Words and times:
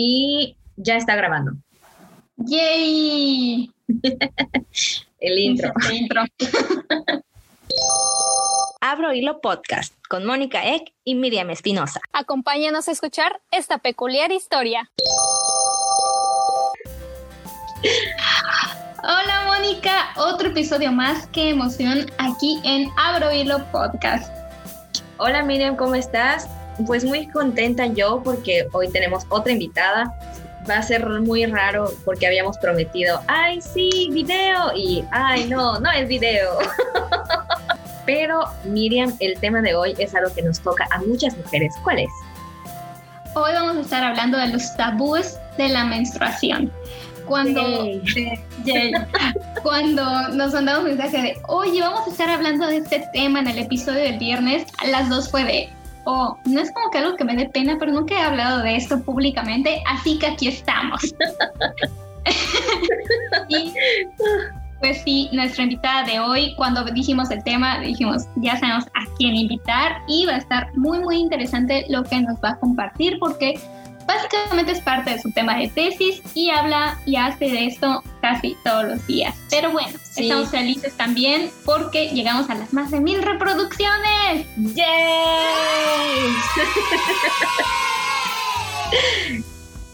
y 0.00 0.56
ya 0.76 0.96
está 0.96 1.16
grabando. 1.16 1.54
¡Yay! 2.36 3.68
El 5.18 5.38
intro. 5.40 5.72
El 5.88 5.96
intro. 5.96 6.22
Abro 8.80 9.12
Hilo 9.12 9.40
Podcast 9.40 9.92
con 10.08 10.24
Mónica 10.24 10.64
Eck 10.64 10.94
y 11.02 11.16
Miriam 11.16 11.50
Espinosa. 11.50 12.00
Acompáñanos 12.12 12.86
a 12.86 12.92
escuchar 12.92 13.40
esta 13.50 13.78
peculiar 13.78 14.30
historia. 14.30 14.88
Hola 19.02 19.44
Mónica, 19.46 20.10
otro 20.16 20.50
episodio 20.50 20.92
más. 20.92 21.26
Qué 21.32 21.50
emoción 21.50 22.06
aquí 22.18 22.60
en 22.62 22.88
Abro 22.96 23.32
Hilo 23.32 23.64
Podcast. 23.72 24.32
Hola 25.16 25.42
Miriam, 25.42 25.74
¿cómo 25.74 25.96
estás? 25.96 26.48
Pues 26.86 27.04
muy 27.04 27.26
contenta 27.26 27.86
yo 27.86 28.22
porque 28.22 28.68
hoy 28.72 28.88
tenemos 28.88 29.24
otra 29.28 29.52
invitada. 29.52 30.14
Va 30.68 30.76
a 30.76 30.82
ser 30.82 31.08
muy 31.20 31.46
raro 31.46 31.90
porque 32.04 32.26
habíamos 32.26 32.58
prometido, 32.58 33.20
ay 33.26 33.60
sí, 33.60 34.10
video 34.12 34.72
y 34.76 35.02
ay 35.10 35.46
no, 35.48 35.80
no 35.80 35.90
es 35.90 36.06
video. 36.08 36.58
Pero 38.06 38.40
Miriam, 38.64 39.14
el 39.20 39.38
tema 39.38 39.60
de 39.60 39.74
hoy 39.74 39.94
es 39.98 40.14
algo 40.14 40.32
que 40.34 40.42
nos 40.42 40.60
toca 40.60 40.86
a 40.90 40.98
muchas 41.00 41.36
mujeres. 41.36 41.74
¿Cuál 41.84 42.00
es? 42.00 42.10
Hoy 43.34 43.52
vamos 43.52 43.76
a 43.76 43.80
estar 43.80 44.02
hablando 44.02 44.38
de 44.38 44.48
los 44.48 44.74
tabúes 44.76 45.38
de 45.58 45.68
la 45.68 45.84
menstruación. 45.84 46.72
Cuando, 47.26 47.60
cuando 49.62 50.28
nos 50.30 50.54
mandamos 50.54 50.84
mensaje 50.84 51.20
de, 51.20 51.40
oye, 51.46 51.82
vamos 51.82 52.08
a 52.08 52.10
estar 52.10 52.30
hablando 52.30 52.66
de 52.66 52.78
este 52.78 53.06
tema 53.12 53.40
en 53.40 53.48
el 53.48 53.58
episodio 53.58 54.00
del 54.00 54.18
viernes, 54.18 54.66
las 54.90 55.10
dos 55.10 55.30
fue 55.30 55.44
de, 55.44 55.68
oh, 56.08 56.38
no 56.46 56.60
es 56.60 56.72
como 56.72 56.90
que 56.90 56.98
algo 56.98 57.16
que 57.16 57.24
me 57.24 57.36
dé 57.36 57.48
pena, 57.50 57.76
pero 57.78 57.92
nunca 57.92 58.14
he 58.14 58.22
hablado 58.22 58.62
de 58.62 58.76
esto 58.76 59.00
públicamente, 59.02 59.82
así 59.86 60.18
que 60.18 60.26
aquí 60.26 60.48
estamos. 60.48 61.02
y 63.48 63.74
pues 64.80 65.02
sí, 65.02 65.28
nuestra 65.32 65.64
invitada 65.64 66.04
de 66.04 66.18
hoy, 66.18 66.54
cuando 66.56 66.82
dijimos 66.84 67.30
el 67.30 67.44
tema, 67.44 67.80
dijimos, 67.80 68.26
ya 68.36 68.56
sabemos 68.56 68.86
a 68.86 69.04
quién 69.18 69.36
invitar 69.36 70.00
y 70.08 70.24
va 70.24 70.34
a 70.34 70.38
estar 70.38 70.74
muy, 70.78 70.98
muy 71.00 71.16
interesante 71.16 71.84
lo 71.90 72.02
que 72.04 72.20
nos 72.20 72.38
va 72.42 72.50
a 72.50 72.58
compartir 72.58 73.18
porque 73.18 73.60
básicamente 74.08 74.72
es 74.72 74.80
parte 74.80 75.10
de 75.10 75.20
su 75.20 75.30
tema 75.30 75.56
de 75.58 75.68
tesis 75.68 76.22
y 76.34 76.48
habla 76.50 76.98
y 77.04 77.16
hace 77.16 77.44
de 77.44 77.66
esto 77.66 78.02
casi 78.22 78.56
todos 78.64 78.84
los 78.84 79.06
días. 79.06 79.36
Pero 79.50 79.70
bueno, 79.70 79.96
Sí. 80.10 80.22
estamos 80.24 80.48
felices 80.50 80.94
también 80.96 81.50
porque 81.64 82.08
llegamos 82.08 82.48
a 82.50 82.54
las 82.54 82.72
más 82.72 82.90
de 82.90 83.00
mil 83.00 83.22
reproducciones. 83.22 84.46
¡Yay! 84.56 84.86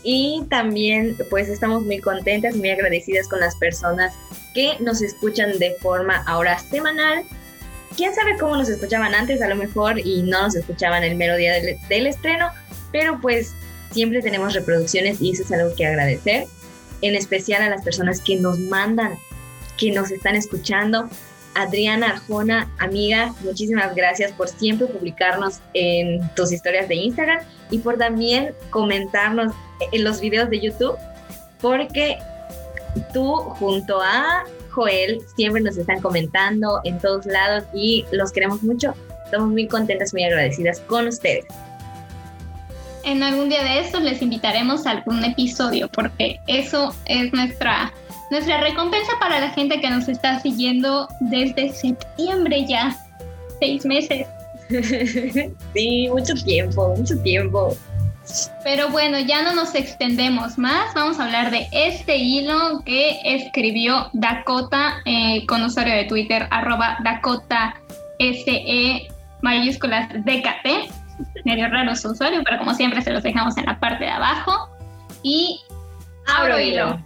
y 0.05 0.45
también 0.49 1.17
pues 1.28 1.49
estamos 1.49 1.83
muy 1.83 1.99
contentas, 1.99 2.55
muy 2.56 2.71
agradecidas 2.71 3.28
con 3.28 3.41
las 3.41 3.56
personas 3.56 4.15
que 4.55 4.77
nos 4.81 5.03
escuchan 5.03 5.59
de 5.59 5.75
forma 5.83 6.23
ahora 6.27 6.59
semanal. 6.59 7.25
Quién 7.97 8.15
sabe 8.15 8.39
cómo 8.39 8.56
nos 8.56 8.69
escuchaban 8.69 9.15
antes, 9.15 9.41
a 9.43 9.49
lo 9.49 9.56
mejor, 9.56 9.99
y 9.99 10.23
no 10.23 10.43
nos 10.43 10.55
escuchaban 10.56 11.03
el 11.05 11.17
mero 11.17 11.37
día 11.37 11.55
del, 11.55 11.77
del 11.89 12.06
estreno, 12.06 12.49
pero 12.93 13.21
pues 13.21 13.55
siempre 13.95 14.20
tenemos 14.20 14.53
reproducciones 14.53 15.23
y 15.23 15.31
eso 15.31 15.45
es 15.45 15.53
algo 15.53 15.75
que 15.75 15.87
agradecer, 15.87 16.47
en 17.00 17.14
especial 17.14 17.62
a 17.62 17.70
las 17.70 17.83
personas 17.83 18.20
que 18.20 18.37
nos 18.37 18.59
mandan, 18.59 19.17
que 19.78 19.92
nos 19.92 20.11
están 20.11 20.34
escuchando. 20.37 21.09
Adriana 21.55 22.11
Arjona, 22.11 22.69
amiga, 22.78 23.33
muchísimas 23.45 23.95
gracias 23.95 24.33
por 24.33 24.48
siempre 24.48 24.89
publicarnos 24.89 25.61
en 25.72 26.28
tus 26.34 26.50
historias 26.50 26.89
de 26.89 26.97
Instagram 26.97 27.39
y 27.70 27.78
por 27.78 27.97
también 27.97 28.53
comentarnos 28.70 29.53
en 29.92 30.03
los 30.03 30.20
videos 30.20 30.50
de 30.50 30.61
YouTube, 30.61 30.97
porque 31.61 32.19
tú 33.12 33.37
junto 33.37 34.00
a 34.03 34.45
Joel 34.70 35.20
siempre 35.37 35.62
nos 35.62 35.77
están 35.77 36.00
comentando 36.00 36.81
en 36.82 36.99
todos 36.99 37.25
lados 37.26 37.62
y 37.72 38.05
los 38.11 38.32
queremos 38.32 38.65
mucho. 38.65 38.93
Estamos 39.25 39.50
muy 39.50 39.69
contentas, 39.69 40.12
muy 40.12 40.25
agradecidas 40.25 40.81
con 40.81 41.06
ustedes. 41.06 41.44
En 43.04 43.22
algún 43.22 43.50
día 43.50 43.62
de 43.62 43.81
estos 43.81 44.03
les 44.03 44.22
invitaremos 44.22 44.87
a 44.87 44.92
algún 44.92 45.22
episodio 45.25 45.88
porque 45.88 46.41
eso 46.47 46.94
es 47.04 47.32
nuestra, 47.32 47.92
nuestra 48.31 48.60
recompensa 48.60 49.12
para 49.20 49.41
la 49.41 49.50
gente 49.50 49.81
que 49.81 49.91
nos 49.91 50.09
está 50.09 50.41
siguiendo 50.41 51.06
desde 51.20 51.70
septiembre 51.72 52.64
ya, 52.66 52.97
seis 53.60 53.84
meses. 53.84 54.26
sí, 55.75 56.09
mucho 56.10 56.34
tiempo, 56.44 56.94
mucho 56.97 57.19
tiempo. 57.19 57.76
Pero 58.62 58.88
bueno, 58.88 59.19
ya 59.19 59.43
no 59.43 59.54
nos 59.54 59.75
extendemos 59.75 60.56
más. 60.56 60.94
Vamos 60.94 61.20
a 61.20 61.25
hablar 61.25 61.50
de 61.50 61.69
este 61.72 62.16
hilo 62.16 62.82
que 62.87 63.19
escribió 63.25 64.09
Dakota 64.14 64.94
eh, 65.04 65.44
con 65.47 65.62
usuario 65.62 65.94
de 65.94 66.04
Twitter, 66.04 66.48
arroba 66.50 66.97
Dakota 67.04 67.75
SE 68.19 69.09
mayúsculas 69.43 70.09
DKT. 70.25 71.03
Medio 71.44 71.69
raro 71.69 71.94
su 71.94 72.10
usuario, 72.10 72.42
pero 72.44 72.58
como 72.58 72.75
siempre 72.75 73.02
se 73.02 73.10
los 73.10 73.22
dejamos 73.22 73.56
en 73.56 73.66
la 73.66 73.78
parte 73.78 74.04
de 74.04 74.10
abajo. 74.10 74.69
Y 75.22 75.60
abro 76.26 76.58
hilo. 76.58 76.98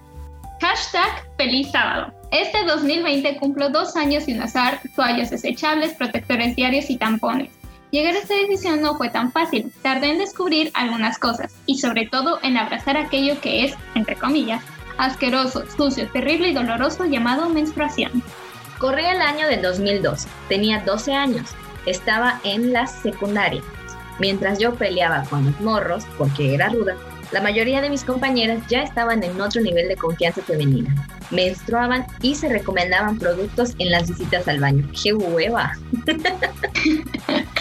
Hashtag 0.61 1.27
feliz 1.37 1.71
sábado. 1.71 2.13
Este 2.31 2.65
2020 2.65 3.37
cumplo 3.37 3.71
dos 3.71 3.97
años 3.97 4.25
sin 4.25 4.43
usar 4.43 4.81
toallas 4.95 5.31
desechables, 5.31 5.95
protectores 5.95 6.57
diarios 6.57 6.91
y 6.91 6.97
tampones. 6.97 7.51
Llegar 7.91 8.15
a 8.15 8.19
esta 8.19 8.35
decisión 8.35 8.83
no 8.83 8.97
fue 8.97 9.09
tan 9.09 9.33
fácil. 9.33 9.73
Tardé 9.83 10.11
en 10.11 10.19
descubrir 10.19 10.71
algunas 10.75 11.19
cosas 11.19 11.55
y 11.65 11.79
sobre 11.79 12.07
todo 12.07 12.39
en 12.43 12.59
abrazar 12.59 12.99
aquello 12.99 13.41
que 13.41 13.65
es, 13.65 13.75
entre 13.95 14.17
comillas, 14.17 14.63
asqueroso, 14.99 15.65
sucio, 15.75 16.09
terrible 16.11 16.49
y 16.49 16.55
doloroso 16.55 17.07
llamado 17.07 17.49
menstruación. 17.49 18.23
Corría 18.79 19.13
el 19.13 19.23
año 19.23 19.49
del 19.49 19.63
2002. 19.63 20.27
Tenía 20.49 20.81
12 20.81 21.15
años. 21.15 21.51
Estaba 21.87 22.41
en 22.45 22.73
la 22.73 22.87
secundaria. 22.87 23.63
Mientras 24.19 24.59
yo 24.59 24.75
peleaba 24.75 25.25
con 25.25 25.45
los 25.47 25.61
morros, 25.61 26.05
porque 26.17 26.55
era 26.55 26.69
ruda, 26.69 26.97
la 27.31 27.43
mayoría 27.43 27.81
de 27.81 27.91
mis 27.91 28.05
compañeras 28.05 28.63
ya 28.69 28.83
estaban 28.83 29.23
en 29.23 29.41
otro 29.41 29.61
nivel 29.61 29.89
de 29.89 29.97
confianza 29.97 30.43
femenina. 30.43 30.95
Menstruaban 31.31 32.07
y 32.23 32.35
se 32.35 32.49
recomendaban 32.49 33.19
productos 33.19 33.75
en 33.79 33.91
las 33.91 34.09
visitas 34.09 34.49
al 34.49 34.61
baño. 34.61 34.89
¡Qué 35.03 35.13
hueva! 35.13 35.73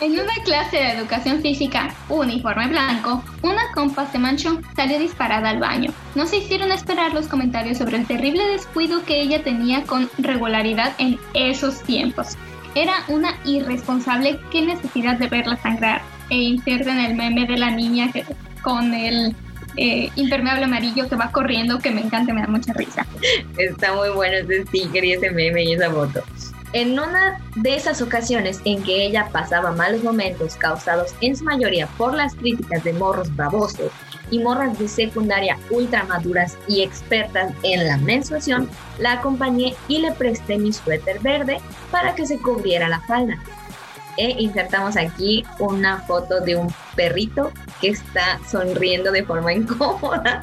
En 0.00 0.12
una 0.12 0.34
clase 0.44 0.76
de 0.76 0.92
educación 0.92 1.42
física, 1.42 1.94
uniforme 2.08 2.68
blanco, 2.68 3.22
una 3.42 3.70
compa 3.74 4.10
se 4.10 4.18
manchó, 4.18 4.60
salió 4.76 4.98
disparada 4.98 5.50
al 5.50 5.58
baño. 5.58 5.92
No 6.14 6.26
se 6.26 6.38
hicieron 6.38 6.72
esperar 6.72 7.12
los 7.12 7.26
comentarios 7.26 7.78
sobre 7.78 7.96
el 7.96 8.06
terrible 8.06 8.46
descuido 8.46 9.04
que 9.04 9.20
ella 9.20 9.42
tenía 9.42 9.82
con 9.84 10.08
regularidad 10.18 10.94
en 10.98 11.18
esos 11.34 11.82
tiempos. 11.82 12.36
Era 12.74 13.04
una 13.08 13.36
irresponsable, 13.44 14.38
qué 14.50 14.62
necesidad 14.62 15.18
de 15.18 15.28
verla 15.28 15.56
sangrar. 15.56 16.02
E 16.30 16.36
inserten 16.36 16.98
el 16.98 17.16
meme 17.16 17.46
de 17.46 17.58
la 17.58 17.70
niña 17.70 18.10
con 18.62 18.94
el 18.94 19.34
eh, 19.76 20.10
impermeable 20.14 20.64
amarillo 20.64 21.08
que 21.08 21.16
va 21.16 21.32
corriendo, 21.32 21.78
que 21.78 21.90
me 21.90 22.00
encanta, 22.00 22.32
me 22.32 22.42
da 22.42 22.46
mucha 22.46 22.72
risa. 22.72 23.06
Está 23.56 23.94
muy 23.94 24.10
bueno 24.10 24.36
ese 24.36 24.64
sticker 24.66 25.04
y 25.04 25.12
ese 25.12 25.30
meme 25.30 25.64
y 25.64 25.72
esa 25.72 25.90
foto. 25.90 26.22
En 26.72 26.92
una 26.92 27.40
de 27.56 27.74
esas 27.74 28.00
ocasiones 28.00 28.60
en 28.64 28.82
que 28.84 29.06
ella 29.06 29.28
pasaba 29.32 29.72
malos 29.72 30.04
momentos 30.04 30.54
causados 30.54 31.12
en 31.20 31.36
su 31.36 31.44
mayoría 31.44 31.88
por 31.98 32.14
las 32.14 32.36
críticas 32.36 32.84
de 32.84 32.92
morros 32.92 33.34
babosos 33.34 33.90
y 34.30 34.38
morras 34.38 34.78
de 34.78 34.88
secundaria 34.88 35.58
ultra 35.70 36.04
maduras 36.04 36.56
y 36.66 36.82
expertas 36.82 37.52
en 37.62 37.86
la 37.86 37.96
menstruación, 37.98 38.68
la 38.98 39.12
acompañé 39.12 39.74
y 39.88 39.98
le 39.98 40.12
presté 40.12 40.58
mi 40.58 40.72
suéter 40.72 41.20
verde 41.20 41.60
para 41.90 42.14
que 42.14 42.26
se 42.26 42.38
cubriera 42.38 42.88
la 42.88 43.00
falda. 43.00 43.38
E 44.16 44.42
insertamos 44.42 44.96
aquí 44.96 45.44
una 45.58 46.00
foto 46.00 46.40
de 46.40 46.56
un 46.56 46.72
perrito 46.94 47.52
que 47.80 47.88
está 47.88 48.38
sonriendo 48.48 49.12
de 49.12 49.24
forma 49.24 49.52
incómoda. 49.54 50.42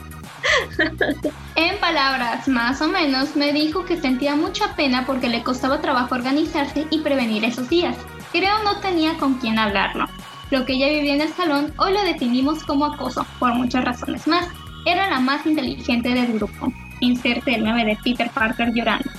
En 1.55 1.77
palabras 1.79 2.47
más 2.47 2.81
o 2.81 2.87
menos, 2.87 3.35
me 3.35 3.51
dijo 3.51 3.85
que 3.85 3.99
sentía 3.99 4.35
mucha 4.35 4.75
pena 4.75 5.05
porque 5.05 5.29
le 5.29 5.43
costaba 5.43 5.81
trabajo 5.81 6.15
organizarse 6.15 6.87
y 6.89 6.99
prevenir 6.99 7.43
esos 7.43 7.69
días. 7.69 7.95
Creo 8.31 8.63
no 8.63 8.79
tenía 8.79 9.17
con 9.17 9.35
quién 9.35 9.57
hablarlo. 9.59 10.05
Lo 10.49 10.65
que 10.65 10.73
ella 10.73 10.87
vivía 10.87 11.15
en 11.15 11.21
el 11.21 11.33
salón 11.33 11.73
hoy 11.77 11.93
lo 11.93 12.01
definimos 12.03 12.63
como 12.63 12.85
acoso, 12.85 13.25
por 13.39 13.53
muchas 13.55 13.83
razones 13.83 14.27
más. 14.27 14.47
Era 14.85 15.09
la 15.09 15.19
más 15.19 15.45
inteligente 15.45 16.09
del 16.09 16.33
grupo. 16.33 16.71
Inserte 17.01 17.55
el 17.55 17.63
meme 17.63 17.83
de 17.83 17.97
Peter 18.01 18.29
Parker 18.33 18.71
llorando. 18.73 19.09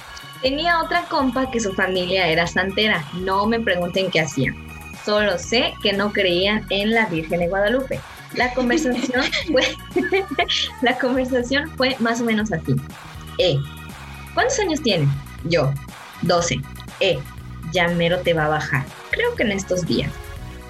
Tenía 0.40 0.80
otra 0.80 1.02
compa 1.02 1.50
que 1.50 1.60
su 1.60 1.72
familia 1.74 2.28
era 2.28 2.46
santera. 2.46 3.04
No 3.12 3.46
me 3.46 3.60
pregunten 3.60 4.10
qué 4.10 4.20
hacían. 4.20 4.56
Solo 5.04 5.38
sé 5.38 5.74
que 5.82 5.92
no 5.92 6.12
creían 6.12 6.64
en 6.70 6.92
la 6.92 7.06
Virgen 7.06 7.40
de 7.40 7.48
Guadalupe. 7.48 8.00
La 8.34 8.52
conversación 8.54 9.24
fue, 9.50 9.76
la 10.82 10.98
conversación 10.98 11.70
fue 11.76 11.96
más 11.98 12.22
o 12.22 12.24
menos 12.24 12.50
así. 12.52 12.74
Eh, 13.36 13.58
¿cuántos 14.32 14.58
años 14.60 14.80
tienes? 14.82 15.08
Yo, 15.44 15.72
12. 16.22 16.62
Eh, 17.00 17.18
ya 17.72 17.88
mero 17.88 18.18
te 18.20 18.32
va 18.32 18.46
a 18.46 18.48
bajar. 18.48 18.86
Creo 19.10 19.34
que 19.34 19.42
en 19.42 19.52
estos 19.52 19.86
días. 19.86 20.10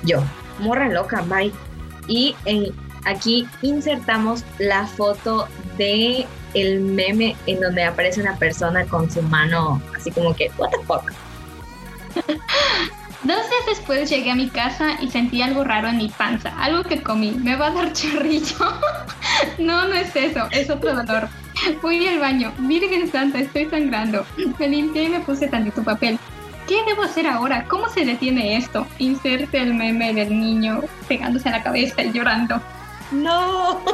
Yo, 0.02 0.22
morra 0.58 0.88
loca, 0.88 1.22
bye. 1.22 1.52
Y 2.06 2.34
en- 2.44 2.72
aquí 3.04 3.46
insertamos 3.62 4.44
la 4.58 4.86
foto 4.86 5.48
de 5.76 6.26
el 6.54 6.80
meme 6.80 7.36
en 7.46 7.60
donde 7.60 7.84
aparece 7.84 8.20
una 8.20 8.36
persona 8.36 8.84
con 8.86 9.10
su 9.10 9.20
mano 9.22 9.80
así 9.96 10.10
como 10.10 10.34
que, 10.34 10.50
what 10.56 10.70
the 10.70 10.78
fuck. 10.86 11.12
Dos 13.24 13.36
días 13.36 13.66
después 13.66 14.08
llegué 14.08 14.30
a 14.30 14.36
mi 14.36 14.48
casa 14.48 14.96
y 15.02 15.10
sentí 15.10 15.42
algo 15.42 15.64
raro 15.64 15.88
en 15.88 15.96
mi 15.96 16.08
panza, 16.08 16.50
algo 16.62 16.84
que 16.84 17.02
comí. 17.02 17.32
Me 17.32 17.56
va 17.56 17.66
a 17.66 17.70
dar 17.72 17.92
chorrillo. 17.92 18.56
no, 19.58 19.88
no 19.88 19.94
es 19.94 20.14
eso, 20.14 20.46
es 20.52 20.70
otro 20.70 20.94
dolor. 20.94 21.28
Fui 21.80 22.06
al 22.06 22.20
baño. 22.20 22.52
Virgen 22.58 23.10
Santa, 23.10 23.40
estoy 23.40 23.66
sangrando. 23.66 24.24
Me 24.58 24.68
limpié 24.68 25.04
y 25.04 25.08
me 25.08 25.20
puse 25.20 25.48
tantito 25.48 25.82
papel. 25.82 26.16
¿Qué 26.68 26.84
debo 26.84 27.02
hacer 27.02 27.26
ahora? 27.26 27.64
¿Cómo 27.66 27.88
se 27.88 28.04
detiene 28.04 28.58
esto? 28.58 28.86
Inserte 28.98 29.58
el 29.58 29.72
meme 29.72 30.12
del 30.12 30.38
niño 30.38 30.82
pegándose 31.08 31.48
a 31.48 31.52
la 31.52 31.62
cabeza 31.62 32.02
y 32.02 32.12
llorando. 32.12 32.60
No. 33.10 33.82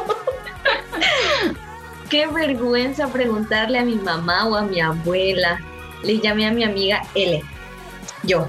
Qué 2.10 2.26
vergüenza 2.26 3.06
preguntarle 3.06 3.78
a 3.78 3.84
mi 3.84 3.94
mamá 3.94 4.48
o 4.48 4.56
a 4.56 4.62
mi 4.62 4.80
abuela. 4.80 5.60
Le 6.02 6.18
llamé 6.18 6.48
a 6.48 6.50
mi 6.50 6.64
amiga 6.64 7.00
L. 7.14 7.44
Yo, 8.24 8.48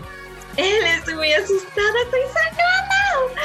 él 0.57 0.85
estoy 0.85 1.15
muy 1.15 1.31
asustada, 1.31 2.01
estoy 2.05 2.21
sangrando. 2.33 3.35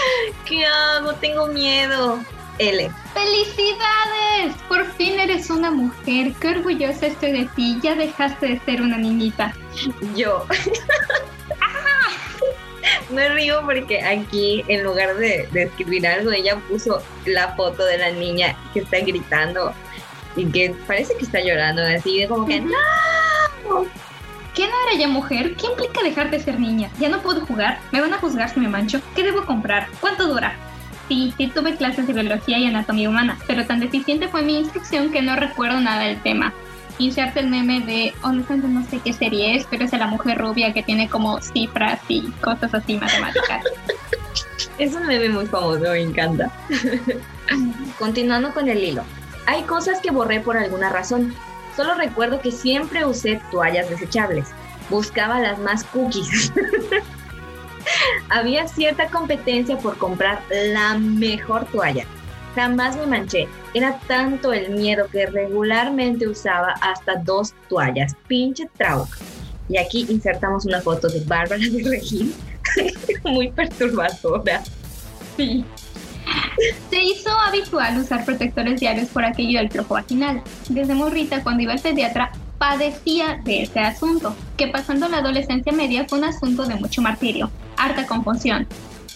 ¿Qué 0.47 0.65
hago? 0.65 1.13
Tengo 1.15 1.49
miedo. 1.49 2.21
L. 2.61 2.91
¡Felicidades! 3.15 4.55
Por 4.69 4.87
fin 4.93 5.19
eres 5.19 5.49
una 5.49 5.71
mujer. 5.71 6.35
Qué 6.41 6.49
orgullosa 6.49 7.07
estoy 7.07 7.33
de 7.33 7.47
ti. 7.57 7.79
Ya 7.83 7.95
dejaste 7.95 8.49
de 8.49 8.61
ser 8.61 8.83
una 8.83 8.99
niñita. 8.99 9.55
Yo. 10.15 10.47
Me 13.11 13.29
río 13.31 13.63
porque 13.65 14.03
aquí, 14.03 14.63
en 14.69 14.85
lugar 14.85 15.17
de, 15.17 15.49
de, 15.53 15.63
escribir 15.65 16.07
algo, 16.07 16.31
ella 16.31 16.57
puso 16.69 17.03
la 17.25 17.55
foto 17.55 17.85
de 17.85 17.99
la 17.99 18.11
niña 18.11 18.57
que 18.73 18.81
está 18.81 18.99
gritando 19.01 19.73
y 20.37 20.45
que 20.47 20.75
parece 20.87 21.17
que 21.17 21.25
está 21.25 21.41
llorando, 21.41 21.83
así 21.83 22.21
de 22.21 22.29
como 22.29 22.47
que 22.47 22.61
¡No! 22.61 23.87
¿Qué 24.55 24.67
no 24.67 24.75
era 24.89 24.99
ya 24.99 25.09
mujer? 25.09 25.57
¿Qué 25.57 25.67
implica 25.67 26.03
dejar 26.03 26.31
de 26.31 26.41
ser 26.41 26.61
niña? 26.61 26.91
¿Ya 26.99 27.09
no 27.09 27.23
puedo 27.23 27.45
jugar? 27.47 27.81
¿Me 27.91 28.01
van 28.01 28.13
a 28.13 28.19
juzgar 28.19 28.53
si 28.53 28.61
me 28.61 28.69
mancho? 28.69 29.01
¿Qué 29.15 29.23
debo 29.23 29.45
comprar? 29.47 29.89
¿Cuánto 30.01 30.27
dura? 30.27 30.55
Sí, 31.11 31.35
sí 31.37 31.49
tuve 31.49 31.75
clases 31.75 32.07
de 32.07 32.13
biología 32.13 32.59
y 32.59 32.67
anatomía 32.67 33.09
humana, 33.09 33.37
pero 33.49 33.67
tan 33.67 33.81
deficiente 33.81 34.29
fue 34.29 34.43
mi 34.43 34.61
instrucción 34.61 35.11
que 35.11 35.23
no 35.23 35.35
recuerdo 35.35 35.81
nada 35.81 36.05
del 36.05 36.23
tema. 36.23 36.53
Inserte 36.99 37.41
el 37.41 37.49
meme 37.49 37.81
de, 37.81 38.15
honestamente 38.23 38.69
no 38.69 38.85
sé 38.87 39.01
qué 39.01 39.13
serie 39.13 39.57
es, 39.57 39.67
pero 39.69 39.85
es 39.85 39.91
de 39.91 39.99
la 39.99 40.07
mujer 40.07 40.39
rubia 40.39 40.73
que 40.73 40.85
tiene 40.85 41.09
como 41.09 41.41
cifras 41.41 41.99
y 42.07 42.31
cosas 42.43 42.73
así 42.75 42.95
matemáticas. 42.95 43.65
es 44.79 44.95
un 44.95 45.07
meme 45.07 45.31
muy 45.31 45.47
famoso, 45.47 45.81
me 45.81 46.01
encanta. 46.01 46.49
Continuando 47.99 48.55
con 48.55 48.69
el 48.69 48.83
hilo. 48.83 49.03
Hay 49.47 49.63
cosas 49.63 49.99
que 50.01 50.13
borré 50.13 50.39
por 50.39 50.57
alguna 50.57 50.91
razón, 50.91 51.35
Solo 51.77 51.95
recuerdo 51.95 52.41
que 52.41 52.51
siempre 52.51 53.05
usé 53.05 53.41
toallas 53.51 53.89
desechables. 53.89 54.49
Buscaba 54.89 55.41
las 55.41 55.59
más 55.59 55.85
cookies. 55.85 56.53
Había 58.29 58.69
cierta 58.69 59.09
competencia 59.09 59.79
por 59.79 59.99
comprar 59.99 60.43
la 60.51 60.97
mejor 60.99 61.65
toalla. 61.67 62.05
Jamás 62.55 62.97
me 62.97 63.07
manché. 63.07 63.49
Era 63.75 63.99
tanto 64.09 64.53
el 64.53 64.71
miedo 64.71 65.07
que 65.09 65.27
regularmente 65.27 66.27
usaba 66.27 66.75
hasta 66.81 67.17
dos 67.17 67.55
toallas. 67.69 68.17
Pinche 68.27 68.69
trauca. 68.77 69.19
Y 69.69 69.79
aquí 69.79 70.07
insertamos 70.09 70.67
una 70.67 70.81
foto 70.81 71.09
de 71.09 71.21
Bárbara 71.21 71.63
de 71.63 71.89
Regín. 71.89 72.35
Muy 73.25 73.51
perturbadora. 73.53 74.63
Sí. 75.37 75.65
Se 76.91 77.03
hizo 77.03 77.31
habitual 77.31 77.99
usar 77.99 78.25
protectores 78.25 78.81
diarios 78.81 79.09
por 79.09 79.25
aquello 79.25 79.59
del 79.59 79.71
flujo 79.71 79.95
vaginal. 79.95 80.43
Desde 80.69 80.95
morrita, 80.95 81.43
cuando 81.43 81.63
iba 81.63 81.73
al 81.73 81.81
pediatra, 81.81 82.33
padecía 82.59 83.41
de 83.45 83.63
ese 83.63 83.81
asunto, 83.81 84.35
que 84.61 84.69
pasando 84.69 85.09
la 85.09 85.21
adolescencia 85.21 85.73
media 85.73 86.05
fue 86.07 86.19
un 86.19 86.25
asunto 86.25 86.67
de 86.67 86.75
mucho 86.75 87.01
martirio, 87.01 87.51
harta 87.79 88.07
confusión, 88.07 88.67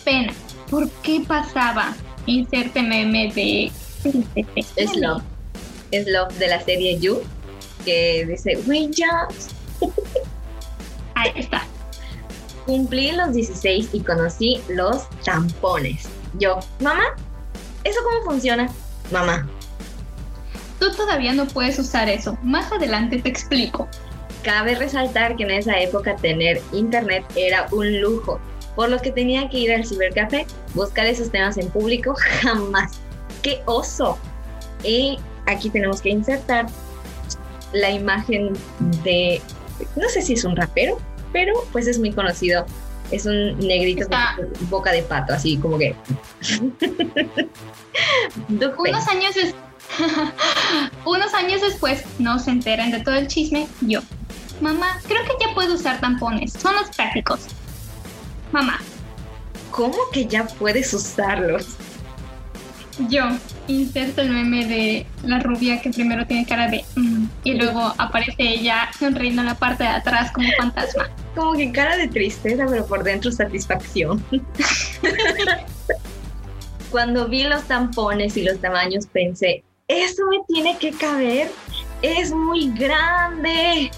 pena. 0.02 0.32
¿Por 0.70 0.88
qué 1.02 1.23
pasaba? 1.29 1.94
Inserte 2.25 2.82
meme 2.82 3.31
de... 3.35 3.70
Es 4.75 4.96
Love. 4.96 5.23
Es 5.91 6.06
Love 6.06 6.32
de 6.38 6.49
la 6.49 6.64
serie 6.64 6.99
You, 6.99 7.20
que 7.85 8.25
dice, 8.26 8.58
we 8.67 8.87
just... 8.87 9.52
Ahí 11.14 11.31
está. 11.35 11.67
Cumplí 12.64 13.12
los 13.12 13.35
16 13.35 13.90
y 13.93 14.00
conocí 14.00 14.62
los 14.70 15.06
tampones. 15.26 16.08
Yo, 16.40 16.58
mamá, 16.81 17.05
¿eso 17.85 18.00
cómo 18.02 18.31
funciona? 18.31 18.70
Mamá. 19.12 19.47
Tú 20.81 20.90
todavía 20.97 21.35
no 21.35 21.47
puedes 21.47 21.79
usar 21.79 22.08
eso. 22.08 22.38
Más 22.43 22.73
adelante 22.73 23.19
te 23.19 23.29
explico. 23.29 23.87
Cabe 24.44 24.75
resaltar 24.75 25.37
que 25.37 25.44
en 25.44 25.50
esa 25.50 25.81
época 25.81 26.17
tener 26.17 26.61
internet 26.73 27.25
era 27.35 27.67
un 27.73 28.00
lujo, 28.00 28.41
por 28.76 28.91
lo 28.91 28.99
que 28.99 29.11
tenía 29.11 29.49
que 29.49 29.58
ir 29.58 29.73
al 29.73 29.87
cibercafé, 29.87 30.46
buscar 30.75 31.06
esos 31.06 31.31
temas 31.31 31.56
en 31.56 31.69
público, 31.70 32.14
jamás. 32.43 33.00
¡Qué 33.43 33.62
oso! 33.67 34.19
Y 34.82 35.19
aquí 35.46 35.70
tenemos 35.70 36.00
que 36.00 36.11
insertar 36.11 36.67
la 37.73 37.91
imagen 37.91 38.52
de, 39.02 39.41
no 39.96 40.08
sé 40.08 40.23
si 40.23 40.35
es 40.35 40.44
un 40.44 40.55
rapero, 40.55 40.99
pero 41.32 41.55
pues 41.73 41.87
es 41.87 41.99
muy 41.99 42.12
conocido 42.12 42.67
es 43.11 43.26
un 43.26 43.58
negrito 43.58 44.06
con 44.08 44.70
boca 44.70 44.93
de 44.93 45.02
pato, 45.02 45.35
así 45.35 45.56
como 45.58 45.79
que. 45.79 45.94
unos 48.49 49.08
años 49.08 49.35
unos 51.05 51.35
años 51.35 51.61
después 51.61 52.02
no 52.19 52.38
se 52.38 52.50
enteran 52.50 52.90
de 52.90 53.00
todo 53.00 53.14
el 53.14 53.29
chisme. 53.29 53.67
Yo, 53.82 54.00
mamá, 54.64 54.99
creo 55.06 55.22
que 55.25 55.44
ya 55.44 55.55
puedo 55.55 55.75
usar 55.75 56.00
tampones. 56.00 56.55
Son 56.55 56.75
los 56.75 56.88
prácticos. 56.96 57.40
Mamá. 58.50 58.81
¿Cómo 59.70 59.99
que 60.12 60.26
ya 60.26 60.46
puedes 60.46 60.93
usarlos? 60.94 61.76
Yo 63.08 63.25
inserto 63.66 64.22
el 64.22 64.31
meme 64.31 64.66
de 64.66 65.06
la 65.25 65.40
rubia 65.40 65.82
que 65.82 65.90
primero 65.90 66.26
tiene 66.26 66.46
cara 66.46 66.69
de 66.69 66.84
mm", 66.94 67.26
y 67.43 67.55
luego 67.55 67.93
aparece 67.99 68.37
ella 68.38 68.88
sonriendo 68.96 69.43
en 69.43 69.49
la 69.49 69.56
parte 69.56 69.82
de 69.82 69.90
atrás 69.90 70.31
como 70.32 70.49
fantasma. 70.56 71.11
Como 71.34 71.55
que 71.55 71.72
cara 71.72 71.96
de 71.96 72.06
tristeza, 72.08 72.64
pero 72.70 72.87
por 72.87 73.02
dentro 73.02 73.32
satisfacción. 73.32 74.25
Cuando 76.90 77.26
vi 77.26 77.43
los 77.43 77.64
tampones 77.64 78.37
y 78.37 78.44
los 78.44 78.61
tamaños 78.61 79.08
pensé, 79.08 79.64
eso 79.88 80.23
me 80.30 80.38
tiene 80.47 80.78
que 80.78 80.92
caber, 80.92 81.50
es 82.02 82.30
muy 82.30 82.71
grande. 82.71 83.90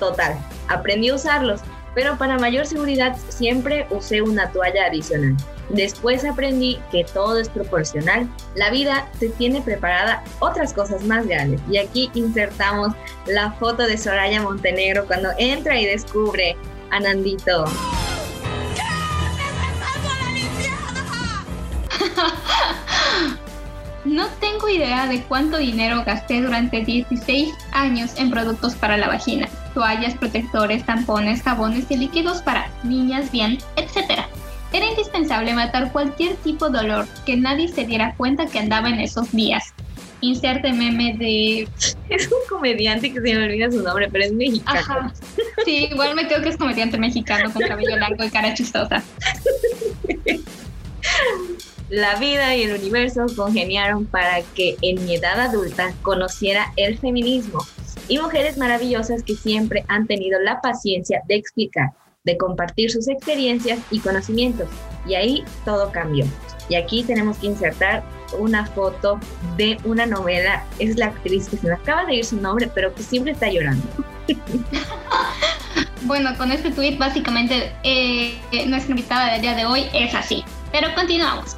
Total, 0.00 0.36
aprendí 0.68 1.10
a 1.10 1.14
usarlos, 1.14 1.60
pero 1.94 2.16
para 2.16 2.38
mayor 2.38 2.66
seguridad 2.66 3.16
siempre 3.28 3.86
usé 3.90 4.22
una 4.22 4.50
toalla 4.50 4.86
adicional. 4.86 5.36
Después 5.68 6.24
aprendí 6.24 6.80
que 6.90 7.04
todo 7.04 7.38
es 7.38 7.48
proporcional. 7.48 8.28
La 8.56 8.70
vida 8.70 9.08
te 9.20 9.28
tiene 9.28 9.60
preparada 9.60 10.24
otras 10.40 10.72
cosas 10.72 11.04
más 11.04 11.26
grandes. 11.26 11.60
Y 11.70 11.78
aquí 11.78 12.10
insertamos 12.14 12.94
la 13.26 13.52
foto 13.52 13.86
de 13.86 13.96
Soraya 13.96 14.42
Montenegro 14.42 15.06
cuando 15.06 15.28
entra 15.38 15.78
y 15.78 15.86
descubre 15.86 16.56
a 16.90 16.98
Nandito. 16.98 17.66
No 24.04 24.28
tengo 24.60 24.76
idea 24.76 25.06
de 25.06 25.22
cuánto 25.22 25.56
dinero 25.56 26.02
gasté 26.04 26.42
durante 26.42 26.84
16 26.84 27.48
años 27.72 28.10
en 28.18 28.30
productos 28.30 28.74
para 28.74 28.98
la 28.98 29.08
vagina, 29.08 29.48
toallas, 29.72 30.14
protectores, 30.14 30.84
tampones, 30.84 31.42
jabones 31.42 31.90
y 31.90 31.96
líquidos 31.96 32.42
para 32.42 32.70
niñas 32.82 33.32
bien, 33.32 33.58
etc. 33.76 34.20
Era 34.72 34.86
indispensable 34.86 35.54
matar 35.54 35.90
cualquier 35.92 36.34
tipo 36.36 36.68
de 36.68 36.78
dolor, 36.78 37.06
que 37.24 37.36
nadie 37.36 37.68
se 37.68 37.86
diera 37.86 38.14
cuenta 38.16 38.46
que 38.46 38.58
andaba 38.58 38.90
en 38.90 39.00
esos 39.00 39.32
días. 39.32 39.72
Inserte 40.20 40.72
meme 40.72 41.14
de... 41.16 41.66
Es 42.10 42.26
un 42.26 42.40
comediante 42.48 43.12
que 43.12 43.20
se 43.20 43.34
me 43.34 43.44
olvida 43.44 43.70
su 43.70 43.82
nombre, 43.82 44.08
pero 44.10 44.24
es 44.24 44.32
mexicano. 44.32 44.80
Ajá. 44.80 45.12
Sí, 45.64 45.88
igual 45.90 46.14
me 46.14 46.26
creo 46.26 46.42
que 46.42 46.50
es 46.50 46.56
comediante 46.56 46.98
mexicano 46.98 47.50
con 47.52 47.62
cabello 47.62 47.96
largo 47.96 48.24
y 48.24 48.30
cara 48.30 48.52
chistosa. 48.52 49.02
La 51.90 52.14
vida 52.16 52.54
y 52.54 52.62
el 52.62 52.78
universo 52.78 53.26
congeniaron 53.36 54.06
para 54.06 54.42
que 54.54 54.76
en 54.80 55.04
mi 55.04 55.16
edad 55.16 55.40
adulta 55.40 55.92
conociera 56.02 56.72
el 56.76 56.96
feminismo 56.98 57.66
y 58.06 58.18
mujeres 58.18 58.56
maravillosas 58.56 59.24
que 59.24 59.34
siempre 59.34 59.84
han 59.88 60.06
tenido 60.06 60.40
la 60.40 60.60
paciencia 60.60 61.20
de 61.26 61.34
explicar 61.34 61.90
de 62.24 62.36
compartir 62.36 62.90
sus 62.90 63.08
experiencias 63.08 63.78
y 63.90 63.98
conocimientos. 63.98 64.68
Y 65.06 65.14
ahí 65.14 65.44
todo 65.64 65.90
cambió. 65.90 66.26
Y 66.68 66.74
aquí 66.74 67.02
tenemos 67.02 67.38
que 67.38 67.46
insertar 67.46 68.04
una 68.38 68.66
foto 68.66 69.18
de 69.56 69.78
una 69.84 70.06
novela. 70.06 70.64
Es 70.78 70.96
la 70.96 71.06
actriz 71.06 71.48
que 71.48 71.56
se 71.56 71.66
me 71.66 71.74
acaba 71.74 72.04
de 72.04 72.16
ir 72.16 72.24
su 72.24 72.36
nombre, 72.36 72.70
pero 72.74 72.94
que 72.94 73.02
siempre 73.02 73.32
está 73.32 73.50
llorando. 73.50 73.82
bueno, 76.02 76.36
con 76.36 76.52
este 76.52 76.70
tweet 76.70 76.98
básicamente 76.98 77.72
eh, 77.82 78.38
nuestra 78.66 78.90
invitada 78.90 79.32
del 79.32 79.42
día 79.42 79.54
de 79.54 79.64
hoy 79.64 79.86
es 79.92 80.14
así. 80.14 80.44
Pero 80.70 80.94
continuamos. 80.94 81.56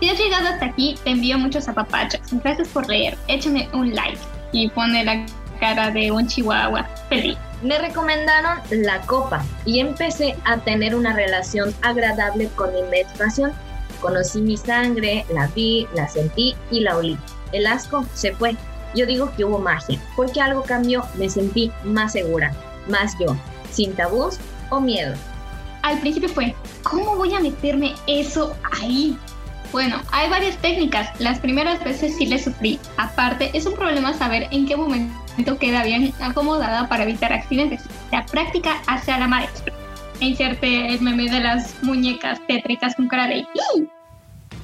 Si 0.00 0.08
has 0.08 0.18
llegado 0.18 0.48
hasta 0.48 0.66
aquí, 0.66 0.96
te 1.02 1.10
envío 1.10 1.38
muchos 1.38 1.68
apapachos. 1.68 2.20
Gracias 2.30 2.68
por 2.68 2.88
leer. 2.88 3.16
Échame 3.26 3.68
un 3.72 3.94
like 3.94 4.18
y 4.52 4.68
pone 4.68 5.04
la 5.04 5.26
cara 5.58 5.90
de 5.90 6.10
un 6.12 6.26
chihuahua 6.26 6.84
feliz. 7.08 7.36
Me 7.62 7.76
recomendaron 7.78 8.60
la 8.70 9.00
copa 9.00 9.44
y 9.64 9.80
empecé 9.80 10.36
a 10.44 10.58
tener 10.58 10.94
una 10.94 11.12
relación 11.12 11.74
agradable 11.82 12.48
con 12.54 12.72
mi 12.72 12.82
menstruación. 12.82 13.52
Conocí 14.00 14.40
mi 14.40 14.56
sangre, 14.56 15.26
la 15.32 15.48
vi, 15.48 15.88
la 15.94 16.06
sentí 16.06 16.54
y 16.70 16.80
la 16.80 16.96
olí. 16.96 17.18
El 17.52 17.66
asco 17.66 18.04
se 18.14 18.32
fue. 18.32 18.56
Yo 18.94 19.06
digo 19.06 19.32
que 19.36 19.44
hubo 19.44 19.58
magia, 19.58 20.00
porque 20.14 20.40
algo 20.40 20.62
cambió, 20.62 21.04
me 21.16 21.28
sentí 21.28 21.72
más 21.84 22.12
segura, 22.12 22.54
más 22.88 23.16
yo, 23.18 23.36
sin 23.70 23.92
tabús 23.94 24.38
o 24.70 24.80
miedo. 24.80 25.14
Al 25.82 25.98
principio 25.98 26.28
fue, 26.28 26.54
¿cómo 26.82 27.16
voy 27.16 27.34
a 27.34 27.40
meterme 27.40 27.94
eso 28.06 28.56
ahí? 28.80 29.18
Bueno, 29.72 30.00
hay 30.12 30.30
varias 30.30 30.56
técnicas. 30.58 31.08
Las 31.20 31.40
primeras 31.40 31.82
veces 31.84 32.16
sí 32.16 32.26
le 32.26 32.38
sufrí. 32.38 32.80
Aparte, 32.96 33.50
es 33.52 33.66
un 33.66 33.74
problema 33.74 34.14
saber 34.14 34.48
en 34.50 34.66
qué 34.66 34.76
momento 34.76 35.58
queda 35.58 35.84
bien 35.84 36.12
acomodada 36.20 36.88
para 36.88 37.02
evitar 37.02 37.32
accidentes. 37.32 37.82
La 38.10 38.24
práctica 38.24 38.80
hace 38.86 39.12
a 39.12 39.18
la 39.18 39.28
maestra. 39.28 39.74
E 40.20 40.26
inserte 40.26 40.94
el 40.94 41.00
meme 41.00 41.30
de 41.30 41.40
las 41.40 41.82
muñecas 41.82 42.40
tétricas 42.46 42.94
con 42.96 43.08
cara 43.08 43.28
de 43.28 43.46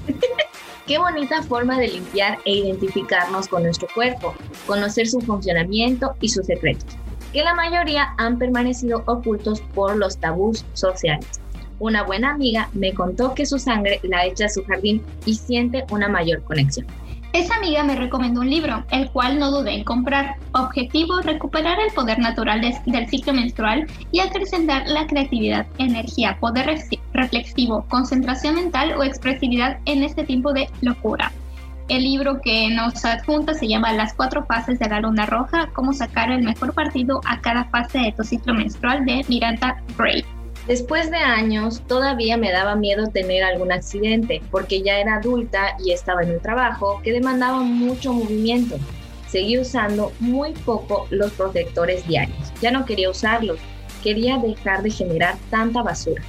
Qué 0.87 0.99
bonita 0.99 1.43
forma 1.43 1.79
de 1.79 1.89
limpiar 1.89 2.39
e 2.45 2.53
identificarnos 2.53 3.49
con 3.49 3.63
nuestro 3.63 3.89
cuerpo, 3.95 4.35
conocer 4.67 5.07
su 5.07 5.21
funcionamiento 5.21 6.15
y 6.21 6.29
sus 6.29 6.45
secretos, 6.45 6.97
que 7.33 7.43
la 7.43 7.55
mayoría 7.55 8.15
han 8.19 8.39
permanecido 8.39 9.03
ocultos 9.07 9.63
por 9.75 9.97
los 9.97 10.19
tabús 10.19 10.65
sociales. 10.75 11.41
Una 11.79 12.03
buena 12.05 12.31
amiga 12.31 12.69
me 12.73 12.93
contó 12.93 13.35
que 13.35 13.47
su 13.47 13.59
sangre 13.59 14.01
la 14.03 14.25
echa 14.25 14.47
a 14.47 14.49
su 14.49 14.65
jardín 14.65 15.03
y 15.27 15.35
siente 15.35 15.85
una 15.91 16.09
mayor 16.09 16.43
conexión. 16.43 16.87
Esa 17.35 17.57
amiga 17.57 17.83
me 17.83 17.97
recomendó 17.97 18.43
un 18.43 18.49
libro, 18.49 18.85
el 18.93 19.11
cual 19.11 19.41
no 19.41 19.51
dudé 19.51 19.75
en 19.75 19.83
comprar. 19.83 20.37
Objetivo, 20.53 21.21
recuperar 21.21 21.81
el 21.81 21.93
poder 21.93 22.21
natural 22.21 22.61
del 22.61 23.09
ciclo 23.09 23.33
menstrual 23.33 23.89
y 24.13 24.21
acrecentar 24.21 24.87
la 24.87 25.09
creatividad, 25.09 25.67
energía, 25.79 26.39
poder 26.39 26.81
reflexivo, 27.13 27.87
concentración 27.89 28.55
mental 28.55 28.93
o 28.97 29.03
expresividad 29.03 29.79
en 29.85 30.05
este 30.05 30.23
tiempo 30.23 30.53
de 30.53 30.69
locura. 30.81 31.33
El 31.89 32.05
libro 32.05 32.41
que 32.41 32.71
nos 32.71 33.05
adjunta 33.05 33.53
se 33.53 33.67
llama 33.67 33.93
Las 33.93 34.15
cuatro 34.15 34.47
fases 34.47 34.79
de 34.79 34.89
la 34.89 35.01
luna 35.01 35.27
roja, 35.27 35.71
cómo 35.73 35.93
sacar 35.93 36.31
el 36.31 36.45
mejor 36.45 36.73
partido 36.73 37.21
a 37.27 37.41
cada 37.41 37.65
fase 37.65 37.99
de 37.99 38.13
tu 38.13 38.23
ciclo 38.23 38.55
menstrual 38.55 39.05
de 39.05 39.25
Miranda 39.29 39.83
Gray. 39.99 40.25
Después 40.67 41.11
de 41.11 41.19
años, 41.19 41.83
todavía 41.87 42.39
me 42.39 42.51
daba 42.51 42.75
miedo 42.75 43.09
tener 43.09 43.45
algún 43.45 43.71
accidente, 43.71 44.41
porque 44.51 44.81
ya 44.81 44.99
era 44.99 45.17
adulta 45.17 45.77
y 45.85 45.93
estaba 45.93 46.23
en 46.23 46.31
un 46.31 46.41
trabajo 46.41 47.03
que 47.05 47.13
demandaba 47.13 47.61
mucho 47.61 48.15
movimiento. 48.15 48.77
Seguí 49.29 49.59
usando 49.59 50.13
muy 50.21 50.53
poco 50.53 51.07
los 51.11 51.33
protectores 51.33 52.07
diarios. 52.07 52.53
Ya 52.63 52.71
no 52.71 52.87
quería 52.87 53.11
usarlos. 53.11 53.59
Quería 54.03 54.39
dejar 54.39 54.83
de 54.83 54.91
generar 54.91 55.37
tanta 55.51 55.83
basura. 55.83 56.23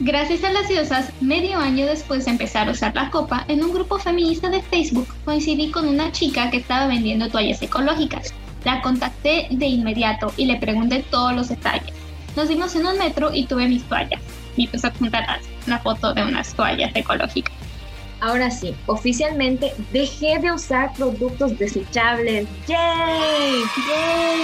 Gracias 0.00 0.42
a 0.42 0.50
las 0.50 0.66
diosas, 0.66 1.12
medio 1.20 1.58
año 1.58 1.86
después 1.86 2.24
de 2.24 2.30
empezar 2.32 2.68
a 2.68 2.72
usar 2.72 2.94
la 2.94 3.10
copa, 3.10 3.44
en 3.48 3.62
un 3.62 3.72
grupo 3.72 3.98
feminista 3.98 4.48
de 4.48 4.62
Facebook 4.62 5.06
coincidí 5.24 5.70
con 5.70 5.86
una 5.86 6.10
chica 6.10 6.50
que 6.50 6.56
estaba 6.56 6.86
vendiendo 6.86 7.28
toallas 7.28 7.60
ecológicas. 7.60 8.32
La 8.64 8.80
contacté 8.80 9.46
de 9.50 9.66
inmediato 9.66 10.32
y 10.36 10.46
le 10.46 10.56
pregunté 10.56 11.04
todos 11.10 11.34
los 11.34 11.50
detalles. 11.50 11.99
Nos 12.36 12.48
dimos 12.48 12.74
en 12.76 12.86
un 12.86 12.98
metro 12.98 13.30
y 13.32 13.46
tuve 13.46 13.66
mis 13.66 13.84
toallas. 13.84 14.20
Y 14.56 14.68
pues 14.68 14.84
adjuntarás 14.84 15.42
la 15.66 15.78
foto 15.78 16.12
de 16.14 16.22
unas 16.22 16.54
toallas 16.54 16.94
ecológicas. 16.94 17.54
Ahora 18.20 18.50
sí, 18.50 18.74
oficialmente 18.86 19.72
dejé 19.92 20.38
de 20.38 20.52
usar 20.52 20.92
productos 20.94 21.58
desechables. 21.58 22.46
¡Yay! 22.66 23.62
¡Yay! 23.88 24.40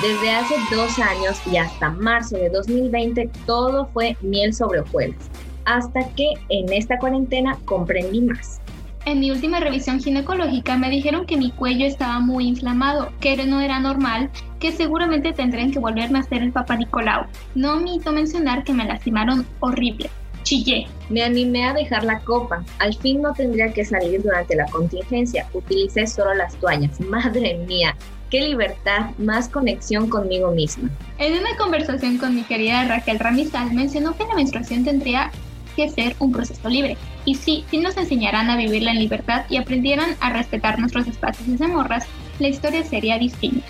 Desde 0.00 0.30
hace 0.30 0.54
dos 0.70 0.98
años 0.98 1.36
y 1.50 1.56
hasta 1.56 1.90
marzo 1.90 2.36
de 2.36 2.50
2020 2.50 3.28
todo 3.44 3.86
fue 3.92 4.16
miel 4.20 4.54
sobre 4.54 4.80
hojuelas. 4.80 5.18
Hasta 5.64 6.08
que 6.10 6.34
en 6.50 6.72
esta 6.72 6.98
cuarentena 6.98 7.58
comprendí 7.64 8.20
más. 8.20 8.60
En 9.06 9.20
mi 9.20 9.30
última 9.30 9.60
revisión 9.60 10.00
ginecológica 10.00 10.76
me 10.76 10.90
dijeron 10.90 11.26
que 11.26 11.36
mi 11.36 11.52
cuello 11.52 11.86
estaba 11.86 12.18
muy 12.18 12.48
inflamado, 12.48 13.12
que 13.20 13.36
no 13.46 13.60
era 13.60 13.78
normal, 13.78 14.30
que 14.58 14.72
seguramente 14.72 15.32
tendrían 15.32 15.70
que 15.70 15.78
volverme 15.78 16.18
a 16.18 16.22
hacer 16.22 16.42
el 16.42 16.50
papá 16.50 16.76
Nicolau. 16.76 17.26
No 17.54 17.74
omito 17.74 18.10
mencionar 18.10 18.64
que 18.64 18.72
me 18.72 18.84
lastimaron 18.84 19.46
horrible. 19.60 20.10
Chillé. 20.42 20.88
Me 21.08 21.22
animé 21.22 21.66
a 21.66 21.72
dejar 21.72 22.02
la 22.02 22.18
copa. 22.18 22.64
Al 22.80 22.94
fin 22.94 23.22
no 23.22 23.32
tendría 23.32 23.72
que 23.72 23.84
salir 23.84 24.20
durante 24.20 24.56
la 24.56 24.66
contingencia. 24.66 25.46
Utilicé 25.52 26.08
solo 26.08 26.34
las 26.34 26.56
toallas. 26.56 27.00
Madre 27.08 27.58
mía, 27.58 27.94
qué 28.28 28.40
libertad, 28.40 29.10
más 29.18 29.48
conexión 29.48 30.10
conmigo 30.10 30.50
misma. 30.50 30.90
En 31.18 31.38
una 31.38 31.56
conversación 31.56 32.18
con 32.18 32.34
mi 32.34 32.42
querida 32.42 32.84
Raquel 32.86 33.20
Ramizal 33.20 33.72
mencionó 33.72 34.16
que 34.16 34.24
la 34.24 34.34
menstruación 34.34 34.84
tendría 34.84 35.30
que 35.76 35.88
ser 35.90 36.16
un 36.18 36.32
proceso 36.32 36.68
libre. 36.68 36.96
Y 37.26 37.34
sí, 37.34 37.64
si 37.68 37.78
nos 37.78 37.96
enseñaran 37.96 38.48
a 38.48 38.56
vivirla 38.56 38.92
en 38.92 39.00
libertad 39.00 39.44
y 39.50 39.56
aprendieran 39.56 40.16
a 40.20 40.30
respetar 40.30 40.78
nuestros 40.78 41.08
espacios 41.08 41.58
de 41.58 41.66
morras, 41.66 42.06
la 42.38 42.48
historia 42.48 42.84
sería 42.84 43.18
distinta. 43.18 43.66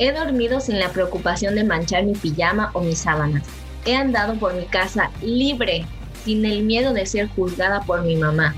He 0.00 0.10
dormido 0.10 0.60
sin 0.60 0.80
la 0.80 0.88
preocupación 0.90 1.54
de 1.54 1.62
manchar 1.62 2.02
mi 2.04 2.14
pijama 2.14 2.70
o 2.74 2.80
mis 2.80 2.98
sábanas. 2.98 3.44
He 3.86 3.94
andado 3.94 4.34
por 4.34 4.54
mi 4.54 4.64
casa 4.64 5.10
libre, 5.22 5.86
sin 6.24 6.44
el 6.44 6.64
miedo 6.64 6.92
de 6.92 7.06
ser 7.06 7.28
juzgada 7.28 7.80
por 7.82 8.02
mi 8.02 8.16
mamá. 8.16 8.56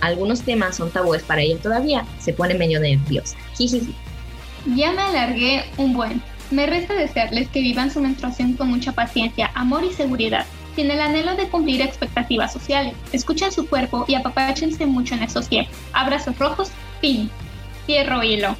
Algunos 0.00 0.42
temas 0.42 0.76
son 0.76 0.92
tabúes 0.92 1.24
para 1.24 1.42
ella 1.42 1.58
todavía, 1.60 2.04
se 2.20 2.32
pone 2.32 2.54
medio 2.54 2.78
nerviosa. 2.78 3.36
Ya 4.76 4.92
me 4.92 5.02
alargué 5.02 5.64
un 5.76 5.92
buen. 5.92 6.22
Me 6.52 6.66
resta 6.66 6.94
desearles 6.94 7.48
que 7.48 7.60
vivan 7.60 7.90
su 7.90 8.00
menstruación 8.00 8.52
con 8.52 8.68
mucha 8.68 8.92
paciencia, 8.92 9.50
amor 9.54 9.82
y 9.84 9.92
seguridad 9.92 10.46
sin 10.76 10.90
el 10.90 11.00
anhelo 11.00 11.34
de 11.34 11.48
cumplir 11.48 11.80
expectativas 11.80 12.52
sociales. 12.52 12.94
Escuchen 13.12 13.50
su 13.50 13.66
cuerpo 13.66 14.04
y 14.06 14.14
apapáchense 14.14 14.86
mucho 14.86 15.14
en 15.14 15.22
esos 15.22 15.48
tiempos. 15.48 15.74
Abrazos 15.92 16.38
rojos, 16.38 16.70
fin. 17.00 17.30
Cierro 17.86 18.22
hilo. 18.22 18.54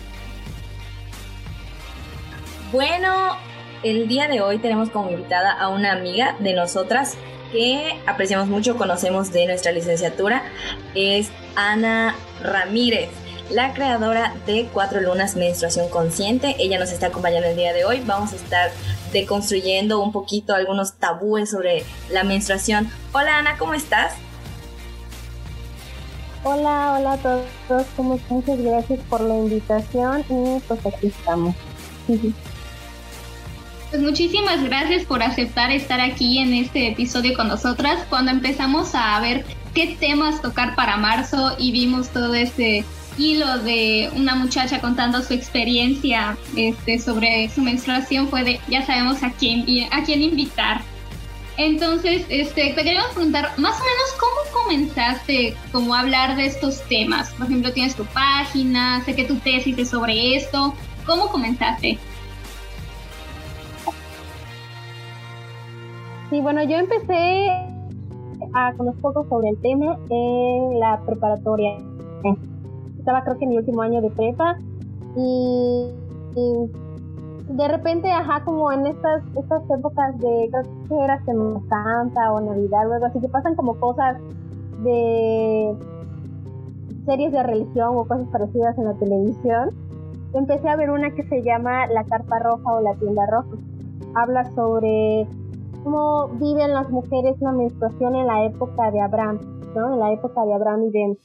Bueno, 2.73 3.37
el 3.82 4.08
día 4.08 4.28
de 4.28 4.40
hoy 4.40 4.58
tenemos 4.58 4.90
como 4.90 5.11
invitada 5.11 5.52
a 5.52 5.68
una 5.68 5.92
amiga 5.92 6.35
de 6.40 6.54
nosotras 6.54 7.16
que 7.52 8.00
apreciamos 8.06 8.49
mucho, 8.49 8.76
conocemos 8.76 9.32
de 9.32 9.46
nuestra 9.46 9.70
licenciatura, 9.70 10.42
es 10.94 11.30
Ana 11.54 12.16
Ramírez 12.42 13.11
la 13.50 13.72
creadora 13.74 14.34
de 14.46 14.68
Cuatro 14.72 15.00
Lunas 15.00 15.36
Menstruación 15.36 15.88
Consciente. 15.88 16.56
Ella 16.58 16.78
nos 16.78 16.92
está 16.92 17.08
acompañando 17.08 17.48
el 17.48 17.56
día 17.56 17.72
de 17.72 17.84
hoy. 17.84 18.02
Vamos 18.04 18.32
a 18.32 18.36
estar 18.36 18.70
deconstruyendo 19.12 20.00
un 20.00 20.12
poquito 20.12 20.54
algunos 20.54 20.94
tabúes 20.94 21.50
sobre 21.50 21.84
la 22.10 22.24
menstruación. 22.24 22.90
Hola 23.12 23.38
Ana, 23.38 23.56
¿cómo 23.58 23.74
estás? 23.74 24.14
Hola, 26.42 26.96
hola 26.98 27.12
a 27.12 27.16
todos, 27.16 27.86
¿cómo 27.96 28.14
están? 28.14 28.36
Muchas 28.36 28.60
gracias 28.60 29.00
por 29.08 29.20
la 29.20 29.34
invitación 29.34 30.24
y 30.28 30.60
pues 30.60 30.86
aquí 30.86 31.08
estamos. 31.08 31.54
Pues 33.88 34.02
muchísimas 34.02 34.64
gracias 34.64 35.04
por 35.04 35.22
aceptar 35.22 35.70
estar 35.70 36.00
aquí 36.00 36.38
en 36.38 36.52
este 36.54 36.88
episodio 36.88 37.36
con 37.36 37.46
nosotras. 37.46 38.04
Cuando 38.10 38.32
empezamos 38.32 38.96
a 38.96 39.18
ver 39.20 39.44
qué 39.74 39.96
temas 39.98 40.42
tocar 40.42 40.74
para 40.74 40.96
marzo 40.96 41.54
y 41.56 41.70
vimos 41.70 42.08
todo 42.08 42.34
este 42.34 42.84
hilo 43.18 43.58
de 43.58 44.11
una 44.14 44.35
muchacha 44.35 44.80
contando 44.80 45.23
su 45.23 45.35
experiencia 45.35 46.37
este, 46.56 46.99
sobre 46.99 47.49
su 47.49 47.62
menstruación 47.62 48.28
fue 48.28 48.44
de 48.44 48.61
ya 48.68 48.85
sabemos 48.85 49.23
a 49.23 49.30
quién, 49.32 49.64
a 49.90 50.02
quién 50.02 50.23
invitar. 50.23 50.80
Entonces, 51.58 52.26
este, 52.28 52.75
te 52.75 52.82
queríamos 52.82 53.12
preguntar 53.12 53.50
más 53.56 53.80
o 53.80 53.85
menos 53.85 54.14
cómo 54.20 54.62
comenzaste 54.62 55.56
como 55.73 55.94
a 55.94 56.00
hablar 56.00 56.37
de 56.37 56.46
estos 56.46 56.82
temas. 56.82 57.32
Por 57.32 57.46
ejemplo, 57.46 57.73
tienes 57.73 57.96
tu 57.96 58.04
página, 58.04 59.02
sé 59.04 59.16
que 59.16 59.25
tu 59.25 59.37
tesis 59.37 59.78
es 59.78 59.88
sobre 59.88 60.37
esto. 60.37 60.75
¿Cómo 61.06 61.28
comenzaste? 61.28 61.99
Sí, 66.28 66.40
bueno, 66.40 66.62
yo 66.64 66.76
empecé 66.76 67.49
a 68.52 68.73
conocer 68.76 69.00
poco 69.00 69.26
sobre 69.28 69.50
el 69.50 69.61
tema 69.62 69.96
en 70.11 70.78
la 70.78 71.00
preparatoria 71.06 71.78
estaba 73.06 73.22
creo 73.22 73.38
que 73.38 73.44
en 73.44 73.50
mi 73.50 73.58
último 73.58 73.82
año 73.82 74.02
de 74.02 74.10
prepa 74.10 74.58
y, 75.14 75.94
de 77.48 77.68
repente, 77.68 78.10
ajá, 78.10 78.42
como 78.44 78.72
en 78.72 78.84
estas, 78.88 79.22
estas 79.36 79.62
épocas 79.70 80.18
de, 80.18 80.48
creo 80.50 80.62
que 80.88 81.04
era 81.04 81.25
Semana 81.25 81.60
Santa 81.68 82.32
o 82.32 82.40
Navidad 82.40 82.90
o 82.90 82.94
algo 82.94 83.06
así, 83.06 83.20
que 83.20 83.28
pasan 83.28 83.54
como 83.54 83.78
cosas 83.78 84.18
de 84.82 85.76
series 87.06 87.30
de 87.30 87.42
religión 87.44 87.96
o 87.96 88.04
cosas 88.04 88.26
parecidas 88.32 88.76
en 88.76 88.86
la 88.86 88.94
televisión, 88.94 89.70
empecé 90.34 90.68
a 90.68 90.75
ver 90.75 90.90
una 90.90 91.12
que 91.12 91.22
se 91.28 91.42
llama 91.42 91.86
La 91.86 92.02
Carpa 92.02 92.40
Roja 92.40 92.75
o 92.75 92.80
La 92.80 92.94
Tienda 92.94 93.25
Roja. 93.26 93.56
Habla 94.16 94.44
sobre 94.56 95.28
cómo 95.84 96.26
viven 96.40 96.75
las 96.75 96.90
mujeres 96.90 97.40
la 97.40 97.52
menstruación 97.52 98.16
en 98.16 98.26
la 98.26 98.44
época 98.44 98.90
de 98.90 99.00
Abraham 99.00 99.38
¿no? 99.76 99.94
En 99.94 100.00
la 100.00 100.12
época 100.12 100.44
de 100.44 100.54
Abraham 100.54 100.84
y 100.84 100.90
de, 100.90 101.18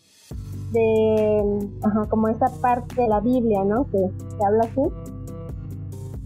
de 0.71 1.69
ajá, 1.83 2.05
como 2.09 2.27
esa 2.27 2.47
parte 2.61 3.01
de 3.01 3.07
la 3.07 3.19
Biblia, 3.19 3.63
¿no? 3.63 3.85
Que 3.85 3.97
se 4.37 4.45
habla 4.45 4.63
así. 4.63 4.81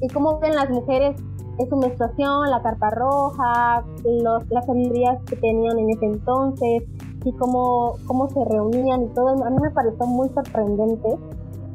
Y 0.01 0.07
cómo 0.09 0.39
ven 0.39 0.55
las 0.55 0.69
mujeres 0.69 1.15
en 1.57 1.69
su 1.69 1.77
menstruación, 1.77 2.49
la 2.49 2.61
carpa 2.61 2.89
roja, 2.91 3.83
los, 4.03 4.49
las 4.49 4.65
sabidurías 4.65 5.23
que 5.23 5.35
tenían 5.37 5.79
en 5.79 5.89
ese 5.89 6.05
entonces 6.05 6.83
y 7.23 7.31
cómo, 7.33 7.93
cómo 8.05 8.29
se 8.29 8.43
reunían 8.45 9.03
y 9.03 9.07
todo. 9.07 9.29
A 9.29 9.49
mí 9.49 9.57
me 9.61 9.71
pareció 9.71 10.05
muy 10.05 10.29
sorprendente. 10.29 11.17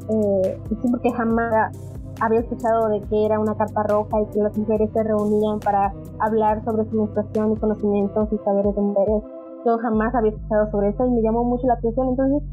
Eh, 0.09 0.59
porque 0.91 1.11
jamás 1.11 1.77
había 2.19 2.39
escuchado 2.39 2.89
de 2.89 3.01
que 3.01 3.25
era 3.25 3.39
una 3.39 3.55
carpa 3.55 3.83
roja 3.83 4.21
y 4.21 4.25
que 4.27 4.39
las 4.39 4.57
mujeres 4.57 4.89
se 4.93 5.03
reunían 5.03 5.59
para 5.59 5.93
hablar 6.19 6.63
sobre 6.65 6.89
su 6.89 6.97
menstruación 6.97 7.53
y 7.53 7.55
conocimientos 7.57 8.29
y 8.31 8.37
saberes 8.39 8.75
de 8.75 8.81
mujeres. 8.81 9.23
Yo 9.65 9.77
jamás 9.77 10.13
había 10.15 10.31
escuchado 10.31 10.69
sobre 10.71 10.89
eso 10.89 11.05
y 11.05 11.11
me 11.11 11.21
llamó 11.21 11.43
mucho 11.43 11.67
la 11.67 11.73
atención. 11.73 12.09
Entonces 12.09 12.43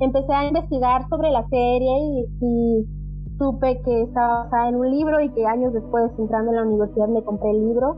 empecé 0.00 0.32
a 0.32 0.46
investigar 0.46 1.08
sobre 1.08 1.30
la 1.30 1.46
serie 1.48 2.24
y, 2.40 2.86
supe 3.38 3.80
que 3.84 4.02
estaba 4.02 4.42
basada 4.42 4.68
en 4.68 4.74
un 4.74 4.90
libro 4.90 5.20
y 5.20 5.30
que 5.30 5.46
años 5.46 5.72
después, 5.72 6.10
entrando 6.18 6.50
en 6.50 6.56
la 6.56 6.64
universidad, 6.64 7.06
me 7.06 7.22
compré 7.22 7.50
el 7.52 7.68
libro. 7.68 7.94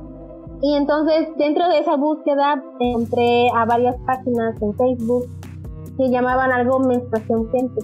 Y 0.61 0.75
entonces, 0.75 1.29
dentro 1.39 1.67
de 1.71 1.79
esa 1.79 1.97
búsqueda, 1.97 2.63
entré 2.79 3.49
a 3.57 3.65
varias 3.65 3.97
páginas 4.05 4.61
en 4.61 4.75
Facebook 4.75 5.25
que 5.97 6.11
llamaban 6.11 6.53
algo 6.53 6.81
menstruación 6.81 7.49
gente. 7.49 7.81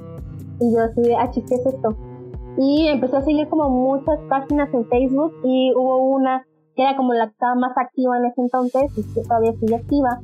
Y 0.61 0.75
yo 0.75 0.83
así 0.83 1.01
ah, 1.19 1.31
¿qué 1.33 1.55
es 1.55 1.67
esto? 1.67 1.97
y 2.59 2.87
empecé 2.89 3.17
a 3.17 3.23
seguir 3.23 3.49
como 3.49 3.69
muchas 3.69 4.19
páginas 4.29 4.73
en 4.73 4.87
Facebook 4.87 5.33
y 5.45 5.73
hubo 5.75 5.99
una 5.99 6.47
que 6.75 6.83
era 6.83 6.97
como 6.97 7.15
la 7.15 7.27
que 7.27 7.33
estaba 7.33 7.55
más 7.55 7.77
activa 7.77 8.19
en 8.19 8.27
ese 8.27 8.41
entonces 8.41 8.93
y 8.97 9.15
que 9.15 9.23
todavía 9.23 9.53
sigue 9.61 9.77
activa, 9.77 10.21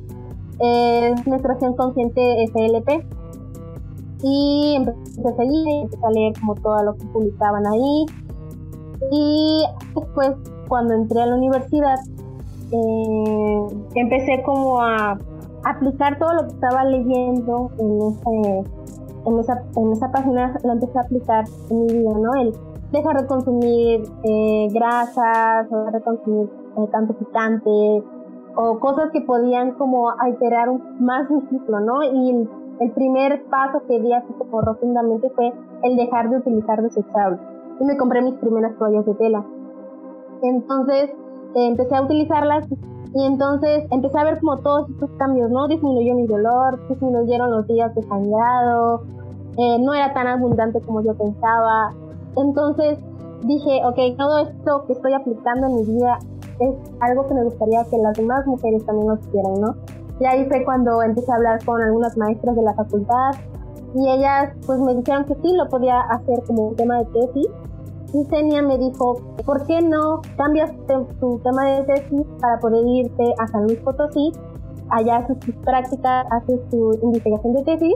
es 0.59 1.27
Menstruación 1.27 1.75
Consciente 1.75 2.45
SLP. 2.47 3.22
Y 4.23 4.75
empecé 4.77 5.27
a 5.27 5.35
seguir, 5.35 5.67
empecé 5.83 6.05
a 6.05 6.11
leer 6.11 6.33
como 6.39 6.55
todo 6.55 6.83
lo 6.83 6.95
que 6.95 7.05
publicaban 7.07 7.67
ahí. 7.67 8.05
Y 9.11 9.63
después, 9.93 10.31
cuando 10.67 10.93
entré 10.93 11.21
a 11.21 11.25
la 11.25 11.35
universidad, 11.35 11.97
eh, 12.71 13.67
empecé 13.95 14.41
como 14.43 14.81
a 14.81 15.19
aplicar 15.65 16.17
todo 16.17 16.33
lo 16.33 16.41
que 16.47 16.53
estaba 16.53 16.83
leyendo 16.85 17.69
en 17.77 18.01
ese 18.01 18.83
en 19.25 19.39
esa, 19.39 19.63
en 19.75 19.91
esa 19.91 20.11
página 20.11 20.53
la 20.63 20.73
empecé 20.73 20.97
a 20.97 21.01
aplicar 21.01 21.45
en 21.69 21.85
mi 21.85 21.93
vida, 21.93 22.11
¿no? 22.11 22.33
El 22.41 22.53
dejar 22.91 23.21
de 23.21 23.27
consumir 23.27 24.03
eh, 24.23 24.67
grasas, 24.71 25.69
dejar 25.69 25.93
de 25.93 26.01
consumir 26.01 26.49
eh, 26.77 26.87
tanto 26.91 27.13
picante, 27.13 28.03
o 28.55 28.79
cosas 28.79 29.09
que 29.11 29.21
podían 29.21 29.71
como 29.73 30.11
alterar 30.11 30.69
más 30.99 31.29
un 31.29 31.49
ciclo, 31.49 31.79
¿no? 31.79 32.03
Y 32.03 32.47
el, 32.79 32.91
primer 32.91 33.45
paso 33.45 33.81
que 33.87 33.99
di 33.99 34.13
así 34.13 34.33
como 34.33 34.61
rotundamente 34.61 35.29
fue 35.31 35.53
el 35.83 35.95
dejar 35.95 36.29
de 36.29 36.37
utilizar 36.37 36.81
desechables. 36.81 37.39
Y 37.79 37.85
me 37.85 37.97
compré 37.97 38.21
mis 38.21 38.35
primeras 38.35 38.77
toallas 38.77 39.05
de 39.05 39.13
tela. 39.15 39.45
Entonces 40.41 41.09
eh, 41.55 41.67
empecé 41.67 41.95
a 41.95 42.01
utilizarlas 42.03 42.67
y 43.15 43.25
entonces 43.25 43.85
empecé 43.91 44.17
a 44.17 44.23
ver 44.23 44.39
como 44.39 44.57
todos 44.59 44.89
estos 44.89 45.09
cambios, 45.17 45.49
¿no? 45.51 45.67
Disminuyó 45.67 46.15
mi 46.15 46.25
dolor, 46.25 46.79
disminuyeron 46.89 47.51
los 47.51 47.67
días 47.67 47.93
de 47.95 48.01
sangrado, 48.03 49.03
eh, 49.57 49.77
no 49.79 49.93
era 49.93 50.13
tan 50.13 50.27
abundante 50.27 50.81
como 50.81 51.01
yo 51.01 51.13
pensaba. 51.15 51.91
Entonces 52.35 52.97
dije, 53.45 53.81
ok, 53.85 54.17
todo 54.17 54.39
esto 54.39 54.85
que 54.87 54.93
estoy 54.93 55.13
aplicando 55.13 55.67
en 55.67 55.75
mi 55.75 55.83
vida 55.83 56.17
es 56.59 56.75
algo 57.01 57.27
que 57.27 57.33
me 57.33 57.43
gustaría 57.43 57.83
que 57.85 57.97
las 57.97 58.17
demás 58.17 58.45
mujeres 58.47 58.85
también 58.85 59.07
lo 59.09 59.15
hicieran, 59.15 59.53
¿no? 59.61 59.75
Y 60.23 60.25
ahí 60.25 60.45
fue 60.45 60.63
cuando 60.63 61.03
empecé 61.03 61.29
a 61.33 61.35
hablar 61.35 61.65
con 61.65 61.81
algunas 61.81 62.15
maestras 62.15 62.55
de 62.55 62.61
la 62.61 62.73
facultad 62.75 63.31
y 63.93 64.09
ellas 64.09 64.53
pues 64.65 64.79
me 64.79 64.95
dijeron 64.95 65.25
que 65.25 65.35
sí 65.35 65.53
lo 65.53 65.67
podía 65.67 65.99
hacer 65.99 66.41
como 66.47 66.69
un 66.69 66.75
tema 66.77 66.99
de 66.99 67.05
tesis 67.07 67.47
y 68.13 68.23
Senia 68.29 68.61
me 68.61 68.77
dijo, 68.77 69.17
¿por 69.45 69.67
qué 69.67 69.81
no 69.81 70.21
cambias 70.37 70.71
tu 71.19 71.39
tema 71.39 71.65
de 71.65 71.83
tesis 71.83 72.25
para 72.39 72.57
poder 72.59 72.85
irte 72.87 73.33
a 73.37 73.47
San 73.47 73.63
Luis 73.63 73.79
Potosí? 73.79 74.31
Allá 74.91 75.17
haces 75.17 75.37
tus 75.39 75.55
prácticas, 75.55 76.25
haces 76.31 76.69
tu 76.69 76.93
investigación 77.03 77.53
de 77.55 77.63
tesis 77.63 77.95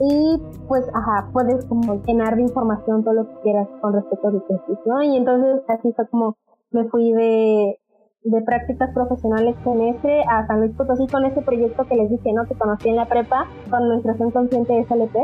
y 0.00 0.42
pues, 0.66 0.84
ajá, 0.94 1.30
puedes 1.32 1.64
como 1.66 2.02
llenar 2.02 2.34
de 2.34 2.42
información 2.42 3.04
todo 3.04 3.14
lo 3.14 3.28
que 3.28 3.40
quieras 3.42 3.68
con 3.80 3.92
respecto 3.92 4.26
a 4.26 4.30
tu 4.32 4.40
tesis, 4.40 4.78
¿no? 4.84 5.00
Y 5.00 5.16
entonces 5.16 5.62
así 5.68 5.92
fue 5.92 6.08
como 6.08 6.36
me 6.72 6.88
fui 6.88 7.12
de, 7.12 7.78
de 8.26 8.42
prácticas 8.42 8.90
profesionales 8.92 9.54
con 9.62 9.80
ese 9.80 10.22
a 10.28 10.46
San 10.48 10.60
Luis 10.60 10.74
Potosí 10.76 11.06
con 11.06 11.24
ese 11.24 11.40
proyecto 11.42 11.84
que 11.84 11.94
les 11.94 12.10
dije, 12.10 12.32
¿no? 12.32 12.44
Que 12.44 12.54
conocí 12.54 12.88
en 12.88 12.96
la 12.96 13.06
prepa 13.06 13.46
con 13.70 13.88
menstruación 13.88 14.32
consciente 14.32 14.72
de 14.72 14.84
SLP. 14.84 15.16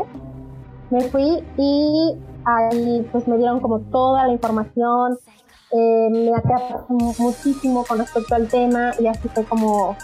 Me 0.89 1.01
fui 1.01 1.43
y 1.57 2.17
ahí 2.45 3.05
pues 3.11 3.27
me 3.27 3.37
dieron 3.37 3.59
como 3.59 3.79
toda 3.79 4.25
la 4.25 4.31
información, 4.31 5.17
eh, 5.71 6.09
me 6.11 6.33
atrapó 6.33 6.85
muchísimo 7.19 7.83
con 7.83 7.97
respecto 7.97 8.35
al 8.35 8.47
tema 8.47 8.91
y 8.97 9.07
así 9.07 9.27
fue 9.27 9.43
como 9.43 9.97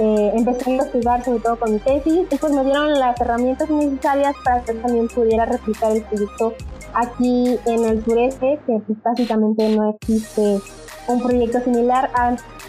eh, 0.00 0.32
empecé 0.34 0.70
a 0.70 0.72
investigar 0.72 1.24
sobre 1.24 1.38
todo 1.38 1.56
con 1.56 1.72
mi 1.72 1.78
tesis 1.78 2.26
y 2.28 2.36
pues 2.36 2.52
me 2.52 2.64
dieron 2.64 2.98
las 2.98 3.20
herramientas 3.20 3.70
necesarias 3.70 4.34
para 4.44 4.62
que 4.62 4.74
también 4.74 5.06
pudiera 5.06 5.44
replicar 5.44 5.92
el 5.92 6.02
proyecto 6.02 6.54
aquí 6.94 7.58
en 7.66 7.84
el 7.84 8.04
sureste, 8.04 8.58
que 8.66 8.80
pues 8.86 9.02
básicamente 9.02 9.68
no 9.70 9.90
existe 9.90 10.60
un 11.08 11.22
proyecto 11.22 11.60
similar. 11.60 12.10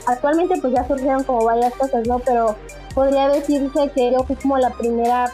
Actualmente 0.08 0.56
pues 0.62 0.74
ya 0.74 0.88
surgieron 0.88 1.24
como 1.24 1.46
varias 1.46 1.74
cosas, 1.74 2.08
¿no? 2.08 2.20
Pero 2.20 2.56
podría 2.94 3.30
decirse 3.30 3.92
que 3.94 4.12
yo 4.12 4.20
fui 4.24 4.36
como 4.36 4.58
la 4.58 4.72
primera 4.72 5.32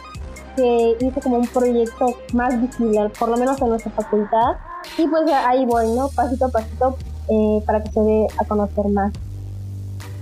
que 0.56 0.96
hice 1.00 1.20
como 1.20 1.36
un 1.38 1.46
proyecto 1.46 2.06
más 2.32 2.60
visible, 2.60 3.10
por 3.18 3.28
lo 3.28 3.36
menos 3.36 3.60
en 3.60 3.68
nuestra 3.70 3.90
facultad. 3.92 4.56
Y 4.98 5.06
pues 5.06 5.22
ahí 5.30 5.64
voy, 5.64 5.88
¿no? 5.92 6.08
Pasito 6.08 6.46
a 6.46 6.48
pasito 6.50 6.96
eh, 7.28 7.62
para 7.66 7.82
que 7.82 7.90
se 7.90 8.00
dé 8.00 8.26
a 8.38 8.44
conocer 8.44 8.86
más. 8.88 9.12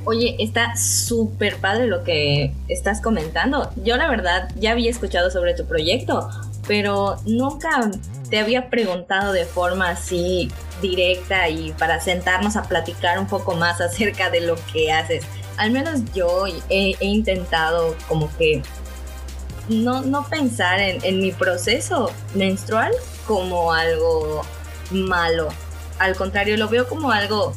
Oye, 0.05 0.37
está 0.39 0.77
súper 0.77 1.57
padre 1.61 1.87
lo 1.87 2.05
que 2.05 2.55
estás 2.69 3.01
comentando. 3.01 3.71
Yo 3.85 3.97
la 3.97 4.09
verdad 4.09 4.49
ya 4.57 4.73
había 4.73 4.91
escuchado 4.91 5.31
sobre 5.31 5.55
tu 5.55 5.67
proyecto, 5.67 6.29
pero 6.71 7.17
nunca 7.27 7.91
te 8.31 8.39
había 8.39 8.71
preguntado 8.71 9.33
de 9.33 9.45
forma 9.45 9.89
así 9.89 10.53
directa 10.81 11.49
y 11.49 11.73
para 11.73 11.99
sentarnos 11.99 12.55
a 12.55 12.63
platicar 12.63 13.19
un 13.19 13.27
poco 13.27 13.57
más 13.57 13.81
acerca 13.81 14.31
de 14.31 14.43
lo 14.43 14.55
que 14.73 14.93
haces. 14.93 15.25
Al 15.57 15.73
menos 15.73 16.03
yo 16.15 16.45
he 16.69 16.95
intentado 17.01 17.97
como 18.07 18.31
que 18.39 18.63
no, 19.69 20.03
no 20.03 20.29
pensar 20.29 20.79
en, 20.79 21.19
mi 21.19 21.33
proceso 21.33 22.13
menstrual 22.35 22.93
como 23.27 23.73
algo 23.73 24.43
malo. 24.93 25.49
Al 25.99 26.15
contrario, 26.15 26.57
lo 26.57 26.69
veo 26.69 26.89
como 26.89 27.11
algo 27.11 27.53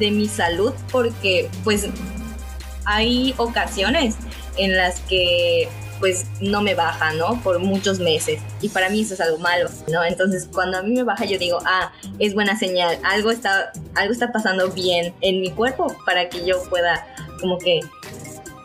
de 0.00 0.10
mi 0.10 0.26
salud 0.26 0.74
porque 0.90 1.48
pues 1.62 1.86
hay 2.84 3.32
ocasiones 3.36 4.16
en 4.56 4.76
las 4.76 4.98
que 5.02 5.68
pues 5.98 6.26
no 6.40 6.62
me 6.62 6.74
baja, 6.74 7.12
¿no? 7.14 7.40
Por 7.42 7.58
muchos 7.58 7.98
meses. 7.98 8.40
Y 8.60 8.68
para 8.68 8.88
mí 8.88 9.02
eso 9.02 9.14
es 9.14 9.20
algo 9.20 9.38
malo, 9.38 9.68
¿no? 9.90 10.04
Entonces 10.04 10.48
cuando 10.52 10.78
a 10.78 10.82
mí 10.82 10.92
me 10.92 11.02
baja 11.02 11.24
yo 11.24 11.38
digo, 11.38 11.58
ah, 11.64 11.92
es 12.18 12.34
buena 12.34 12.58
señal, 12.58 12.98
algo 13.04 13.30
está, 13.30 13.72
algo 13.94 14.12
está 14.12 14.32
pasando 14.32 14.70
bien 14.70 15.14
en 15.20 15.40
mi 15.40 15.50
cuerpo 15.50 15.94
para 16.04 16.28
que 16.28 16.44
yo 16.44 16.62
pueda 16.68 17.06
como 17.40 17.58
que 17.58 17.80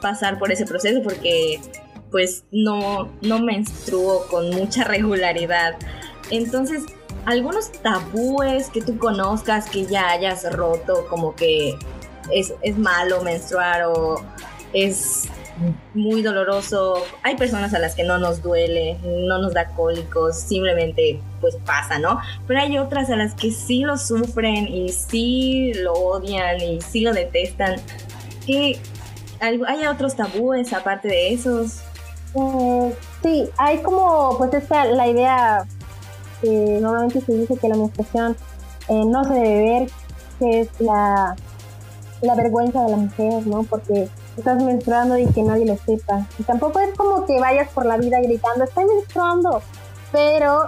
pasar 0.02 0.40
por 0.40 0.52
ese 0.52 0.66
proceso 0.66 1.02
porque 1.04 1.60
pues 2.10 2.44
no, 2.52 3.10
no 3.22 3.40
menstruo 3.40 4.28
con 4.30 4.50
mucha 4.50 4.84
regularidad. 4.84 5.76
Entonces, 6.30 6.84
algunos 7.26 7.72
tabúes 7.72 8.70
que 8.70 8.82
tú 8.82 8.98
conozcas 8.98 9.70
que 9.70 9.86
ya 9.86 10.10
hayas 10.10 10.52
roto, 10.52 11.06
como 11.10 11.36
que 11.36 11.78
es, 12.32 12.54
malo 12.78 13.22
menstruar 13.22 13.84
o 13.86 14.24
es 14.74 15.24
muy 15.94 16.22
doloroso. 16.22 16.96
Hay 17.24 17.36
personas 17.36 17.74
a 17.74 17.80
las 17.80 17.96
que 17.96 18.04
no 18.04 18.18
nos 18.18 18.42
duele, 18.42 18.98
no 19.04 19.40
nos 19.40 19.54
da 19.54 19.70
cólicos, 19.70 20.40
simplemente 20.40 21.22
pues 21.40 21.58
pasa, 21.66 22.00
¿no? 22.00 22.20
Pero 22.48 22.60
hay 22.60 22.78
otras 22.78 23.10
a 23.10 23.16
las 23.16 23.34
que 23.34 23.52
sí 23.52 23.82
lo 23.82 23.98
sufren 23.98 24.68
y 24.68 24.90
sí 24.90 25.74
lo 25.76 25.94
odian 25.94 26.62
y 26.62 26.82
sí 26.82 27.02
lo 27.02 27.14
detestan. 27.14 27.76
¿Qué, 28.46 28.80
¿Hay 29.40 29.88
otros 29.88 30.16
tabúes 30.16 30.72
aparte 30.72 31.08
de 31.08 31.34
esos? 31.34 31.82
Eh, 32.36 32.96
sí, 33.24 33.50
hay 33.58 33.80
como, 33.80 34.38
pues 34.38 34.54
esta, 34.54 34.86
la 34.86 35.08
idea 35.08 35.66
que 36.42 36.80
normalmente 36.82 37.22
se 37.22 37.34
dice 37.34 37.58
que 37.58 37.68
la 37.68 37.76
menstruación 37.76 38.38
eh, 38.88 39.04
no 39.06 39.24
se 39.24 39.34
debe 39.34 39.62
ver, 39.62 39.90
que 40.40 40.62
es 40.62 40.70
la, 40.80 41.36
la 42.22 42.36
vergüenza 42.36 42.84
de 42.84 42.92
la 42.92 42.98
mujer, 42.98 43.48
¿no? 43.48 43.64
Porque 43.64 44.08
estás 44.38 44.62
menstruando 44.64 45.18
y 45.18 45.26
que 45.28 45.44
nadie 45.44 45.66
lo 45.66 45.78
sepa. 45.78 46.26
Y 46.40 46.44
tampoco 46.44 46.80
es 46.80 46.96
como 46.96 47.26
que 47.26 47.40
vayas 47.40 47.70
por 47.70 47.86
la 47.86 47.98
vida 47.98 48.20
gritando, 48.22 48.64
estoy 48.64 48.86
menstruando, 48.86 49.62
pero 50.12 50.68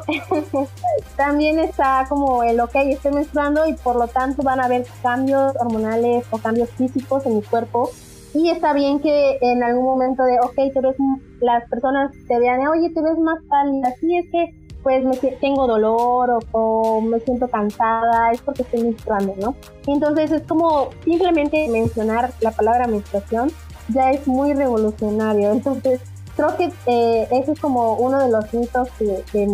también 1.18 1.60
está 1.60 2.06
como 2.08 2.44
el, 2.44 2.60
ok, 2.60 2.76
estoy 2.76 3.12
menstruando 3.12 3.66
y 3.68 3.74
por 3.74 3.96
lo 3.96 4.08
tanto 4.08 4.44
van 4.44 4.60
a 4.60 4.66
haber 4.66 4.86
cambios 5.02 5.54
hormonales 5.60 6.26
o 6.32 6.38
cambios 6.38 6.70
físicos 6.72 7.26
en 7.26 7.36
mi 7.36 7.42
cuerpo. 7.42 7.90
Y 8.34 8.50
está 8.50 8.74
bien 8.74 9.00
que 9.00 9.38
en 9.42 9.64
algún 9.64 9.86
momento 9.86 10.24
de, 10.24 10.40
ok, 10.40 10.56
te 10.74 10.82
ves, 10.82 10.96
las 11.40 11.70
personas 11.70 12.12
te 12.28 12.40
vean, 12.40 12.68
oye, 12.68 12.90
te 12.90 13.02
ves 13.02 13.18
más 13.20 13.40
pálida, 13.48 13.90
así 13.90 14.18
es 14.18 14.26
que 14.32 14.63
pues 14.84 15.04
me 15.04 15.16
tengo 15.16 15.66
dolor 15.66 16.40
o, 16.52 17.02
me 17.02 17.20
siento 17.22 17.48
cansada, 17.48 18.32
es 18.32 18.42
porque 18.42 18.64
estoy 18.64 18.84
menstruando, 18.84 19.34
¿no? 19.40 19.56
Entonces 19.88 20.32
es 20.32 20.42
como 20.44 20.90
simplemente 21.04 21.68
mencionar 21.70 22.34
la 22.42 22.52
palabra 22.52 22.88
menstruación 22.88 23.52
ya 23.90 24.12
es 24.12 24.28
muy 24.28 24.54
revolucionario. 24.54 25.52
Entonces 25.54 26.02
creo 26.36 26.56
que 26.58 26.72
eh, 26.86 27.28
ese 27.32 27.54
es 27.54 27.60
como 27.60 27.96
uno 27.96 28.20
de 28.20 28.30
los 28.30 28.54
mitos 28.54 28.90
que, 29.00 29.48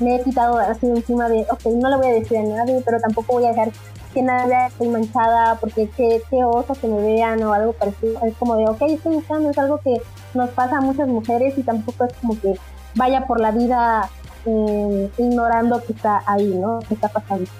me 0.00 0.16
he 0.16 0.22
quitado 0.22 0.56
así 0.56 0.86
encima 0.86 1.28
de, 1.28 1.42
ok, 1.50 1.66
no 1.74 1.90
le 1.90 1.96
voy 1.96 2.06
a 2.06 2.14
decir 2.14 2.38
a 2.38 2.42
nadie, 2.42 2.80
pero 2.86 2.98
tampoco 3.00 3.34
voy 3.34 3.44
a 3.44 3.48
dejar 3.48 3.70
que 4.14 4.24
que 4.24 4.66
estoy 4.66 4.88
manchada 4.88 5.56
porque 5.60 5.90
qué, 5.94 6.22
qué 6.30 6.42
oso 6.42 6.72
que 6.72 6.88
me 6.88 7.02
vean 7.02 7.42
o 7.42 7.52
algo 7.52 7.74
parecido. 7.74 8.18
Es 8.24 8.34
como 8.38 8.56
de, 8.56 8.64
ok, 8.66 8.80
estoy 8.88 9.12
menstruando, 9.12 9.50
es 9.50 9.58
algo 9.58 9.78
que 9.78 10.00
nos 10.32 10.48
pasa 10.50 10.78
a 10.78 10.80
muchas 10.80 11.06
mujeres 11.06 11.56
y 11.58 11.62
tampoco 11.62 12.06
es 12.06 12.14
como 12.14 12.40
que 12.40 12.54
vaya 12.94 13.26
por 13.26 13.40
la 13.40 13.50
vida 13.50 14.08
eh, 14.46 15.10
ignorando 15.18 15.82
que 15.82 15.92
está 15.92 16.22
ahí, 16.26 16.54
¿no? 16.54 16.80
Que 16.80 16.94
está 16.94 17.08
pasando. 17.08 17.50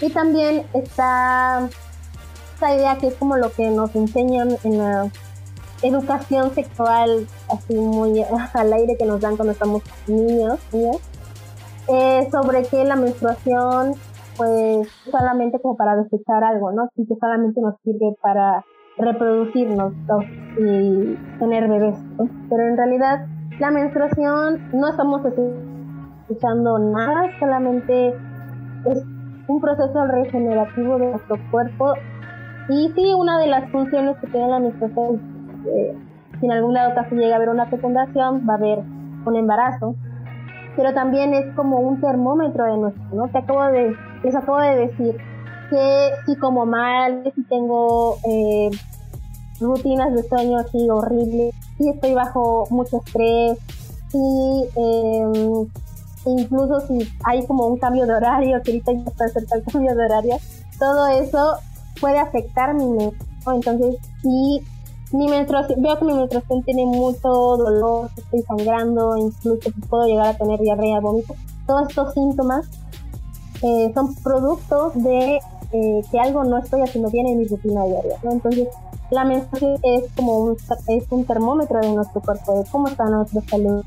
Y 0.00 0.10
también 0.10 0.64
está 0.72 1.68
esta 2.54 2.76
idea 2.76 2.98
que 2.98 3.06
es 3.06 3.14
como 3.14 3.36
lo 3.36 3.50
que 3.52 3.70
nos 3.70 3.94
enseñan 3.96 4.50
en 4.64 4.78
la 4.78 5.10
educación 5.82 6.54
sexual, 6.54 7.26
así 7.48 7.74
muy 7.74 8.22
al 8.54 8.72
aire 8.72 8.96
que 8.98 9.06
nos 9.06 9.22
dan 9.22 9.36
cuando 9.36 9.52
estamos 9.52 9.82
niños, 10.06 10.58
eh, 11.88 12.28
sobre 12.30 12.62
que 12.64 12.84
la 12.84 12.96
menstruación, 12.96 13.94
pues 14.36 14.88
solamente 15.10 15.58
como 15.60 15.76
para 15.76 15.96
desechar 15.96 16.44
algo, 16.44 16.70
¿no? 16.72 16.90
Sí 16.96 17.06
que 17.06 17.16
solamente 17.18 17.62
nos 17.62 17.76
sirve 17.82 18.14
para 18.20 18.62
reproducirnos 18.98 19.94
y 20.58 21.16
tener 21.38 21.66
bebés, 21.66 21.96
pero 22.50 22.66
en 22.68 22.76
realidad 22.76 23.26
la 23.58 23.70
menstruación 23.70 24.68
no 24.72 24.88
estamos 24.88 25.24
escuchando 26.30 26.78
nada, 26.78 27.28
solamente 27.40 28.08
es 28.08 29.04
un 29.48 29.60
proceso 29.60 30.04
regenerativo 30.06 30.98
de 30.98 31.06
nuestro 31.10 31.36
cuerpo. 31.50 31.94
Y 32.68 32.92
sí, 32.94 33.12
una 33.14 33.38
de 33.40 33.48
las 33.48 33.68
funciones 33.72 34.16
que 34.18 34.28
tiene 34.28 34.48
la 34.48 34.60
menstruación, 34.60 35.20
eh, 35.66 35.96
si 36.38 36.46
en 36.46 36.52
algún 36.52 36.74
lado 36.74 36.94
caso 36.94 37.16
llega 37.16 37.34
a 37.34 37.36
haber 37.36 37.48
una 37.48 37.66
fecundación, 37.66 38.46
va 38.48 38.54
a 38.54 38.56
haber 38.56 38.78
un 39.26 39.36
embarazo. 39.36 39.96
Pero 40.76 40.94
también 40.94 41.34
es 41.34 41.52
como 41.56 41.80
un 41.80 42.00
termómetro 42.00 42.64
de 42.64 42.78
nuestro, 42.78 43.04
¿no? 43.12 43.28
Te 43.28 43.38
acabo 43.38 43.64
de, 43.64 43.96
les 44.22 44.34
acabo 44.36 44.60
de 44.60 44.76
decir 44.76 45.16
que 45.68 46.10
si 46.26 46.36
como 46.36 46.64
mal, 46.64 47.24
si 47.34 47.42
tengo 47.44 48.16
eh, 48.24 48.70
rutinas 49.60 50.14
de 50.14 50.22
sueño 50.22 50.58
así 50.58 50.88
horribles, 50.88 51.54
si 51.76 51.88
estoy 51.88 52.14
bajo 52.14 52.66
mucho 52.70 52.98
estrés, 52.98 53.58
si 54.10 54.64
eh, 54.76 55.66
incluso 56.26 56.80
si 56.86 57.08
hay 57.24 57.46
como 57.46 57.66
un 57.66 57.78
cambio 57.78 58.06
de 58.06 58.14
horario, 58.14 58.60
que 58.62 58.72
ahorita 58.72 58.92
ya 58.92 59.10
está 59.10 59.28
cerca 59.28 59.56
el 59.56 59.64
cambio 59.64 59.94
de 59.94 60.04
horario, 60.04 60.36
todo 60.78 61.06
eso 61.08 61.56
puede 62.00 62.18
afectar 62.18 62.74
mi 62.74 62.86
menstruación. 62.86 63.54
Entonces, 63.54 63.96
si 64.22 64.60
mi 65.12 65.28
menstruación, 65.28 65.82
veo 65.82 65.98
que 65.98 66.04
mi 66.04 66.14
menstruación 66.14 66.62
tiene 66.62 66.86
mucho 66.86 67.28
dolor, 67.28 68.10
estoy 68.16 68.42
sangrando, 68.42 69.16
incluso 69.16 69.70
puedo 69.88 70.06
llegar 70.06 70.28
a 70.28 70.36
tener 70.36 70.60
diarrea, 70.60 71.00
vómito, 71.00 71.34
todos 71.66 71.88
estos 71.88 72.14
síntomas 72.14 72.68
eh, 73.62 73.90
son 73.94 74.14
productos 74.16 74.94
de 75.02 75.40
eh, 75.72 76.02
que 76.10 76.18
algo 76.18 76.44
no 76.44 76.58
estoy 76.58 76.80
haciendo 76.82 77.10
bien 77.10 77.26
en 77.26 77.38
mi 77.38 77.46
rutina 77.46 77.84
diaria. 77.84 78.18
Entonces, 78.22 78.68
la 79.10 79.24
menstruación 79.24 79.78
es 79.82 80.04
como 80.14 80.38
un, 80.38 80.56
es 80.88 81.04
un 81.10 81.24
termómetro 81.24 81.80
de 81.80 81.92
nuestro 81.92 82.20
cuerpo, 82.20 82.58
de 82.58 82.70
cómo 82.70 82.88
está 82.88 83.04
nuestra 83.06 83.40
salud. 83.42 83.84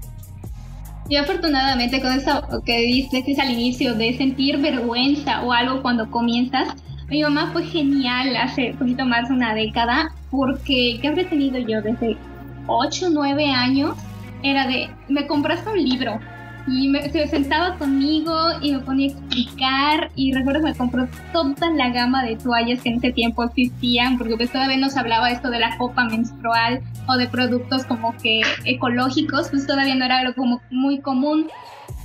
Yo 1.13 1.21
afortunadamente 1.21 2.01
con 2.01 2.11
eso 2.11 2.41
que 2.65 2.75
dices 3.11 3.37
al 3.37 3.51
inicio 3.51 3.93
de 3.93 4.17
sentir 4.17 4.57
vergüenza 4.57 5.43
o 5.43 5.53
algo 5.53 5.83
cuando 5.83 6.09
comienzas, 6.09 6.69
mi 7.07 7.21
mamá 7.21 7.51
fue 7.53 7.63
genial 7.65 8.35
hace 8.35 8.73
poquito 8.79 9.05
más 9.05 9.29
de 9.29 9.35
una 9.35 9.53
década 9.53 10.11
porque 10.31 10.97
¿qué 10.99 11.07
habré 11.07 11.25
tenido 11.25 11.59
yo 11.59 11.83
desde 11.83 12.17
8 12.65 13.05
o 13.05 13.09
9 13.11 13.45
años? 13.45 13.95
Era 14.41 14.65
de, 14.65 14.89
me 15.07 15.27
compraste 15.27 15.69
un 15.69 15.83
libro 15.83 16.19
y 16.67 16.93
se 17.11 17.27
sentaba 17.27 17.77
conmigo 17.77 18.33
y 18.61 18.71
me 18.71 18.79
ponía 18.79 19.09
a 19.09 19.11
explicar 19.11 20.11
y 20.15 20.31
recuerdo 20.33 20.61
que 20.61 20.71
me 20.71 20.75
compró 20.75 21.07
toda 21.31 21.69
la 21.71 21.89
gama 21.89 22.23
de 22.23 22.37
toallas 22.37 22.81
que 22.81 22.89
en 22.89 22.97
ese 22.97 23.11
tiempo 23.11 23.43
existían 23.43 24.17
porque 24.17 24.37
pues 24.37 24.51
todavía 24.51 24.77
nos 24.77 24.95
hablaba 24.95 25.29
esto 25.31 25.49
de 25.49 25.59
la 25.59 25.77
copa 25.77 26.05
menstrual 26.05 26.81
o 27.07 27.17
de 27.17 27.27
productos 27.27 27.83
como 27.85 28.15
que 28.17 28.41
ecológicos 28.63 29.49
pues 29.49 29.67
todavía 29.67 29.95
no 29.95 30.05
era 30.05 30.19
algo 30.19 30.33
como 30.35 30.61
muy 30.71 30.99
común 30.99 31.47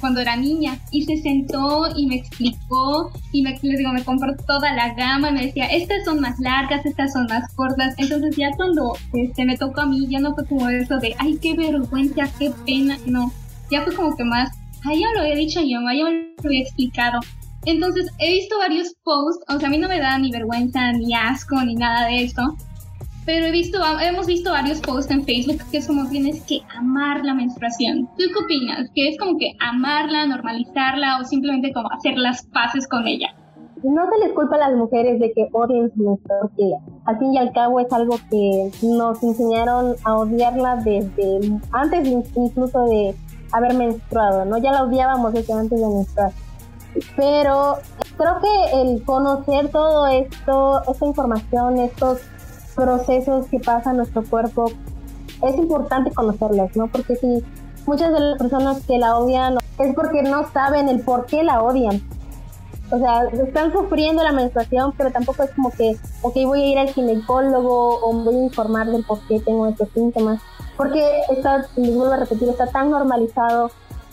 cuando 0.00 0.20
era 0.20 0.36
niña 0.36 0.78
y 0.90 1.04
se 1.04 1.16
sentó 1.18 1.88
y 1.96 2.06
me 2.06 2.16
explicó 2.16 3.12
y 3.32 3.42
me, 3.42 3.58
les 3.62 3.78
digo, 3.78 3.92
me 3.92 4.04
compró 4.04 4.36
toda 4.46 4.72
la 4.72 4.94
gama 4.94 5.30
y 5.30 5.32
me 5.32 5.46
decía, 5.46 5.66
estas 5.66 6.04
son 6.04 6.20
más 6.20 6.38
largas, 6.38 6.86
estas 6.86 7.12
son 7.12 7.26
más 7.26 7.52
cortas. 7.54 7.94
Entonces 7.96 8.36
ya 8.36 8.50
cuando 8.56 8.92
este, 9.12 9.44
me 9.44 9.56
tocó 9.56 9.80
a 9.80 9.86
mí, 9.86 10.06
ya 10.08 10.20
no 10.20 10.34
fue 10.34 10.46
como 10.46 10.68
eso 10.68 10.98
de, 10.98 11.16
ay, 11.18 11.38
qué 11.42 11.54
vergüenza, 11.54 12.28
qué 12.38 12.52
pena, 12.64 12.96
no 13.06 13.32
ya 13.70 13.82
fue 13.82 13.94
como 13.94 14.16
que 14.16 14.24
más, 14.24 14.50
ay, 14.84 15.00
ya 15.00 15.06
lo 15.14 15.24
he 15.24 15.36
dicho 15.36 15.60
yo, 15.60 15.80
ya 15.80 16.10
lo 16.42 16.50
he 16.50 16.60
explicado. 16.60 17.20
Entonces, 17.64 18.10
he 18.18 18.32
visto 18.32 18.58
varios 18.58 18.94
posts, 19.04 19.44
o 19.48 19.58
sea, 19.58 19.68
a 19.68 19.70
mí 19.70 19.78
no 19.78 19.88
me 19.88 20.00
da 20.00 20.18
ni 20.18 20.30
vergüenza, 20.30 20.92
ni 20.92 21.12
asco, 21.14 21.60
ni 21.62 21.74
nada 21.74 22.06
de 22.06 22.22
esto, 22.22 22.42
pero 23.28 23.44
he 23.44 23.50
visto, 23.50 23.78
hemos 24.00 24.26
visto 24.26 24.50
varios 24.52 24.80
posts 24.80 25.12
en 25.12 25.22
Facebook 25.22 25.60
que 25.70 25.76
es 25.76 25.86
como 25.86 26.08
tienes 26.08 26.42
que 26.44 26.62
amar 26.78 27.22
la 27.26 27.34
menstruación. 27.34 28.08
¿Tú 28.16 28.24
qué 28.32 28.42
opinas? 28.42 28.88
¿Que 28.94 29.08
es 29.08 29.18
como 29.18 29.36
que 29.36 29.52
amarla, 29.60 30.26
normalizarla 30.26 31.20
o 31.20 31.24
simplemente 31.24 31.70
como 31.74 31.92
hacer 31.92 32.16
las 32.16 32.46
paces 32.46 32.88
con 32.88 33.06
ella? 33.06 33.28
No 33.84 34.02
se 34.10 34.24
les 34.24 34.34
culpa 34.34 34.56
a 34.56 34.70
las 34.70 34.78
mujeres 34.78 35.20
de 35.20 35.30
que 35.34 35.46
odien 35.52 35.92
su 35.94 36.02
menstruación, 36.04 36.40
porque 36.40 36.72
al 37.04 37.18
fin 37.18 37.34
y 37.34 37.36
al 37.36 37.52
cabo 37.52 37.80
es 37.80 37.92
algo 37.92 38.18
que 38.30 38.70
nos 38.82 39.22
enseñaron 39.22 39.94
a 40.04 40.16
odiarla 40.16 40.76
desde 40.76 41.60
antes 41.72 42.08
incluso 42.34 42.84
de 42.86 43.14
haber 43.52 43.74
menstruado, 43.74 44.44
¿no? 44.44 44.58
Ya 44.58 44.72
la 44.72 44.84
odiábamos 44.84 45.32
desde 45.32 45.52
antes 45.52 45.80
de 45.80 45.86
menstruar. 45.86 46.32
Pero 47.16 47.76
creo 48.16 48.40
que 48.40 48.82
el 48.82 49.04
conocer 49.04 49.70
todo 49.70 50.06
esto, 50.06 50.82
esta 50.90 51.06
información, 51.06 51.78
estos 51.78 52.20
procesos 52.74 53.46
que 53.46 53.60
pasa 53.60 53.90
en 53.90 53.98
nuestro 53.98 54.24
cuerpo, 54.24 54.70
es 55.42 55.56
importante 55.56 56.10
conocerlos, 56.12 56.74
¿no? 56.76 56.88
Porque 56.88 57.16
si 57.16 57.44
muchas 57.86 58.12
de 58.12 58.20
las 58.20 58.38
personas 58.38 58.84
que 58.86 58.98
la 58.98 59.18
odian 59.18 59.56
es 59.78 59.94
porque 59.94 60.22
no 60.22 60.50
saben 60.52 60.88
el 60.88 61.00
por 61.00 61.26
qué 61.26 61.42
la 61.42 61.62
odian. 61.62 62.02
O 62.90 62.98
sea, 62.98 63.24
están 63.24 63.70
sufriendo 63.72 64.22
la 64.22 64.32
menstruación, 64.32 64.94
pero 64.96 65.10
tampoco 65.10 65.42
es 65.42 65.50
como 65.50 65.70
que, 65.70 65.96
ok, 66.22 66.34
voy 66.46 66.62
a 66.62 66.66
ir 66.66 66.78
al 66.78 66.88
ginecólogo 66.88 68.00
o 68.00 68.12
voy 68.24 68.34
a 68.34 68.42
informar 68.44 68.86
del 68.86 69.04
por 69.04 69.20
qué 69.28 69.40
tengo 69.40 69.66
estos 69.66 69.90
síntomas 69.90 70.40
porque 70.78 71.22
está, 71.28 71.66
vuelvo 71.76 72.12
a 72.12 72.18
repetir, 72.18 72.48
está 72.48 72.68
tan 72.68 72.90
normalizado 72.90 73.70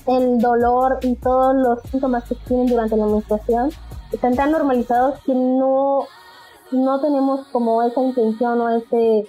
el 0.08 0.40
dolor 0.40 0.98
y 1.04 1.16
todos 1.16 1.56
los 1.56 1.82
síntomas 1.84 2.28
que 2.28 2.36
tienen 2.48 2.66
durante 2.66 2.98
la 2.98 3.06
menstruación, 3.06 3.70
están 4.12 4.36
tan 4.36 4.52
normalizados 4.52 5.20
que 5.24 5.34
no, 5.34 6.08
no 6.72 7.02
tenemos 7.02 7.48
como 7.50 7.84
esa 7.84 8.02
intención 8.02 8.60
o 8.62 8.70
ese, 8.70 9.28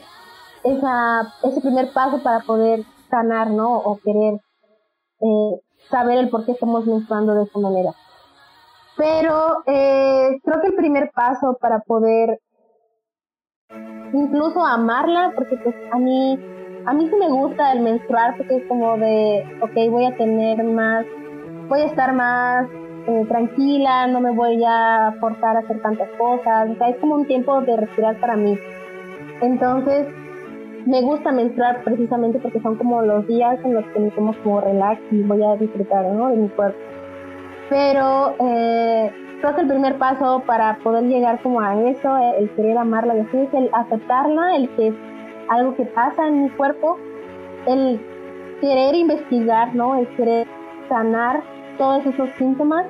esa, 0.65 1.35
ese 1.43 1.61
primer 1.61 1.93
paso 1.93 2.23
para 2.23 2.41
poder 2.41 2.85
sanar, 3.11 3.51
¿no? 3.51 3.77
O 3.81 3.99
querer 3.99 4.41
eh, 5.21 5.61
saber 5.91 6.19
el 6.19 6.31
por 6.31 6.47
qué 6.47 6.53
estamos 6.53 6.87
menstruando 6.87 7.35
de 7.35 7.45
esa 7.45 7.59
manera. 7.59 7.93
Pero 8.97 9.63
eh, 9.67 10.41
creo 10.43 10.61
que 10.63 10.69
el 10.69 10.75
primer 10.75 11.11
paso 11.15 11.59
para 11.61 11.81
poder 11.81 12.41
incluso 14.15 14.65
amarla, 14.65 15.33
porque 15.37 15.59
pues 15.59 15.75
a 15.93 15.99
mí 15.99 16.56
a 16.87 16.93
mí 16.93 17.09
sí 17.09 17.17
me 17.17 17.29
gusta 17.29 17.73
el 17.73 17.81
menstruar 17.81 18.37
porque 18.37 18.57
es 18.57 18.65
como 18.69 18.97
de, 18.97 19.45
ok, 19.61 19.91
voy 19.91 20.05
a 20.07 20.17
tener 20.17 20.63
más, 20.63 21.05
voy 21.69 21.81
a 21.81 21.87
estar 21.87 22.15
más 22.15 22.69
eh, 23.09 23.25
tranquila, 23.29 24.07
no 24.07 24.21
me 24.21 24.31
voy 24.31 24.63
a 24.65 25.13
forzar 25.21 25.57
a 25.57 25.61
hacer 25.61 25.81
tantas 25.83 26.09
cosas, 26.11 26.71
o 26.71 26.75
sea, 26.77 26.89
es 26.89 26.97
como 26.99 27.17
un 27.17 27.27
tiempo 27.27 27.61
de 27.63 27.77
respirar 27.77 28.19
para 28.21 28.37
mí. 28.37 28.57
Entonces, 29.43 30.07
me 30.87 31.03
gusta 31.03 31.33
menstruar 31.33 31.83
precisamente 31.83 32.39
porque 32.39 32.61
son 32.61 32.77
como 32.77 33.03
los 33.03 33.27
días 33.27 33.59
en 33.65 33.75
los 33.75 33.85
que 33.87 33.99
me 33.99 34.11
tomo 34.13 34.33
como 34.45 34.61
relax 34.61 35.01
y 35.11 35.23
voy 35.23 35.43
a 35.43 35.57
disfrutar 35.57 36.07
¿no? 36.07 36.29
de 36.29 36.37
mi 36.37 36.49
cuerpo. 36.51 36.79
Pero 37.69 38.37
eh, 38.39 39.11
creo 39.41 39.57
que 39.57 39.63
el 39.63 39.69
primer 39.69 39.99
paso 39.99 40.45
para 40.47 40.79
poder 40.85 41.03
llegar 41.05 41.43
como 41.43 41.61
a 41.61 41.83
eso, 41.91 42.17
el 42.39 42.49
querer 42.51 42.79
amarla 42.79 43.17
y 43.17 43.21
es 43.21 43.55
el 43.55 43.69
aceptarla, 43.73 44.55
el 44.55 44.69
que 44.77 44.95
algo 45.49 45.75
que 45.77 45.85
pasa 45.85 46.27
en 46.27 46.45
mi 46.45 46.51
cuerpo, 46.51 46.97
el 47.67 48.01
querer 48.61 48.95
investigar, 48.95 49.75
¿no? 49.75 49.97
El 49.97 50.09
querer 50.17 50.47
sanar 50.89 51.43
todos 51.79 52.05
esos 52.07 52.31
síntomas, 52.39 52.87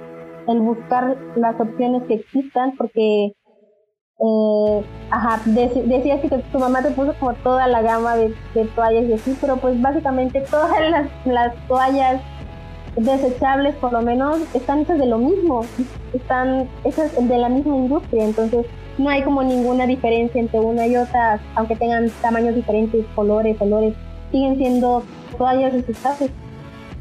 el 0.48 0.60
buscar 0.60 1.16
las 1.36 1.60
opciones 1.60 2.02
que 2.04 2.14
existan, 2.14 2.76
porque 2.76 3.32
eh, 4.18 4.84
ajá, 5.10 5.42
decías 5.44 6.20
que 6.22 6.28
tu 6.50 6.58
mamá 6.58 6.82
te 6.82 6.90
puso 6.90 7.14
como 7.18 7.34
toda 7.34 7.66
la 7.66 7.82
gama 7.82 8.16
de, 8.16 8.34
toallas 8.74 9.04
y 9.04 9.12
así, 9.12 9.36
pero 9.40 9.56
pues 9.56 9.80
básicamente 9.80 10.40
todas 10.40 10.72
las, 10.90 11.08
las 11.26 11.54
toallas 11.68 12.22
desechables 12.96 13.74
por 13.76 13.92
lo 13.92 14.00
menos 14.00 14.38
están 14.54 14.80
hechas 14.80 14.98
de 14.98 15.06
lo 15.06 15.18
mismo, 15.18 15.66
están 16.14 16.66
hechas 16.84 17.14
de 17.14 17.38
la 17.38 17.50
misma 17.50 17.76
industria, 17.76 18.24
entonces 18.24 18.64
no 18.98 19.10
hay 19.10 19.22
como 19.22 19.42
ninguna 19.42 19.86
diferencia 19.86 20.40
entre 20.40 20.60
una 20.60 20.86
y 20.86 20.96
otra, 20.96 21.40
aunque 21.54 21.76
tengan 21.76 22.10
tamaños 22.22 22.54
diferentes, 22.54 23.04
colores, 23.14 23.56
olores, 23.60 23.94
siguen 24.30 24.56
siendo 24.56 25.02
toallas 25.36 25.72
desechables. 25.72 26.30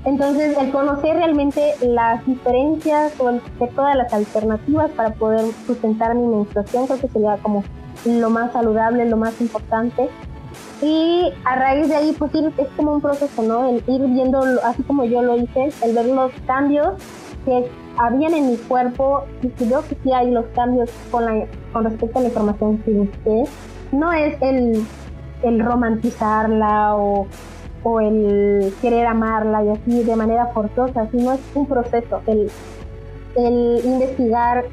Entonces, 0.03 0.55
el 0.57 0.71
conocer 0.71 1.15
realmente 1.15 1.73
las 1.81 2.23
diferencias 2.25 3.13
de 3.59 3.67
todas 3.67 3.95
las 3.95 4.13
alternativas 4.13 4.91
para 4.91 5.11
poder 5.13 5.45
sustentar 5.65 6.13
mi 6.13 6.27
menstruación, 6.27 6.85
creo 6.85 6.99
que 6.99 7.07
sería 7.07 7.37
como 7.37 7.63
lo 8.05 8.29
más 8.29 8.51
saludable, 8.53 9.09
lo 9.09 9.17
más 9.17 9.39
importante. 9.41 10.09
Y 10.81 11.31
a 11.43 11.55
raíz 11.55 11.87
de 11.87 11.95
ahí, 11.95 12.15
pues 12.19 12.35
ir, 12.35 12.51
es 12.57 12.67
como 12.75 12.93
un 12.93 13.01
proceso, 13.01 13.41
¿no? 13.41 13.67
El 13.69 13.83
ir 13.87 14.01
viendo, 14.07 14.43
así 14.63 14.83
como 14.83 15.05
yo 15.05 15.23
lo 15.23 15.37
hice, 15.37 15.69
el 15.81 15.95
ver 15.95 16.05
los 16.05 16.31
cambios 16.45 16.93
que 17.45 17.69
habían 17.97 18.33
en 18.33 18.51
mi 18.51 18.57
cuerpo, 18.57 19.23
y 19.41 19.49
si 19.57 19.69
veo 19.69 19.81
que 19.87 19.95
sí 20.03 20.11
hay 20.11 20.31
los 20.31 20.45
cambios 20.47 20.89
con, 21.11 21.25
la, 21.25 21.45
con 21.71 21.85
respecto 21.85 22.19
a 22.19 22.21
la 22.23 22.27
información 22.27 22.77
que 22.79 22.91
usted, 22.91 23.43
no 23.91 24.11
es 24.11 24.35
el, 24.41 24.85
el 25.43 25.59
romantizarla 25.63 26.95
o 26.97 27.27
o 27.85 28.01
el 28.01 28.73
querer 28.81 29.05
amarla 29.05 29.63
y 29.63 29.69
así 29.69 30.03
de 30.03 30.15
manera 30.15 30.47
forzosa, 30.47 31.07
sino 31.11 31.33
es 31.33 31.39
un 31.53 31.67
proceso, 31.67 32.19
el, 32.25 32.49
el 33.35 33.81
investigar, 33.85 34.65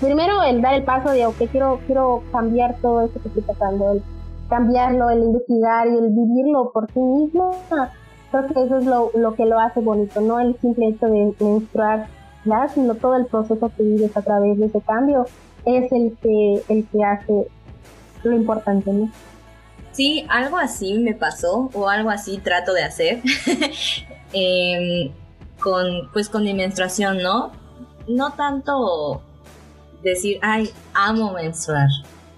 primero 0.00 0.42
el 0.42 0.62
dar 0.62 0.72
el 0.72 0.82
paso 0.82 1.10
de, 1.10 1.26
ok, 1.26 1.36
quiero, 1.52 1.80
quiero 1.86 2.22
cambiar 2.32 2.76
todo 2.80 3.02
esto 3.02 3.20
que 3.20 3.28
estoy 3.28 3.42
pasando, 3.42 3.92
el 3.92 4.02
cambiarlo, 4.48 5.10
el 5.10 5.24
investigar 5.24 5.86
y 5.86 5.98
el 5.98 6.08
vivirlo 6.08 6.70
por 6.72 6.90
sí 6.92 6.98
mismo, 6.98 7.56
creo 8.30 8.46
que 8.46 8.64
eso 8.64 8.78
es 8.78 8.84
lo, 8.84 9.10
lo 9.14 9.34
que 9.34 9.44
lo 9.44 9.58
hace 9.58 9.80
bonito, 9.80 10.20
no 10.20 10.40
el 10.40 10.58
simple 10.60 10.88
hecho 10.88 11.06
de 11.06 11.34
menstruar 11.40 12.06
ya, 12.44 12.68
sino 12.68 12.94
todo 12.94 13.16
el 13.16 13.26
proceso 13.26 13.70
que 13.76 13.82
vives 13.82 14.16
a 14.16 14.22
través 14.22 14.58
de 14.58 14.66
ese 14.66 14.80
cambio 14.80 15.26
es 15.64 15.90
el 15.92 16.16
que, 16.22 16.62
el 16.68 16.86
que 16.86 17.04
hace 17.04 17.48
lo 18.22 18.32
importante, 18.32 18.92
¿no? 18.92 19.10
Sí, 19.92 20.26
algo 20.28 20.58
así 20.58 20.98
me 20.98 21.14
pasó 21.14 21.70
o 21.72 21.88
algo 21.88 22.10
así 22.10 22.38
trato 22.38 22.72
de 22.72 22.84
hacer 22.84 23.22
em, 24.32 25.10
con, 25.58 26.10
pues 26.12 26.28
con 26.28 26.44
mi 26.44 26.54
menstruación, 26.54 27.22
¿no? 27.22 27.52
No 28.06 28.32
tanto 28.32 29.22
decir, 30.02 30.38
ay, 30.42 30.70
amo 30.94 31.32
menstruar, 31.32 31.88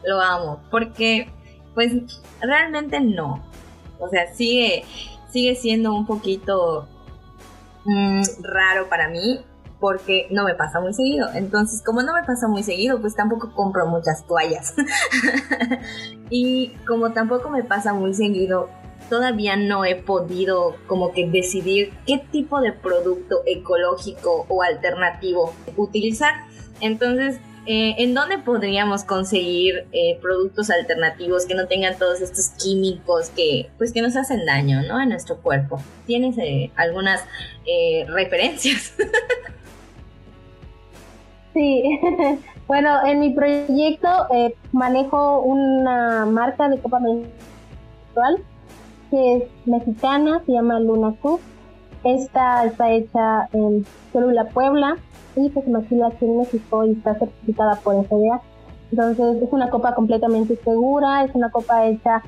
lo 0.05 0.21
amo, 0.21 0.61
porque 0.71 1.29
pues 1.75 1.93
realmente 2.41 3.01
no. 3.01 3.45
O 3.99 4.09
sea, 4.09 4.33
sigue, 4.33 4.85
sigue 5.39 5.55
siendo 5.55 5.95
un 5.95 6.05
poquito 6.05 6.89
mm, 7.85 8.23
raro 8.43 8.89
para 8.89 9.09
mí 9.09 9.39
porque 9.79 10.27
no 10.31 10.43
me 10.43 10.57
pasa 10.57 10.81
muy 10.81 10.93
seguido. 10.93 11.29
Entonces, 11.33 11.81
como 11.81 12.03
no 12.03 12.13
me 12.13 12.25
pasa 12.25 12.49
muy 12.49 12.65
seguido, 12.65 13.01
pues 13.01 13.15
tampoco 13.15 13.53
compro 13.55 13.87
muchas 13.87 14.27
toallas. 14.27 14.75
y 16.31 16.71
como 16.89 17.13
tampoco 17.13 17.51
me 17.51 17.63
pasa 17.63 17.93
muy 17.93 18.15
seguido, 18.15 18.69
todavía 19.09 19.55
no 19.55 19.85
he 19.85 19.95
podido 19.95 20.75
como 20.89 21.13
que 21.13 21.29
decidir 21.29 21.93
qué 22.05 22.19
tipo 22.33 22.61
de 22.61 22.73
producto 22.73 23.43
ecológico 23.47 24.45
o 24.49 24.63
alternativo 24.65 25.55
utilizar. 25.77 26.35
Entonces, 26.81 27.39
eh, 27.69 27.95
¿en 27.99 28.15
dónde 28.15 28.39
podríamos 28.39 29.05
conseguir 29.05 29.87
eh, 29.93 30.19
productos 30.23 30.71
alternativos 30.71 31.47
que 31.47 31.55
no 31.55 31.67
tengan 31.67 31.99
todos 31.99 32.21
estos 32.21 32.49
químicos 32.61 33.31
que, 33.31 33.71
pues, 33.77 33.93
que 33.93 34.01
nos 34.01 34.17
hacen 34.17 34.47
daño 34.47 34.83
¿no? 34.83 34.97
a 34.97 35.05
nuestro 35.05 35.37
cuerpo? 35.37 35.79
¿Tienes 36.07 36.39
eh, 36.39 36.71
algunas 36.77 37.25
referencias? 38.09 38.95
Sí, 41.59 41.99
bueno, 42.69 43.05
en 43.05 43.19
mi 43.19 43.31
proyecto 43.31 44.09
eh, 44.33 44.55
manejo 44.71 45.41
una 45.41 46.25
marca 46.25 46.69
de 46.69 46.79
copa 46.79 47.01
menstrual 47.01 48.45
que 49.11 49.37
es 49.37 49.43
mexicana, 49.67 50.41
se 50.47 50.53
llama 50.53 50.79
Luna 50.79 51.15
Cup. 51.21 51.41
Esta 52.05 52.65
está 52.65 52.93
hecha 52.93 53.49
en 53.53 53.85
Célula 54.13 54.45
Puebla 54.45 54.99
y 55.39 55.51
pues 55.51 55.69
maquila 55.69 56.09
aquí 56.09 56.25
en 56.25 56.39
México 56.39 56.85
y 56.85 56.93
está 56.93 57.15
certificada 57.15 57.77
por 57.77 57.95
FDA. 58.05 58.41
Entonces 58.91 59.43
es 59.43 59.53
una 59.53 59.71
copa 59.71 59.95
completamente 59.95 60.57
segura, 60.57 61.25
es 61.25 61.35
una 61.35 61.51
copa 61.51 61.87
hecha 61.87 62.23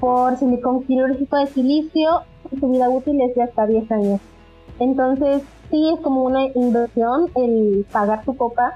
por 0.00 0.36
silicón 0.36 0.82
quirúrgico 0.84 1.36
de 1.36 1.46
silicio 1.46 2.22
y 2.50 2.58
su 2.58 2.68
vida 2.68 2.88
útil 2.88 3.20
es 3.20 3.34
de 3.34 3.42
hasta 3.42 3.66
10 3.66 3.90
años. 3.92 4.20
Entonces 4.78 5.42
sí 5.70 5.90
es 5.92 6.00
como 6.00 6.24
una 6.24 6.44
inversión 6.54 7.30
el 7.34 7.86
pagar 7.90 8.24
tu 8.24 8.36
copa, 8.36 8.74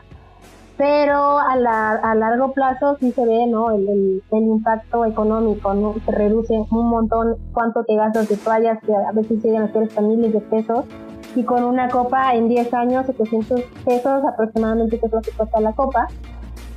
pero 0.76 1.38
a, 1.38 1.52
a 1.52 2.14
largo 2.14 2.52
plazo 2.52 2.96
sí 3.00 3.12
se 3.12 3.24
ve 3.26 3.46
¿no? 3.46 3.70
El, 3.70 4.22
el, 4.30 4.42
impacto 4.42 5.04
económico, 5.04 5.74
¿no? 5.74 5.94
se 6.06 6.10
reduce 6.10 6.54
un 6.70 6.88
montón 6.88 7.36
cuánto 7.52 7.84
te 7.84 7.96
gastas 7.96 8.28
de 8.28 8.36
toallas, 8.36 8.78
que 8.82 8.94
a 8.94 9.12
veces 9.12 9.42
llegan 9.42 9.64
a 9.64 9.72
ser 9.72 9.84
hasta 9.84 10.00
miles 10.00 10.32
de 10.32 10.40
pesos, 10.40 10.86
y 11.34 11.44
con 11.44 11.64
una 11.64 11.88
copa 11.88 12.34
en 12.34 12.48
10 12.48 12.74
años, 12.74 13.06
700 13.06 13.60
pesos 13.84 14.24
aproximadamente 14.24 14.98
que 14.98 15.06
es 15.06 15.12
lo 15.12 15.20
que 15.20 15.30
cuesta 15.30 15.60
la 15.60 15.72
copa, 15.72 16.08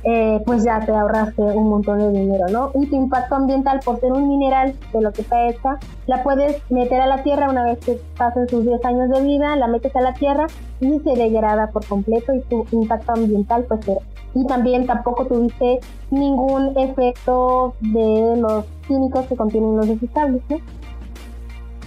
eh, 0.06 0.42
pues 0.44 0.62
ya 0.64 0.84
te 0.84 0.92
ahorraste 0.92 1.40
un 1.40 1.70
montón 1.70 1.98
de 1.98 2.10
dinero, 2.10 2.46
¿no? 2.50 2.70
Y 2.74 2.86
tu 2.86 2.96
impacto 2.96 3.36
ambiental 3.36 3.80
por 3.82 3.98
ser 4.00 4.12
un 4.12 4.28
mineral 4.28 4.74
de 4.92 5.00
lo 5.00 5.10
que 5.12 5.22
está 5.22 5.48
hecha, 5.48 5.78
la 6.06 6.22
puedes 6.22 6.60
meter 6.70 7.00
a 7.00 7.06
la 7.06 7.22
tierra 7.22 7.48
una 7.48 7.64
vez 7.64 7.78
que 7.78 7.98
pasen 8.18 8.46
sus 8.46 8.66
10 8.66 8.84
años 8.84 9.08
de 9.08 9.22
vida, 9.22 9.56
la 9.56 9.66
metes 9.66 9.96
a 9.96 10.02
la 10.02 10.12
tierra 10.12 10.46
y 10.80 11.00
se 11.00 11.14
degrada 11.16 11.68
por 11.68 11.86
completo 11.86 12.34
y 12.34 12.40
tu 12.42 12.66
impacto 12.72 13.12
ambiental 13.12 13.64
pues 13.66 13.80
cero. 13.84 14.00
Y 14.34 14.46
también 14.46 14.86
tampoco 14.86 15.26
tuviste 15.26 15.80
ningún 16.10 16.76
efecto 16.76 17.74
de 17.80 18.36
los 18.36 18.66
químicos 18.86 19.24
que 19.26 19.36
contienen 19.36 19.76
los 19.76 19.88
desechables, 19.88 20.42
¿no? 20.50 20.58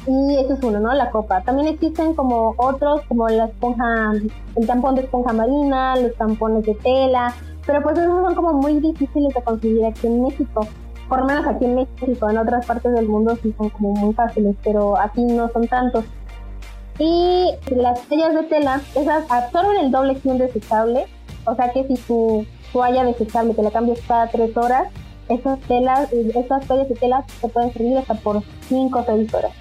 Y 0.07 0.37
eso 0.37 0.53
es 0.53 0.63
uno, 0.63 0.79
¿no? 0.79 0.93
La 0.93 1.11
copa. 1.11 1.41
También 1.41 1.67
existen 1.67 2.13
como 2.13 2.55
otros, 2.57 3.01
como 3.09 3.27
la 3.27 3.45
esponja, 3.45 4.13
el 4.55 4.67
tampón 4.67 4.95
de 4.95 5.01
esponja 5.01 5.33
marina, 5.33 5.97
los 5.97 6.15
tampones 6.15 6.65
de 6.65 6.75
tela, 6.75 7.33
pero 7.65 7.83
pues 7.83 7.97
esos 7.97 8.23
son 8.23 8.33
como 8.33 8.53
muy 8.53 8.79
difíciles 8.79 9.33
de 9.33 9.41
conseguir 9.41 9.85
aquí 9.85 10.07
en 10.07 10.23
México. 10.23 10.65
Por 11.09 11.19
lo 11.19 11.25
menos 11.25 11.45
aquí 11.45 11.65
en 11.65 11.75
México, 11.75 12.29
en 12.29 12.37
otras 12.37 12.65
partes 12.65 12.93
del 12.93 13.07
mundo 13.07 13.37
sí 13.43 13.53
son 13.57 13.69
como 13.69 13.91
muy 13.91 14.13
fáciles, 14.13 14.55
pero 14.63 14.97
aquí 14.97 15.23
no 15.23 15.49
son 15.49 15.67
tantos. 15.67 16.05
Y 16.99 17.51
las 17.75 18.01
toallas 18.03 18.33
de 18.33 18.43
tela, 18.43 18.81
esas 18.95 19.29
absorben 19.29 19.77
el 19.77 19.91
doble 19.91 20.15
que 20.15 20.29
un 20.29 20.37
desechable. 20.37 21.05
O 21.45 21.53
sea 21.55 21.71
que 21.71 21.85
si 21.85 21.95
tu 21.95 22.45
toalla 22.71 23.03
desechable 23.03 23.53
te 23.53 23.61
la 23.61 23.71
cambias 23.71 23.99
cada 24.07 24.27
tres 24.27 24.55
horas, 24.55 24.87
esas 25.27 25.59
telas, 25.61 26.11
esas 26.13 26.65
toallas 26.65 26.87
de 26.87 26.95
tela 26.95 27.25
te 27.41 27.49
pueden 27.49 27.73
servir 27.73 27.97
hasta 27.97 28.15
por 28.15 28.41
cinco 28.69 28.99
o 28.99 29.03
seis 29.05 29.33
horas. 29.33 29.51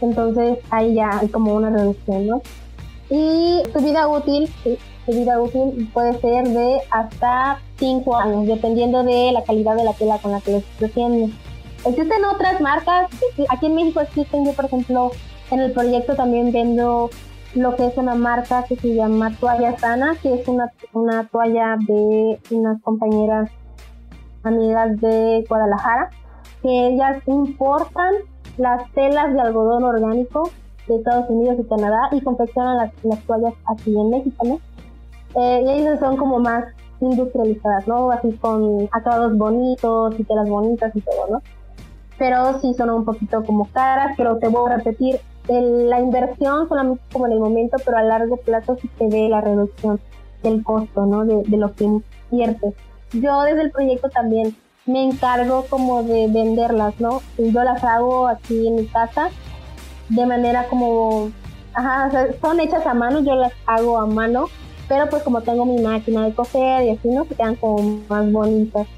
Entonces 0.00 0.58
ahí 0.70 0.94
ya 0.94 1.18
hay 1.18 1.28
como 1.28 1.54
una 1.54 1.70
reducción, 1.70 2.26
¿no? 2.26 2.42
Y 3.10 3.62
tu 3.72 3.80
vida 3.80 4.06
útil, 4.08 4.48
su 5.04 5.12
vida 5.12 5.40
útil 5.40 5.90
puede 5.92 6.18
ser 6.20 6.48
de 6.48 6.80
hasta 6.90 7.60
5 7.76 8.16
años, 8.16 8.46
dependiendo 8.46 9.02
de 9.02 9.32
la 9.32 9.42
calidad 9.42 9.76
de 9.76 9.84
la 9.84 9.92
tela 9.92 10.18
con 10.18 10.32
la 10.32 10.40
que 10.40 10.52
lo 10.52 10.58
estés. 10.58 10.92
Existen 11.84 12.24
otras 12.24 12.60
marcas, 12.60 13.10
aquí 13.48 13.66
en 13.66 13.74
México 13.74 14.00
existen, 14.00 14.44
yo 14.44 14.52
por 14.52 14.66
ejemplo, 14.66 15.10
en 15.50 15.60
el 15.60 15.72
proyecto 15.72 16.14
también 16.14 16.52
vendo 16.52 17.10
lo 17.54 17.74
que 17.74 17.86
es 17.86 17.96
una 17.96 18.14
marca 18.14 18.64
que 18.64 18.76
se 18.76 18.94
llama 18.94 19.34
Toalla 19.40 19.76
Sana, 19.78 20.16
que 20.22 20.34
es 20.34 20.46
una, 20.46 20.70
una 20.92 21.26
toalla 21.28 21.76
de 21.86 22.38
unas 22.50 22.80
compañeras 22.82 23.50
amigas 24.44 25.00
de 25.00 25.44
Guadalajara, 25.48 26.10
que 26.62 26.88
ellas 26.88 27.22
importan 27.26 28.14
las 28.58 28.90
telas 28.92 29.32
de 29.32 29.40
algodón 29.40 29.84
orgánico 29.84 30.50
de 30.86 30.96
Estados 30.96 31.30
Unidos 31.30 31.56
y 31.60 31.68
Canadá 31.68 32.08
y 32.12 32.20
confeccionan 32.20 32.76
las, 32.76 32.92
las 33.04 33.20
toallas 33.24 33.54
aquí 33.66 33.94
en 33.98 34.10
México, 34.10 34.44
¿no? 34.44 34.60
Eh, 35.40 35.62
y 35.64 35.70
ellas 35.70 36.00
son 36.00 36.16
como 36.16 36.38
más 36.38 36.64
industrializadas, 37.00 37.86
¿no? 37.86 38.10
Así 38.10 38.32
con 38.32 38.88
acabados 38.92 39.36
bonitos 39.36 40.18
y 40.18 40.24
telas 40.24 40.48
bonitas 40.48 40.94
y 40.94 41.00
todo, 41.00 41.26
¿no? 41.30 41.42
Pero 42.18 42.58
sí 42.60 42.74
son 42.74 42.90
un 42.90 43.04
poquito 43.04 43.42
como 43.44 43.66
caras, 43.72 44.14
pero 44.16 44.38
te 44.38 44.48
voy 44.48 44.70
a 44.70 44.76
repetir, 44.76 45.20
la 45.48 45.98
inversión 45.98 46.68
solamente 46.68 47.02
como 47.12 47.26
en 47.26 47.32
el 47.32 47.40
momento, 47.40 47.76
pero 47.84 47.96
a 47.96 48.02
largo 48.02 48.36
plazo 48.36 48.76
sí 48.80 48.88
se 48.98 49.08
ve 49.08 49.28
la 49.28 49.40
reducción 49.40 49.98
del 50.44 50.62
costo, 50.62 51.06
¿no? 51.06 51.24
De, 51.24 51.42
de 51.42 51.56
lo 51.56 51.74
que 51.74 51.88
inviertes. 52.30 52.74
Yo 53.12 53.42
desde 53.42 53.62
el 53.62 53.70
proyecto 53.72 54.08
también 54.10 54.54
me 54.86 55.04
encargo 55.04 55.66
como 55.68 56.02
de 56.02 56.28
venderlas, 56.28 56.94
¿no? 57.00 57.22
Yo 57.38 57.62
las 57.62 57.82
hago 57.84 58.28
aquí 58.28 58.66
en 58.66 58.76
mi 58.76 58.86
casa 58.86 59.30
de 60.08 60.26
manera 60.26 60.66
como, 60.68 61.30
ajá, 61.74 62.06
o 62.08 62.10
sea, 62.10 62.26
son 62.40 62.60
hechas 62.60 62.86
a 62.86 62.94
mano, 62.94 63.20
yo 63.20 63.34
las 63.34 63.52
hago 63.66 63.98
a 63.98 64.06
mano 64.06 64.48
pero 64.90 65.08
pues 65.08 65.22
como 65.22 65.40
tengo 65.42 65.64
mi 65.64 65.80
máquina 65.80 66.24
de 66.24 66.34
coser 66.34 66.82
y 66.82 66.90
así, 66.90 67.08
¿no? 67.08 67.24
Se 67.24 67.36
quedan 67.36 67.54
como 67.54 68.00
más 68.08 68.30
bonitas. 68.30 68.88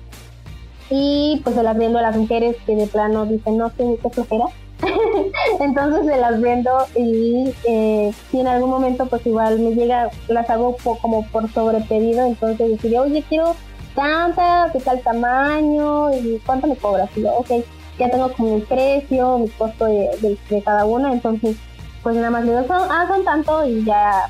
y 0.88 1.38
pues 1.44 1.54
se 1.54 1.62
las 1.62 1.76
vendo 1.76 1.98
a 1.98 2.02
las 2.02 2.16
mujeres 2.16 2.56
que 2.64 2.74
de 2.74 2.86
plano 2.86 3.26
dicen 3.26 3.58
no 3.58 3.68
sé 3.70 3.98
qué 4.02 4.10
flojera 4.10 4.46
entonces 5.60 6.06
se 6.06 6.18
las 6.18 6.40
vendo 6.40 6.70
y 6.96 7.54
eh, 7.68 8.12
si 8.30 8.40
en 8.40 8.46
algún 8.46 8.70
momento 8.70 9.06
pues 9.06 9.24
igual 9.26 9.58
me 9.58 9.74
llega 9.74 10.10
las 10.28 10.50
hago 10.50 10.76
como 11.00 11.26
por 11.28 11.50
sobrepedido 11.52 12.26
entonces 12.26 12.70
decidí 12.70 12.96
oye 12.96 13.24
quiero 13.28 13.54
tantas 13.94 14.72
de 14.72 14.80
tal 14.80 15.00
tamaño 15.02 16.12
y 16.12 16.40
cuánto 16.44 16.66
me 16.66 16.76
cobras 16.76 17.10
y 17.16 17.22
yo 17.22 17.34
ok 17.34 17.50
ya 17.98 18.10
tengo 18.10 18.32
como 18.32 18.56
mi 18.56 18.60
precio 18.62 19.38
mi 19.38 19.48
costo 19.48 19.86
de, 19.86 20.38
de, 20.48 20.62
cada 20.62 20.84
una 20.84 21.12
entonces 21.12 21.56
pues 22.02 22.16
nada 22.16 22.30
más 22.30 22.44
le 22.44 22.52
digo 22.52 22.66
son, 22.66 22.88
ah 22.90 23.04
son 23.08 23.24
tanto 23.24 23.64
y 23.66 23.84
ya 23.84 24.28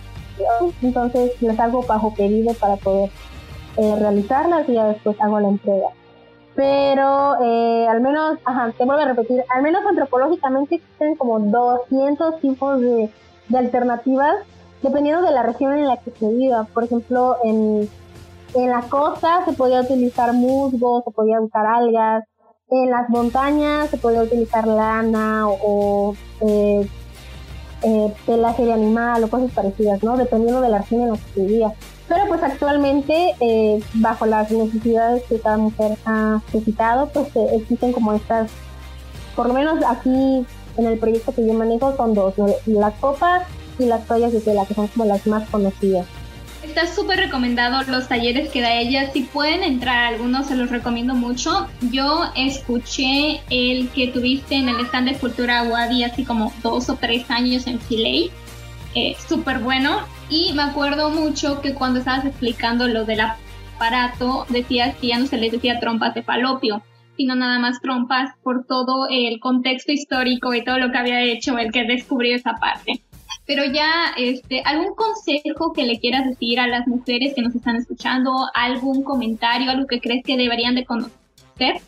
entonces 0.82 1.40
les 1.40 1.58
hago 1.58 1.82
bajo 1.82 2.12
pedido 2.14 2.52
para 2.54 2.76
poder 2.76 3.10
eh, 3.76 3.96
realizarlas 3.98 4.68
y 4.68 4.74
ya 4.74 4.84
después 4.86 5.18
hago 5.20 5.40
la 5.40 5.48
entrega. 5.48 5.88
Pero 6.54 7.42
eh, 7.42 7.86
al 7.88 8.02
menos, 8.02 8.38
ajá, 8.44 8.72
te 8.76 8.84
vuelvo 8.84 9.02
a 9.02 9.06
repetir, 9.06 9.42
al 9.48 9.62
menos 9.62 9.84
antropológicamente 9.86 10.74
existen 10.76 11.14
como 11.16 11.40
200 11.40 12.40
tipos 12.40 12.80
de, 12.80 13.10
alternativas 13.54 14.36
dependiendo 14.82 15.22
de 15.22 15.30
la 15.30 15.42
región 15.42 15.74
en 15.74 15.86
la 15.86 15.96
que 15.98 16.10
se 16.10 16.28
viva. 16.28 16.66
Por 16.74 16.84
ejemplo, 16.84 17.36
en, 17.44 17.88
en 18.54 18.70
la 18.70 18.82
costa 18.82 19.44
se 19.44 19.52
podía 19.52 19.80
utilizar 19.80 20.32
musgo, 20.32 21.02
se 21.04 21.10
podía 21.10 21.40
usar 21.40 21.66
algas, 21.66 22.24
en 22.70 22.90
las 22.90 23.08
montañas 23.10 23.90
se 23.90 23.98
podía 23.98 24.22
utilizar 24.22 24.66
lana 24.66 25.46
o, 25.48 26.14
eh, 26.40 26.88
eh, 27.82 28.14
pelaje 28.24 28.64
de 28.64 28.72
animal 28.72 29.24
o 29.24 29.28
cosas 29.28 29.50
parecidas, 29.50 30.02
¿no? 30.02 30.16
Dependiendo 30.16 30.60
de 30.60 30.68
la 30.68 30.78
región 30.78 31.02
en 31.02 31.10
la 31.10 31.16
que 31.16 31.40
vivía. 31.40 31.72
Pero 32.08 32.28
pues 32.28 32.42
actualmente, 32.42 33.34
eh, 33.40 33.82
bajo 33.94 34.26
las 34.26 34.50
necesidades 34.50 35.22
que 35.24 35.40
cada 35.40 35.56
mujer 35.56 35.96
ha 36.04 36.40
necesitado, 36.52 37.08
pues 37.08 37.34
eh, 37.36 37.56
existen 37.56 37.92
como 37.92 38.12
estas, 38.12 38.50
por 39.34 39.48
lo 39.48 39.54
menos 39.54 39.82
aquí 39.84 40.46
en 40.76 40.86
el 40.86 40.98
proyecto 40.98 41.34
que 41.34 41.46
yo 41.46 41.54
manejo 41.54 41.96
son 41.96 42.14
dos, 42.14 42.34
las 42.66 42.94
copas 42.94 43.42
y 43.78 43.86
las 43.86 44.06
toallas 44.06 44.32
de 44.32 44.40
tela, 44.40 44.64
que 44.66 44.74
son 44.74 44.86
como 44.88 45.04
las 45.04 45.26
más 45.26 45.48
conocidas. 45.48 46.06
Está 46.62 46.86
súper 46.86 47.18
recomendado 47.18 47.82
los 47.90 48.08
talleres 48.08 48.50
que 48.50 48.60
da 48.60 48.74
ella. 48.74 49.10
Si 49.12 49.22
pueden 49.22 49.62
entrar 49.64 50.12
algunos, 50.12 50.46
se 50.46 50.56
los 50.56 50.70
recomiendo 50.70 51.14
mucho. 51.14 51.68
Yo 51.90 52.24
escuché 52.36 53.40
el 53.50 53.88
que 53.90 54.08
tuviste 54.08 54.54
en 54.54 54.68
el 54.68 54.80
stand 54.86 55.08
de 55.08 55.18
Cultura 55.18 55.64
Wadi 55.64 56.04
hace 56.04 56.24
como 56.24 56.52
dos 56.62 56.88
o 56.88 56.94
tres 56.94 57.28
años 57.30 57.66
en 57.66 57.80
Filey. 57.80 58.30
Eh, 58.94 59.16
súper 59.28 59.58
bueno. 59.58 60.00
Y 60.30 60.52
me 60.54 60.62
acuerdo 60.62 61.10
mucho 61.10 61.60
que 61.60 61.74
cuando 61.74 61.98
estabas 61.98 62.24
explicando 62.24 62.86
lo 62.86 63.04
del 63.04 63.20
aparato, 63.20 64.46
decías 64.48 64.96
que 64.96 65.08
ya 65.08 65.18
no 65.18 65.26
se 65.26 65.38
les 65.38 65.50
decía 65.50 65.80
trompas 65.80 66.14
de 66.14 66.22
falopio, 66.22 66.82
sino 67.16 67.34
nada 67.34 67.58
más 67.58 67.80
trompas 67.80 68.30
por 68.42 68.64
todo 68.66 69.08
el 69.10 69.40
contexto 69.40 69.92
histórico 69.92 70.54
y 70.54 70.64
todo 70.64 70.78
lo 70.78 70.92
que 70.92 70.98
había 70.98 71.22
hecho 71.22 71.58
el 71.58 71.72
que 71.72 71.84
descubrió 71.84 72.36
esa 72.36 72.54
parte. 72.54 73.02
Pero 73.46 73.64
ya, 73.64 74.12
este, 74.16 74.62
¿algún 74.64 74.94
consejo 74.94 75.72
que 75.72 75.84
le 75.84 75.98
quieras 75.98 76.26
decir 76.26 76.60
a 76.60 76.66
las 76.66 76.86
mujeres 76.86 77.34
que 77.34 77.42
nos 77.42 77.54
están 77.54 77.76
escuchando? 77.76 78.32
¿Algún 78.54 79.02
comentario, 79.02 79.70
algo 79.70 79.86
que 79.86 80.00
crees 80.00 80.24
que 80.24 80.36
deberían 80.36 80.74
de 80.74 80.84
conocer? 80.84 81.80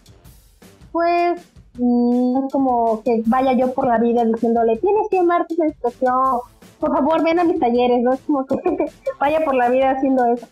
Pues 0.92 1.40
mm, 1.78 2.44
es 2.44 2.52
como 2.52 3.02
que 3.02 3.22
vaya 3.26 3.52
yo 3.52 3.72
por 3.72 3.86
la 3.86 3.98
vida 3.98 4.24
diciéndole, 4.24 4.76
tienes 4.76 5.08
que 5.10 5.18
amarte 5.18 5.54
esa 5.54 5.68
situación, 5.68 6.40
por 6.80 6.92
favor 6.92 7.24
ven 7.24 7.38
a 7.38 7.44
mis 7.44 7.58
talleres, 7.58 8.02
no 8.02 8.12
es 8.12 8.20
como 8.20 8.44
que 8.46 8.56
vaya 9.20 9.44
por 9.44 9.54
la 9.54 9.70
vida 9.70 9.90
haciendo 9.90 10.26
eso. 10.26 10.46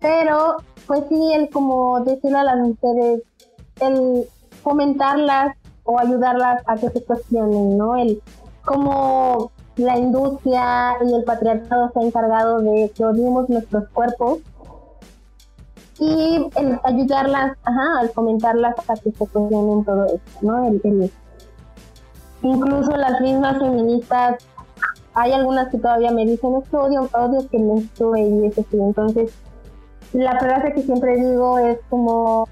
Pero, 0.00 0.56
pues 0.86 1.00
sí, 1.08 1.32
el 1.34 1.48
como 1.48 2.00
decirle 2.04 2.38
a 2.38 2.44
las 2.44 2.58
mujeres, 2.58 3.22
el 3.80 4.24
fomentarlas 4.62 5.56
o 5.84 5.98
ayudarlas 5.98 6.62
a 6.66 6.76
que 6.76 6.90
se 6.90 7.02
cuestionen, 7.04 7.78
¿no? 7.78 7.96
El 7.96 8.20
como 8.64 9.50
la 9.76 9.98
industria 9.98 10.96
y 11.04 11.12
el 11.12 11.24
patriarcado 11.24 11.90
se 11.92 12.00
ha 12.00 12.02
encargado 12.02 12.58
de 12.60 12.90
que 12.94 13.04
odiemos 13.04 13.48
nuestros 13.48 13.88
cuerpos 13.88 14.38
y 15.98 16.48
el 16.56 16.80
ayudarlas, 16.84 17.56
ajá, 17.64 18.00
al 18.00 18.08
fomentarlas 18.10 18.74
a 18.88 18.94
que 18.94 19.12
se 19.12 19.26
cuestionen 19.26 19.84
todo 19.84 20.06
esto, 20.06 20.38
¿no? 20.42 20.66
El, 20.66 21.10
incluso 22.42 22.90
las 22.96 23.20
mismas 23.20 23.58
feministas 23.58 24.44
hay 25.14 25.32
algunas 25.32 25.68
que 25.68 25.78
todavía 25.78 26.10
me 26.10 26.26
dicen, 26.26 26.56
es 26.56 26.74
odio, 26.74 27.08
odio 27.12 27.48
que 27.48 27.58
me 27.58 27.78
estuve 27.78 28.20
y 28.20 28.46
eso 28.46 28.64
sí. 28.70 28.78
Entonces, 28.80 29.32
la 30.12 30.38
frase 30.38 30.72
que 30.72 30.82
siempre 30.82 31.16
digo 31.16 31.58
es 31.58 31.78
como 31.88 32.48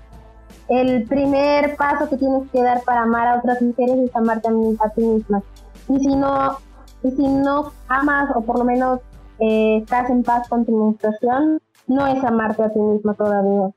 el 0.69 1.05
primer 1.07 1.77
paso 1.77 2.09
que 2.09 2.17
tienes 2.17 2.49
que 2.51 2.63
dar 2.63 2.83
para 2.83 3.03
amar 3.03 3.27
a 3.27 3.39
otras 3.39 3.61
mujeres 3.61 3.99
es 3.99 4.17
amarte 4.17 4.49
a, 4.49 4.89
ti 4.91 5.01
misma. 5.03 5.43
Y 5.89 5.99
si 5.99 6.15
no, 6.15 6.57
y 7.03 7.11
si 7.11 7.27
no 7.27 7.73
amas 7.89 8.31
o 8.35 8.43
por 8.43 8.59
lo 8.59 8.65
menos 8.65 9.01
eh, 9.39 9.79
estás 9.79 10.11
en 10.11 10.23
paz 10.23 10.49
con 10.49 10.65
tu 10.65 10.73
menstruación, 10.73 11.61
no 11.87 12.07
es 12.07 12.23
amarte 12.25 12.63
a 12.63 12.71
ti 12.71 12.79
misma 12.79 13.15
todavía. 13.15 13.71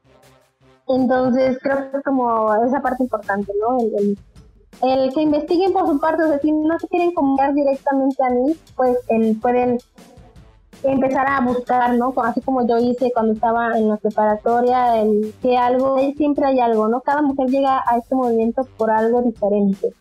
Entonces 0.88 1.58
creo 1.62 1.92
que 1.92 1.98
es 1.98 2.04
como 2.04 2.54
esa 2.64 2.82
parte 2.82 3.04
importante, 3.04 3.52
¿no? 3.60 3.80
el, 3.80 4.18
el 4.82 5.14
que 5.14 5.22
investiguen 5.22 5.74
por 5.74 5.88
su 5.88 6.00
parte, 6.00 6.24
o 6.24 6.28
sea, 6.28 6.40
si 6.40 6.52
no 6.52 6.78
se 6.80 6.88
quieren 6.88 7.14
comunicar 7.14 7.54
directamente 7.54 8.24
a 8.24 8.30
mí, 8.30 8.56
pues 8.76 8.98
el, 9.08 9.40
pueden 9.40 9.80
empezar 10.84 11.28
a 11.28 11.42
buscar, 11.42 11.96
¿no? 11.96 12.14
Así 12.24 12.42
como 12.42 12.68
yo 12.68 12.78
hice 12.78 13.12
cuando 13.14 13.34
estaba 13.34 13.78
en 13.78 13.90
la 13.90 13.98
preparatoria, 13.98 15.02
el 15.02 15.34
que 15.42 15.58
algo, 15.58 15.98
siempre 16.18 16.46
hay 16.46 16.60
algo, 16.60 16.88
¿no? 16.88 17.02
Cada 17.02 17.22
mujer 17.22 17.48
llega 17.50 17.84
a 17.88 17.98
este 17.98 18.16
movimiento 18.16 18.68
por 18.78 18.92
algo 18.92 19.22
diferente. 19.22 19.94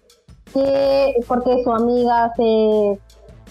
Que 0.52 1.14
porque 1.26 1.62
su 1.64 1.72
amiga 1.72 2.32
se, 2.37 2.98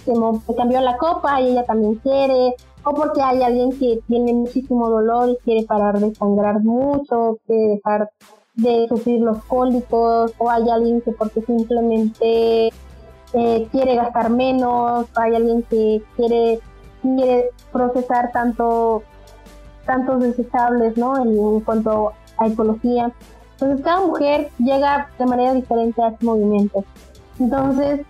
se, 0.05 0.55
cambió 0.55 0.81
la 0.81 0.97
copa 0.97 1.41
y 1.41 1.49
ella 1.49 1.63
también 1.65 1.95
quiere, 1.95 2.55
o 2.83 2.93
porque 2.93 3.21
hay 3.21 3.41
alguien 3.41 3.71
que 3.77 3.99
tiene 4.07 4.33
muchísimo 4.33 4.89
dolor 4.89 5.29
y 5.29 5.37
quiere 5.43 5.65
parar 5.65 5.99
de 5.99 6.13
sangrar 6.15 6.61
mucho, 6.63 7.37
que 7.47 7.53
dejar 7.53 8.09
de 8.55 8.87
sufrir 8.87 9.21
los 9.21 9.43
cólicos 9.45 10.33
o 10.37 10.49
hay 10.49 10.69
alguien 10.69 11.01
que 11.01 11.11
porque 11.11 11.41
simplemente 11.41 12.67
eh, 13.33 13.67
quiere 13.71 13.95
gastar 13.95 14.29
menos, 14.29 15.07
hay 15.15 15.35
alguien 15.35 15.63
que 15.63 16.03
quiere, 16.15 16.59
quiere 17.01 17.49
procesar 17.71 18.31
tanto 18.31 19.03
tantos 19.85 20.21
desechables 20.21 20.97
¿no? 20.97 21.17
En, 21.21 21.59
cuanto 21.61 22.13
a 22.37 22.47
ecología. 22.47 23.11
Entonces 23.53 23.83
cada 23.83 24.01
mujer 24.01 24.49
llega 24.59 25.09
de 25.17 25.25
manera 25.25 25.53
diferente 25.53 26.01
a 26.01 26.09
este 26.09 26.25
movimiento. 26.25 26.83
Entonces 27.39 28.01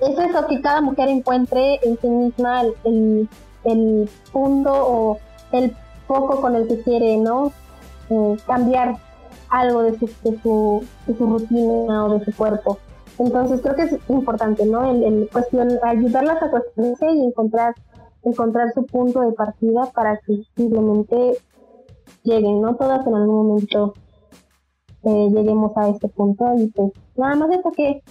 es 0.00 0.18
eso 0.18 0.46
que 0.46 0.60
cada 0.60 0.80
mujer 0.80 1.08
encuentre 1.08 1.80
en 1.82 1.98
sí 2.00 2.08
misma 2.08 2.62
el, 2.84 3.28
el, 3.64 4.10
punto 4.32 4.70
o 4.72 5.18
el 5.52 5.74
foco 6.06 6.40
con 6.40 6.54
el 6.56 6.66
que 6.66 6.80
quiere 6.82 7.16
¿no? 7.16 7.52
Eh, 8.10 8.36
cambiar 8.46 8.96
algo 9.48 9.82
de 9.82 9.98
su, 9.98 10.06
de 10.22 10.40
su, 10.42 10.84
de 11.06 11.16
su 11.16 11.26
rutina 11.26 12.04
o 12.04 12.18
de 12.18 12.24
su 12.24 12.34
cuerpo. 12.36 12.78
Entonces 13.18 13.60
creo 13.62 13.76
que 13.76 13.82
es 13.82 13.98
importante, 14.08 14.66
¿no? 14.66 14.90
El, 14.90 15.28
cuestión, 15.32 15.68
ayudarlas 15.82 16.42
a 16.42 16.50
cuestionarse 16.50 17.06
y 17.12 17.24
encontrar, 17.24 17.74
encontrar 18.24 18.72
su 18.74 18.84
punto 18.84 19.20
de 19.20 19.32
partida 19.32 19.86
para 19.94 20.18
que 20.18 20.42
simplemente 20.56 21.38
lleguen, 22.24 22.60
¿no? 22.60 22.74
Todas 22.74 23.06
en 23.06 23.14
algún 23.14 23.46
momento 23.46 23.94
eh, 25.04 25.28
lleguemos 25.32 25.76
a 25.76 25.88
este 25.90 26.08
punto 26.08 26.54
y 26.56 26.66
pues 26.68 26.92
nada 27.16 27.36
más 27.36 27.50
eso 27.50 27.70
que, 27.70 28.02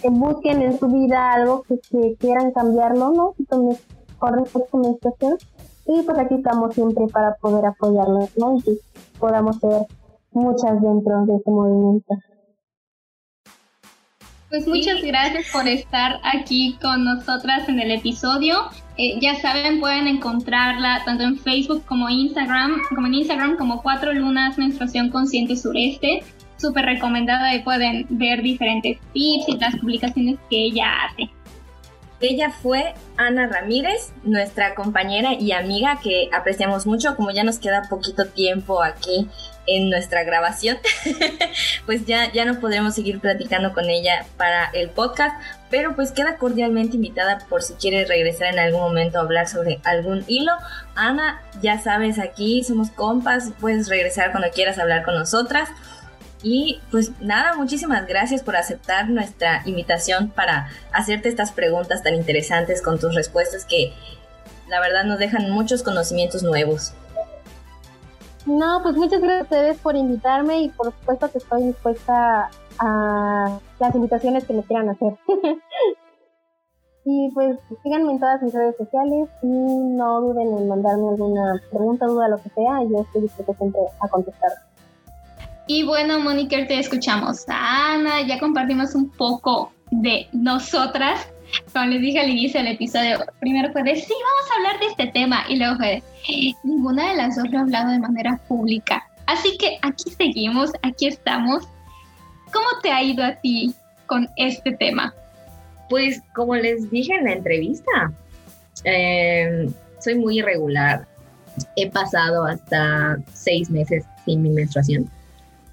que 0.00 0.08
busquen 0.08 0.62
en 0.62 0.78
su 0.78 0.88
vida 0.88 1.32
algo 1.32 1.62
que, 1.62 2.16
quieran 2.18 2.52
cambiarlo, 2.52 3.10
¿no? 3.10 3.34
Entonces, 3.38 3.84
corren 4.18 4.46
su 4.46 4.78
menstruación 4.78 5.38
y 5.86 6.02
pues 6.02 6.18
aquí 6.18 6.34
estamos 6.34 6.74
siempre 6.74 7.06
para 7.12 7.34
poder 7.36 7.66
apoyarlos, 7.66 8.36
¿no? 8.36 8.56
Y 8.56 8.62
que 8.62 8.72
podamos 9.18 9.56
ser 9.58 9.86
muchas 10.32 10.80
dentro 10.80 11.24
de 11.24 11.36
este 11.36 11.50
movimiento. 11.50 12.14
Pues 14.50 14.66
muchas 14.66 15.02
gracias 15.02 15.46
por 15.52 15.68
estar 15.68 16.20
aquí 16.22 16.78
con 16.80 17.04
nosotras 17.04 17.68
en 17.68 17.80
el 17.80 17.90
episodio. 17.90 18.56
Eh, 18.96 19.18
ya 19.20 19.34
saben, 19.36 19.78
pueden 19.78 20.06
encontrarla 20.06 21.02
tanto 21.04 21.24
en 21.24 21.38
Facebook 21.38 21.84
como 21.84 22.08
Instagram, 22.08 22.80
como 22.88 23.06
en 23.06 23.14
Instagram 23.14 23.56
como 23.58 23.82
Cuatro 23.82 24.12
Lunas 24.14 24.56
Menstruación 24.56 25.10
Consciente 25.10 25.54
Sureste. 25.54 26.22
Súper 26.58 26.84
recomendada 26.84 27.54
y 27.54 27.62
pueden 27.62 28.06
ver 28.10 28.42
diferentes 28.42 28.98
tips 29.12 29.48
y 29.48 29.58
las 29.58 29.76
publicaciones 29.76 30.38
que 30.50 30.64
ella 30.64 30.86
hace. 31.04 31.30
Ella 32.20 32.50
fue 32.50 32.94
Ana 33.16 33.46
Ramírez, 33.46 34.12
nuestra 34.24 34.74
compañera 34.74 35.34
y 35.34 35.52
amiga 35.52 36.00
que 36.02 36.28
apreciamos 36.32 36.84
mucho, 36.84 37.14
como 37.14 37.30
ya 37.30 37.44
nos 37.44 37.60
queda 37.60 37.82
poquito 37.88 38.26
tiempo 38.26 38.82
aquí 38.82 39.28
en 39.68 39.88
nuestra 39.88 40.24
grabación, 40.24 40.78
pues 41.86 42.06
ya, 42.06 42.32
ya 42.32 42.44
no 42.44 42.58
podremos 42.58 42.94
seguir 42.94 43.20
platicando 43.20 43.72
con 43.72 43.88
ella 43.88 44.26
para 44.36 44.64
el 44.72 44.90
podcast, 44.90 45.40
pero 45.70 45.94
pues 45.94 46.10
queda 46.10 46.38
cordialmente 46.38 46.96
invitada 46.96 47.38
por 47.48 47.62
si 47.62 47.74
quiere 47.74 48.04
regresar 48.04 48.48
en 48.48 48.58
algún 48.58 48.80
momento 48.80 49.18
a 49.18 49.20
hablar 49.20 49.46
sobre 49.46 49.78
algún 49.84 50.24
hilo. 50.26 50.52
Ana, 50.96 51.42
ya 51.60 51.78
sabes, 51.78 52.18
aquí 52.18 52.64
somos 52.64 52.90
compas, 52.90 53.52
puedes 53.60 53.88
regresar 53.88 54.32
cuando 54.32 54.50
quieras 54.50 54.78
hablar 54.78 55.04
con 55.04 55.14
nosotras. 55.14 55.68
Y 56.42 56.80
pues 56.90 57.12
nada, 57.20 57.54
muchísimas 57.56 58.06
gracias 58.06 58.42
por 58.42 58.56
aceptar 58.56 59.08
nuestra 59.08 59.62
invitación 59.66 60.30
para 60.30 60.68
hacerte 60.92 61.28
estas 61.28 61.52
preguntas 61.52 62.02
tan 62.02 62.14
interesantes 62.14 62.80
con 62.80 62.98
tus 62.98 63.14
respuestas 63.14 63.64
que 63.64 63.92
la 64.68 64.80
verdad 64.80 65.04
nos 65.04 65.18
dejan 65.18 65.50
muchos 65.50 65.82
conocimientos 65.82 66.42
nuevos. 66.42 66.92
No, 68.46 68.80
pues 68.82 68.96
muchas 68.96 69.20
gracias 69.20 69.40
a 69.40 69.44
ustedes 69.44 69.78
por 69.78 69.96
invitarme 69.96 70.62
y 70.62 70.68
por 70.70 70.86
supuesto 70.86 71.30
que 71.30 71.38
estoy 71.38 71.64
dispuesta 71.64 72.48
a 72.78 73.60
las 73.78 73.94
invitaciones 73.94 74.44
que 74.44 74.54
me 74.54 74.62
quieran 74.62 74.88
hacer. 74.88 75.18
y 77.04 77.30
pues 77.34 77.58
síganme 77.82 78.12
en 78.12 78.20
todas 78.20 78.40
mis 78.42 78.54
redes 78.54 78.76
sociales 78.76 79.28
y 79.42 79.46
no 79.48 80.20
duden 80.20 80.56
en 80.56 80.68
mandarme 80.68 81.08
alguna 81.10 81.60
pregunta, 81.70 82.06
duda, 82.06 82.28
lo 82.28 82.36
que 82.36 82.50
sea, 82.50 82.82
y 82.84 82.90
yo 82.90 83.00
estoy 83.00 83.22
dispuesta 83.22 83.54
siempre 83.54 83.80
a 84.00 84.08
contestar. 84.08 84.52
Y 85.70 85.82
bueno, 85.82 86.18
Mónica, 86.18 86.66
te 86.66 86.78
escuchamos 86.78 87.44
Ana, 87.46 88.22
ya 88.26 88.40
compartimos 88.40 88.94
un 88.94 89.10
poco 89.10 89.70
de 89.90 90.26
nosotras. 90.32 91.28
Como 91.74 91.84
les 91.84 92.00
dije 92.00 92.20
al 92.20 92.30
inicio 92.30 92.60
del 92.62 92.72
episodio, 92.72 93.18
primero 93.38 93.70
fue 93.72 93.82
de 93.82 93.96
sí, 93.96 94.10
vamos 94.10 94.50
a 94.50 94.56
hablar 94.56 94.80
de 94.80 94.86
este 94.86 95.06
tema, 95.08 95.44
y 95.46 95.56
luego 95.56 95.76
fue 95.76 95.86
de 96.26 96.54
ninguna 96.64 97.10
de 97.10 97.16
las 97.16 97.36
dos 97.36 97.50
lo 97.50 97.58
ha 97.58 97.60
hablado 97.62 97.90
de 97.90 97.98
manera 97.98 98.40
pública. 98.48 99.06
Así 99.26 99.58
que 99.58 99.78
aquí 99.82 100.10
seguimos, 100.10 100.72
aquí 100.82 101.06
estamos. 101.06 101.68
¿Cómo 102.50 102.66
te 102.82 102.90
ha 102.90 103.02
ido 103.02 103.22
a 103.22 103.34
ti 103.34 103.74
con 104.06 104.26
este 104.36 104.72
tema? 104.72 105.12
Pues 105.90 106.22
como 106.34 106.56
les 106.56 106.90
dije 106.90 107.14
en 107.14 107.24
la 107.24 107.32
entrevista, 107.32 108.10
eh, 108.84 109.68
soy 110.00 110.14
muy 110.14 110.38
irregular. 110.38 111.06
He 111.76 111.90
pasado 111.90 112.46
hasta 112.46 113.18
seis 113.34 113.68
meses 113.68 114.06
sin 114.24 114.42
mi 114.42 114.48
menstruación 114.48 115.10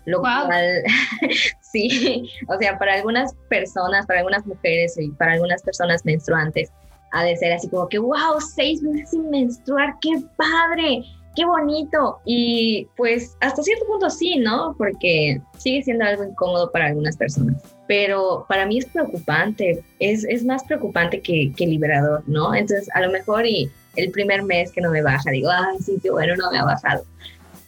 lo 0.05 0.19
cual 0.19 0.83
sí, 1.61 2.29
o 2.47 2.57
sea, 2.57 2.77
para 2.77 2.93
algunas 2.93 3.33
personas, 3.49 4.05
para 4.05 4.19
algunas 4.19 4.45
mujeres 4.45 4.95
y 4.97 5.09
para 5.11 5.33
algunas 5.33 5.61
personas 5.61 6.05
menstruantes, 6.05 6.71
ha 7.11 7.23
de 7.23 7.35
ser 7.37 7.53
así 7.53 7.69
como 7.69 7.87
que, 7.87 7.97
wow, 7.97 8.39
seis 8.39 8.81
meses 8.81 9.11
sin 9.11 9.29
menstruar, 9.29 9.95
qué 10.01 10.21
padre, 10.37 11.03
qué 11.35 11.45
bonito. 11.45 12.19
Y 12.25 12.87
pues 12.97 13.37
hasta 13.41 13.63
cierto 13.63 13.85
punto 13.85 14.09
sí, 14.09 14.37
¿no? 14.37 14.75
Porque 14.77 15.41
sigue 15.57 15.83
siendo 15.83 16.05
algo 16.05 16.23
incómodo 16.23 16.71
para 16.71 16.87
algunas 16.87 17.15
personas. 17.17 17.61
Pero 17.87 18.45
para 18.49 18.65
mí 18.65 18.79
es 18.79 18.85
preocupante, 18.87 19.83
es, 19.99 20.25
es 20.25 20.43
más 20.43 20.63
preocupante 20.63 21.21
que, 21.21 21.53
que 21.55 21.67
liberador, 21.67 22.23
¿no? 22.27 22.53
Entonces, 22.53 22.89
a 22.93 23.01
lo 23.01 23.11
mejor 23.11 23.45
y 23.45 23.69
el 23.95 24.11
primer 24.11 24.43
mes 24.43 24.71
que 24.71 24.81
no 24.81 24.91
me 24.91 25.01
baja, 25.01 25.31
digo, 25.31 25.49
ay, 25.49 25.77
sí, 25.79 25.97
qué 26.01 26.11
bueno, 26.11 26.35
no 26.35 26.51
me 26.51 26.57
ha 26.57 26.65
bajado 26.65 27.05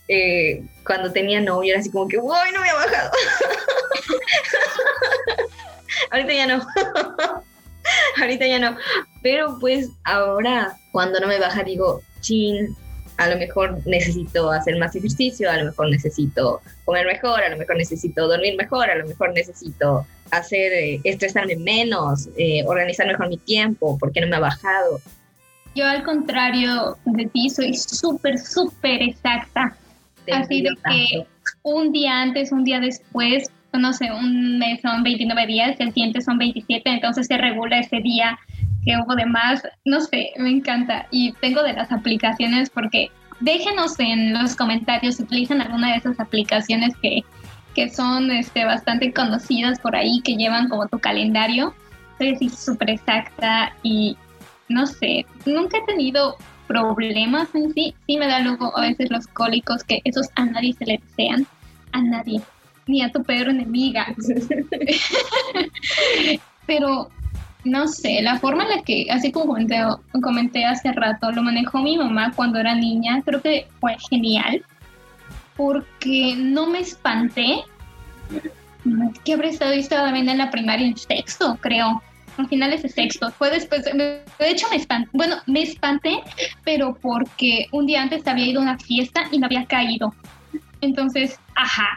eh, 0.07 0.63
cuando 0.85 1.11
tenía 1.11 1.41
novio 1.41 1.73
era 1.73 1.79
así 1.79 1.91
como 1.91 2.07
que, 2.07 2.17
¡Uy, 2.17 2.51
no 2.53 2.61
me 2.61 2.69
ha 2.69 2.73
bajado! 2.73 3.11
Ahorita 6.11 6.33
ya 6.33 6.47
no. 6.47 6.65
Ahorita 8.21 8.47
ya 8.47 8.59
no. 8.59 8.77
Pero 9.21 9.57
pues 9.59 9.89
ahora, 10.03 10.77
cuando 10.91 11.19
no 11.19 11.27
me 11.27 11.39
baja, 11.39 11.63
digo, 11.63 12.01
chin, 12.21 12.75
a 13.17 13.29
lo 13.29 13.37
mejor 13.37 13.79
necesito 13.85 14.51
hacer 14.51 14.77
más 14.77 14.95
ejercicio, 14.95 15.49
a 15.49 15.57
lo 15.57 15.65
mejor 15.65 15.89
necesito 15.89 16.61
comer 16.85 17.05
mejor, 17.05 17.41
a 17.41 17.49
lo 17.49 17.57
mejor 17.57 17.77
necesito 17.77 18.27
dormir 18.27 18.55
mejor, 18.57 18.89
a 18.89 18.95
lo 18.95 19.07
mejor 19.07 19.33
necesito 19.33 20.05
hacer, 20.31 20.73
eh, 20.73 21.01
estresarme 21.03 21.55
menos, 21.55 22.29
eh, 22.37 22.63
organizar 22.65 23.07
mejor 23.07 23.29
mi 23.29 23.37
tiempo, 23.37 23.97
porque 23.99 24.21
no 24.21 24.27
me 24.27 24.35
ha 24.35 24.41
bajado. 24.41 25.01
Yo 25.75 25.85
al 25.85 26.03
contrario 26.03 26.97
de 27.05 27.25
ti 27.27 27.49
soy 27.49 27.75
súper, 27.75 28.39
súper 28.39 29.01
exacta. 29.01 29.75
Así 30.33 30.61
de 30.61 30.69
que 30.89 31.27
un 31.63 31.91
día 31.91 32.21
antes, 32.21 32.51
un 32.51 32.63
día 32.63 32.79
después, 32.79 33.49
no 33.73 33.93
sé, 33.93 34.11
un 34.11 34.57
mes 34.57 34.81
son 34.81 35.03
29 35.03 35.47
días, 35.47 35.75
el 35.79 35.93
siguiente 35.93 36.21
son 36.21 36.37
27, 36.37 36.89
entonces 36.89 37.27
se 37.27 37.37
regula 37.37 37.79
ese 37.79 37.99
día 37.99 38.37
que 38.83 38.97
hubo 38.97 39.15
de 39.15 39.25
más. 39.25 39.63
No 39.85 40.01
sé, 40.01 40.31
me 40.37 40.49
encanta. 40.49 41.07
Y 41.11 41.33
tengo 41.33 41.63
de 41.63 41.73
las 41.73 41.91
aplicaciones 41.91 42.69
porque 42.69 43.09
déjenos 43.39 43.99
en 43.99 44.33
los 44.33 44.55
comentarios 44.55 45.15
si 45.15 45.23
utilizan 45.23 45.61
alguna 45.61 45.91
de 45.91 45.97
esas 45.97 46.19
aplicaciones 46.19 46.95
que, 47.01 47.23
que 47.75 47.89
son 47.89 48.31
este, 48.31 48.65
bastante 48.65 49.13
conocidas 49.13 49.79
por 49.79 49.95
ahí, 49.95 50.21
que 50.23 50.35
llevan 50.35 50.69
como 50.69 50.87
tu 50.87 50.99
calendario. 50.99 51.73
Soy 52.17 52.49
súper 52.49 52.91
exacta 52.91 53.75
y 53.83 54.17
no 54.69 54.85
sé, 54.85 55.25
nunca 55.45 55.77
he 55.77 55.85
tenido 55.85 56.35
problemas 56.67 57.53
en 57.55 57.73
sí, 57.73 57.95
sí 58.05 58.17
me 58.17 58.27
da 58.27 58.39
luego 58.39 58.77
a 58.77 58.81
veces 58.81 59.09
los 59.09 59.27
cólicos 59.27 59.83
que 59.83 60.01
esos 60.03 60.27
a 60.35 60.45
nadie 60.45 60.73
se 60.73 60.85
le 60.85 60.99
desean, 60.99 61.47
a 61.91 62.01
nadie, 62.01 62.41
ni 62.85 63.01
a 63.01 63.11
tu 63.11 63.23
peor 63.23 63.49
enemiga. 63.49 64.13
Pero 66.67 67.09
no 67.63 67.87
sé, 67.87 68.21
la 68.21 68.39
forma 68.39 68.63
en 68.63 68.69
la 68.69 68.83
que, 68.83 69.07
así 69.09 69.31
como 69.31 69.47
comenté, 69.47 69.81
comenté 70.21 70.65
hace 70.65 70.91
rato, 70.91 71.31
lo 71.31 71.43
manejó 71.43 71.79
mi 71.79 71.97
mamá 71.97 72.31
cuando 72.35 72.59
era 72.59 72.75
niña, 72.75 73.21
creo 73.25 73.41
que 73.41 73.67
fue 73.79 73.97
genial, 74.09 74.63
porque 75.55 76.35
no 76.37 76.67
me 76.67 76.79
espanté. 76.79 77.63
Que 79.25 79.33
habré 79.33 79.49
estado, 79.49 79.73
yo 79.73 79.79
estaba 79.79 80.05
también 80.05 80.29
en 80.29 80.37
la 80.37 80.49
primaria 80.49 80.87
en 80.87 80.95
sexto, 80.95 81.57
creo 81.59 82.01
al 82.37 82.47
final 82.47 82.73
ese 82.73 82.89
sexto. 82.89 83.31
Fue 83.31 83.49
después, 83.49 83.83
de 83.85 84.23
hecho 84.39 84.67
me 84.69 84.77
espanté, 84.77 85.09
bueno, 85.13 85.37
me 85.45 85.63
espanté, 85.63 86.19
pero 86.63 86.97
porque 87.01 87.67
un 87.71 87.85
día 87.85 88.01
antes 88.01 88.27
había 88.27 88.47
ido 88.47 88.59
a 88.59 88.63
una 88.63 88.77
fiesta 88.77 89.23
y 89.31 89.39
me 89.39 89.45
había 89.45 89.65
caído. 89.65 90.13
Entonces, 90.81 91.39
ajá, 91.55 91.87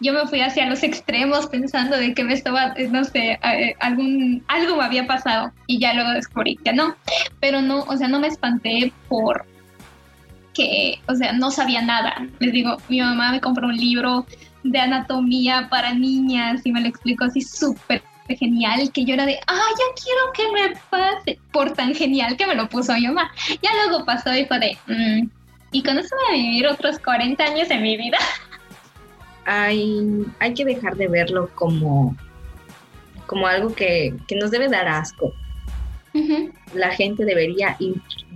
yo 0.00 0.12
me 0.12 0.26
fui 0.26 0.40
hacia 0.40 0.68
los 0.68 0.82
extremos 0.82 1.46
pensando 1.46 1.96
de 1.96 2.14
que 2.14 2.24
me 2.24 2.34
estaba, 2.34 2.74
no 2.90 3.04
sé, 3.04 3.38
eh, 3.42 3.74
algún, 3.80 4.44
algo 4.48 4.76
me 4.76 4.84
había 4.84 5.06
pasado 5.06 5.52
y 5.66 5.78
ya 5.78 5.94
luego 5.94 6.10
descubrí 6.10 6.56
que 6.56 6.72
no. 6.72 6.96
Pero 7.40 7.62
no, 7.62 7.80
o 7.80 7.96
sea, 7.96 8.08
no 8.08 8.20
me 8.20 8.28
espanté 8.28 8.92
por 9.08 9.46
que, 10.54 11.00
o 11.06 11.14
sea, 11.14 11.32
no 11.32 11.50
sabía 11.50 11.82
nada. 11.82 12.26
Les 12.38 12.52
digo, 12.52 12.76
mi 12.88 13.00
mamá 13.00 13.32
me 13.32 13.40
compró 13.40 13.68
un 13.68 13.76
libro 13.76 14.26
de 14.64 14.78
anatomía 14.78 15.68
para 15.70 15.94
niñas 15.94 16.60
y 16.64 16.72
me 16.72 16.80
lo 16.80 16.88
explicó 16.88 17.24
así 17.24 17.40
súper 17.40 18.02
genial 18.36 18.90
que 18.92 19.04
yo 19.04 19.14
era 19.14 19.26
de, 19.26 19.38
ah, 19.46 19.68
ya 19.78 20.02
quiero 20.02 20.32
que 20.32 20.52
me 20.52 20.80
pase, 20.90 21.38
por 21.52 21.72
tan 21.72 21.94
genial 21.94 22.36
que 22.36 22.46
me 22.46 22.54
lo 22.54 22.68
puso 22.68 22.92
mi 22.94 23.06
mamá. 23.06 23.30
Ya 23.62 23.70
luego 23.86 24.04
pasó 24.04 24.34
y 24.34 24.44
fue 24.44 24.58
de, 24.58 24.78
mm, 24.86 25.28
y 25.72 25.82
con 25.82 25.98
eso 25.98 26.14
voy 26.16 26.38
a 26.38 26.42
vivir 26.42 26.66
otros 26.66 26.98
40 26.98 27.42
años 27.44 27.70
en 27.70 27.82
mi 27.82 27.96
vida. 27.96 28.18
Hay, 29.44 30.26
hay 30.40 30.54
que 30.54 30.64
dejar 30.64 30.96
de 30.96 31.08
verlo 31.08 31.50
como, 31.54 32.14
como 33.26 33.46
algo 33.46 33.74
que, 33.74 34.14
que 34.26 34.36
nos 34.36 34.50
debe 34.50 34.68
dar 34.68 34.88
asco. 34.88 35.32
La 36.74 36.90
gente 36.90 37.24
debería 37.24 37.76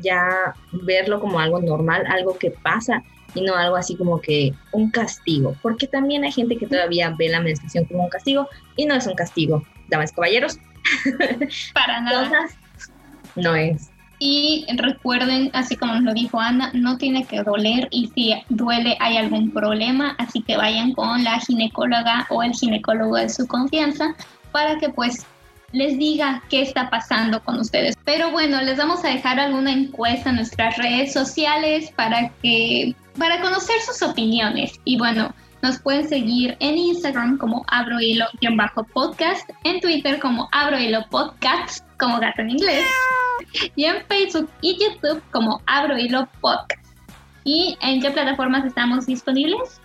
ya 0.01 0.55
verlo 0.71 1.21
como 1.21 1.41
algo 1.41 1.61
normal, 1.61 2.05
algo 2.07 2.39
que 2.39 2.51
pasa 2.51 3.03
y 3.35 3.41
no 3.41 3.57
algo 3.57 3.77
así 3.77 3.97
como 3.97 4.21
que 4.21 4.53
un 4.73 4.91
castigo, 4.91 5.57
porque 5.63 5.87
también 5.87 6.25
hay 6.25 6.33
gente 6.33 6.57
que 6.57 6.67
todavía 6.67 7.15
ve 7.19 7.29
la 7.29 7.41
menstruación 7.41 7.85
como 7.87 8.05
un 8.05 8.11
castigo 8.11 8.49
y 8.77 8.87
no 8.87 8.95
es 8.95 9.07
un 9.07 9.15
castigo, 9.15 9.65
damas 9.93 10.11
y 10.11 10.15
caballeros. 10.15 10.59
Para 11.75 12.01
nada. 12.01 12.49
no 13.37 13.55
es. 13.55 13.91
Y 14.19 14.67
recuerden, 14.77 15.51
así 15.53 15.77
como 15.77 15.95
nos 15.95 16.05
lo 16.05 16.15
dijo 16.15 16.39
Ana, 16.39 16.71
no 16.75 16.97
tiene 16.97 17.25
que 17.25 17.43
doler 17.43 17.89
y 17.91 18.07
si 18.15 18.35
duele 18.51 18.97
hay 19.01 19.17
algún 19.17 19.51
problema, 19.51 20.15
así 20.19 20.43
que 20.43 20.57
vayan 20.57 20.93
con 20.93 21.25
la 21.25 21.41
ginecóloga 21.41 22.27
o 22.31 22.43
el 22.45 22.53
ginecólogo 22.53 23.17
de 23.17 23.29
su 23.29 23.49
confianza 23.49 24.15
para 24.53 24.79
que 24.79 24.91
pues 24.91 25.27
les 25.73 25.99
diga 25.99 26.41
qué 26.51 26.63
está 26.63 26.89
pasando 26.89 27.43
con 27.43 27.59
ustedes. 27.59 27.97
Pero 28.05 28.31
bueno, 28.31 28.63
les 28.63 28.79
vamos 28.79 29.05
a 29.05 29.09
dejar 29.09 29.41
alguna 29.41 29.73
encuesta 29.73 30.31
en 30.31 30.37
nuestras 30.37 30.77
redes 30.77 31.13
sociales 31.13 31.91
para 31.97 32.29
que 32.43 32.95
para 33.19 33.41
conocer 33.41 33.81
sus 33.81 34.03
opiniones. 34.03 34.79
Y 34.85 34.99
bueno, 34.99 35.35
nos 35.63 35.79
pueden 35.79 36.09
seguir 36.09 36.57
en 36.59 36.77
Instagram 36.77 37.39
como 37.39 37.65
abrohilo-podcast, 37.69 39.49
en 39.63 39.81
Twitter 39.81 40.19
como 40.19 40.49
abrohilo 40.51 41.07
podcast, 41.09 41.87
como 41.99 42.19
gato 42.19 42.43
en 42.43 42.51
inglés, 42.51 42.85
y 43.77 43.85
en 43.85 44.05
Facebook 44.07 44.51
y 44.61 44.77
YouTube 44.83 45.23
como 45.31 45.63
abrohilo 45.67 46.29
podcast. 46.41 46.85
¿Y 47.45 47.79
en 47.81 48.01
qué 48.01 48.11
plataformas 48.11 48.65
estamos 48.65 49.07
disponibles? 49.07 49.81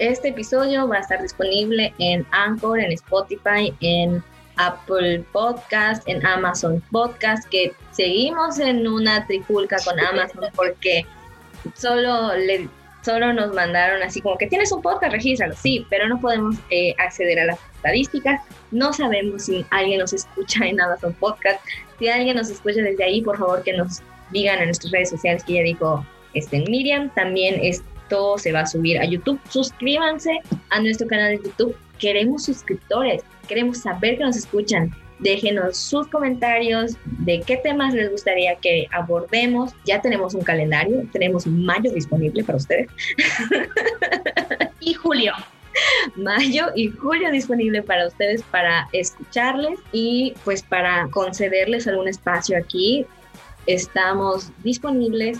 Este 0.00 0.30
episodio 0.30 0.88
va 0.88 0.96
a 0.96 1.00
estar 1.00 1.22
disponible 1.22 1.94
en 1.98 2.26
Anchor, 2.32 2.80
en 2.80 2.90
Spotify, 2.92 3.72
en 3.80 4.22
Apple 4.56 5.24
Podcast, 5.32 6.02
en 6.08 6.26
Amazon 6.26 6.82
Podcast, 6.90 7.48
que 7.48 7.72
seguimos 7.92 8.58
en 8.58 8.88
una 8.88 9.24
trifulca 9.26 9.76
con 9.84 10.00
Amazon 10.12 10.46
porque 10.56 11.06
solo 11.74 12.34
le 12.34 12.68
solo 13.04 13.32
nos 13.32 13.54
mandaron 13.54 14.02
así 14.02 14.20
como 14.20 14.38
que 14.38 14.46
tienes 14.46 14.72
un 14.72 14.80
podcast, 14.80 15.12
regístralo, 15.12 15.54
sí, 15.54 15.86
pero 15.90 16.08
no 16.08 16.20
podemos 16.20 16.56
eh, 16.70 16.94
acceder 16.98 17.38
a 17.38 17.44
las 17.46 17.58
estadísticas. 17.76 18.40
No 18.70 18.92
sabemos 18.92 19.44
si 19.44 19.64
alguien 19.70 20.00
nos 20.00 20.12
escucha 20.12 20.64
en 20.66 20.80
Amazon 20.80 21.12
Podcast. 21.14 21.60
Si 21.98 22.08
alguien 22.08 22.36
nos 22.36 22.48
escucha 22.48 22.80
desde 22.80 23.04
ahí, 23.04 23.20
por 23.20 23.38
favor 23.38 23.62
que 23.62 23.74
nos 23.74 24.00
digan 24.30 24.58
en 24.58 24.66
nuestras 24.66 24.90
redes 24.92 25.10
sociales 25.10 25.44
que 25.44 25.54
ya 25.54 25.62
dijo 25.62 26.04
este, 26.32 26.60
Miriam. 26.60 27.10
También 27.14 27.58
es, 27.62 27.82
todo 28.08 28.38
se 28.38 28.52
va 28.52 28.60
a 28.60 28.66
subir 28.66 28.98
a 28.98 29.04
YouTube. 29.04 29.38
Suscríbanse 29.50 30.40
a 30.70 30.80
nuestro 30.80 31.06
canal 31.06 31.36
de 31.36 31.44
YouTube. 31.44 31.76
Queremos 31.98 32.44
suscriptores, 32.44 33.22
queremos 33.46 33.78
saber 33.78 34.16
que 34.16 34.24
nos 34.24 34.36
escuchan. 34.36 34.94
Déjenos 35.20 35.78
sus 35.78 36.06
comentarios 36.08 36.96
de 37.04 37.40
qué 37.40 37.56
temas 37.56 37.94
les 37.94 38.10
gustaría 38.10 38.56
que 38.56 38.86
abordemos. 38.90 39.72
Ya 39.84 40.00
tenemos 40.00 40.34
un 40.34 40.42
calendario, 40.42 41.06
tenemos 41.12 41.46
mayo 41.46 41.92
disponible 41.92 42.42
para 42.44 42.56
ustedes. 42.56 42.88
y 44.80 44.94
julio. 44.94 45.32
Mayo 46.14 46.66
y 46.76 46.88
julio 46.88 47.30
disponible 47.30 47.82
para 47.82 48.06
ustedes 48.06 48.42
para 48.44 48.88
escucharles 48.92 49.80
y 49.92 50.34
pues 50.44 50.62
para 50.62 51.08
concederles 51.08 51.88
algún 51.88 52.08
espacio 52.08 52.56
aquí. 52.56 53.06
Estamos 53.66 54.52
disponibles 54.62 55.38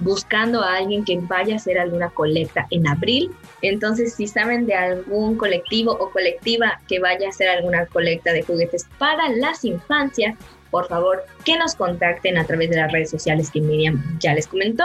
buscando 0.00 0.62
a 0.62 0.76
alguien 0.76 1.04
que 1.04 1.18
vaya 1.20 1.54
a 1.54 1.56
hacer 1.56 1.78
alguna 1.78 2.10
colecta 2.10 2.66
en 2.70 2.86
abril. 2.86 3.30
Entonces, 3.68 4.14
si 4.14 4.26
saben 4.26 4.66
de 4.66 4.74
algún 4.74 5.36
colectivo 5.36 5.92
o 5.92 6.10
colectiva 6.10 6.80
que 6.88 6.98
vaya 7.00 7.26
a 7.26 7.30
hacer 7.30 7.48
alguna 7.48 7.86
colecta 7.86 8.32
de 8.32 8.42
juguetes 8.42 8.86
para 8.98 9.28
las 9.30 9.64
infancias, 9.64 10.36
por 10.70 10.88
favor, 10.88 11.24
que 11.44 11.56
nos 11.56 11.74
contacten 11.74 12.38
a 12.38 12.44
través 12.44 12.70
de 12.70 12.76
las 12.76 12.92
redes 12.92 13.10
sociales 13.10 13.50
que 13.50 13.60
Miriam 13.60 14.18
ya 14.18 14.34
les 14.34 14.46
comentó, 14.46 14.84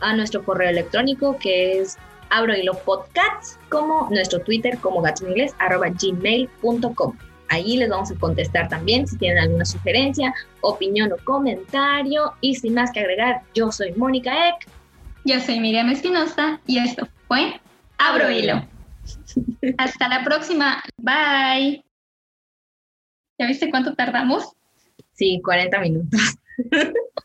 a 0.00 0.14
nuestro 0.14 0.44
correo 0.44 0.68
electrónico 0.68 1.38
que 1.38 1.78
es 1.80 1.96
abrohilopodcasts, 2.30 3.58
como 3.68 4.08
nuestro 4.10 4.40
Twitter 4.40 4.78
como 4.78 5.00
gato 5.00 5.24
en 5.24 5.30
inglés, 5.30 5.54
arroba 5.58 5.88
gmail.com. 5.90 7.16
Ahí 7.48 7.76
les 7.76 7.90
vamos 7.90 8.10
a 8.10 8.14
contestar 8.14 8.68
también 8.68 9.06
si 9.06 9.18
tienen 9.18 9.38
alguna 9.38 9.66
sugerencia, 9.66 10.34
opinión 10.62 11.12
o 11.12 11.16
comentario. 11.24 12.32
Y 12.40 12.54
sin 12.54 12.72
más 12.72 12.90
que 12.90 13.00
agregar, 13.00 13.42
yo 13.54 13.70
soy 13.70 13.92
Mónica 13.92 14.48
Eck. 14.48 14.66
Yo 15.26 15.38
soy 15.38 15.60
Miriam 15.60 15.90
Espinosa 15.90 16.58
y 16.66 16.78
esto 16.78 17.06
fue 17.28 17.60
Abro 18.04 18.30
Hilo. 18.30 18.68
Hasta 19.78 20.08
la 20.08 20.24
próxima. 20.24 20.82
Bye. 20.96 21.84
¿Ya 23.38 23.46
viste 23.46 23.70
cuánto 23.70 23.94
tardamos? 23.94 24.52
Sí, 25.12 25.40
40 25.44 25.80
minutos. 25.80 26.20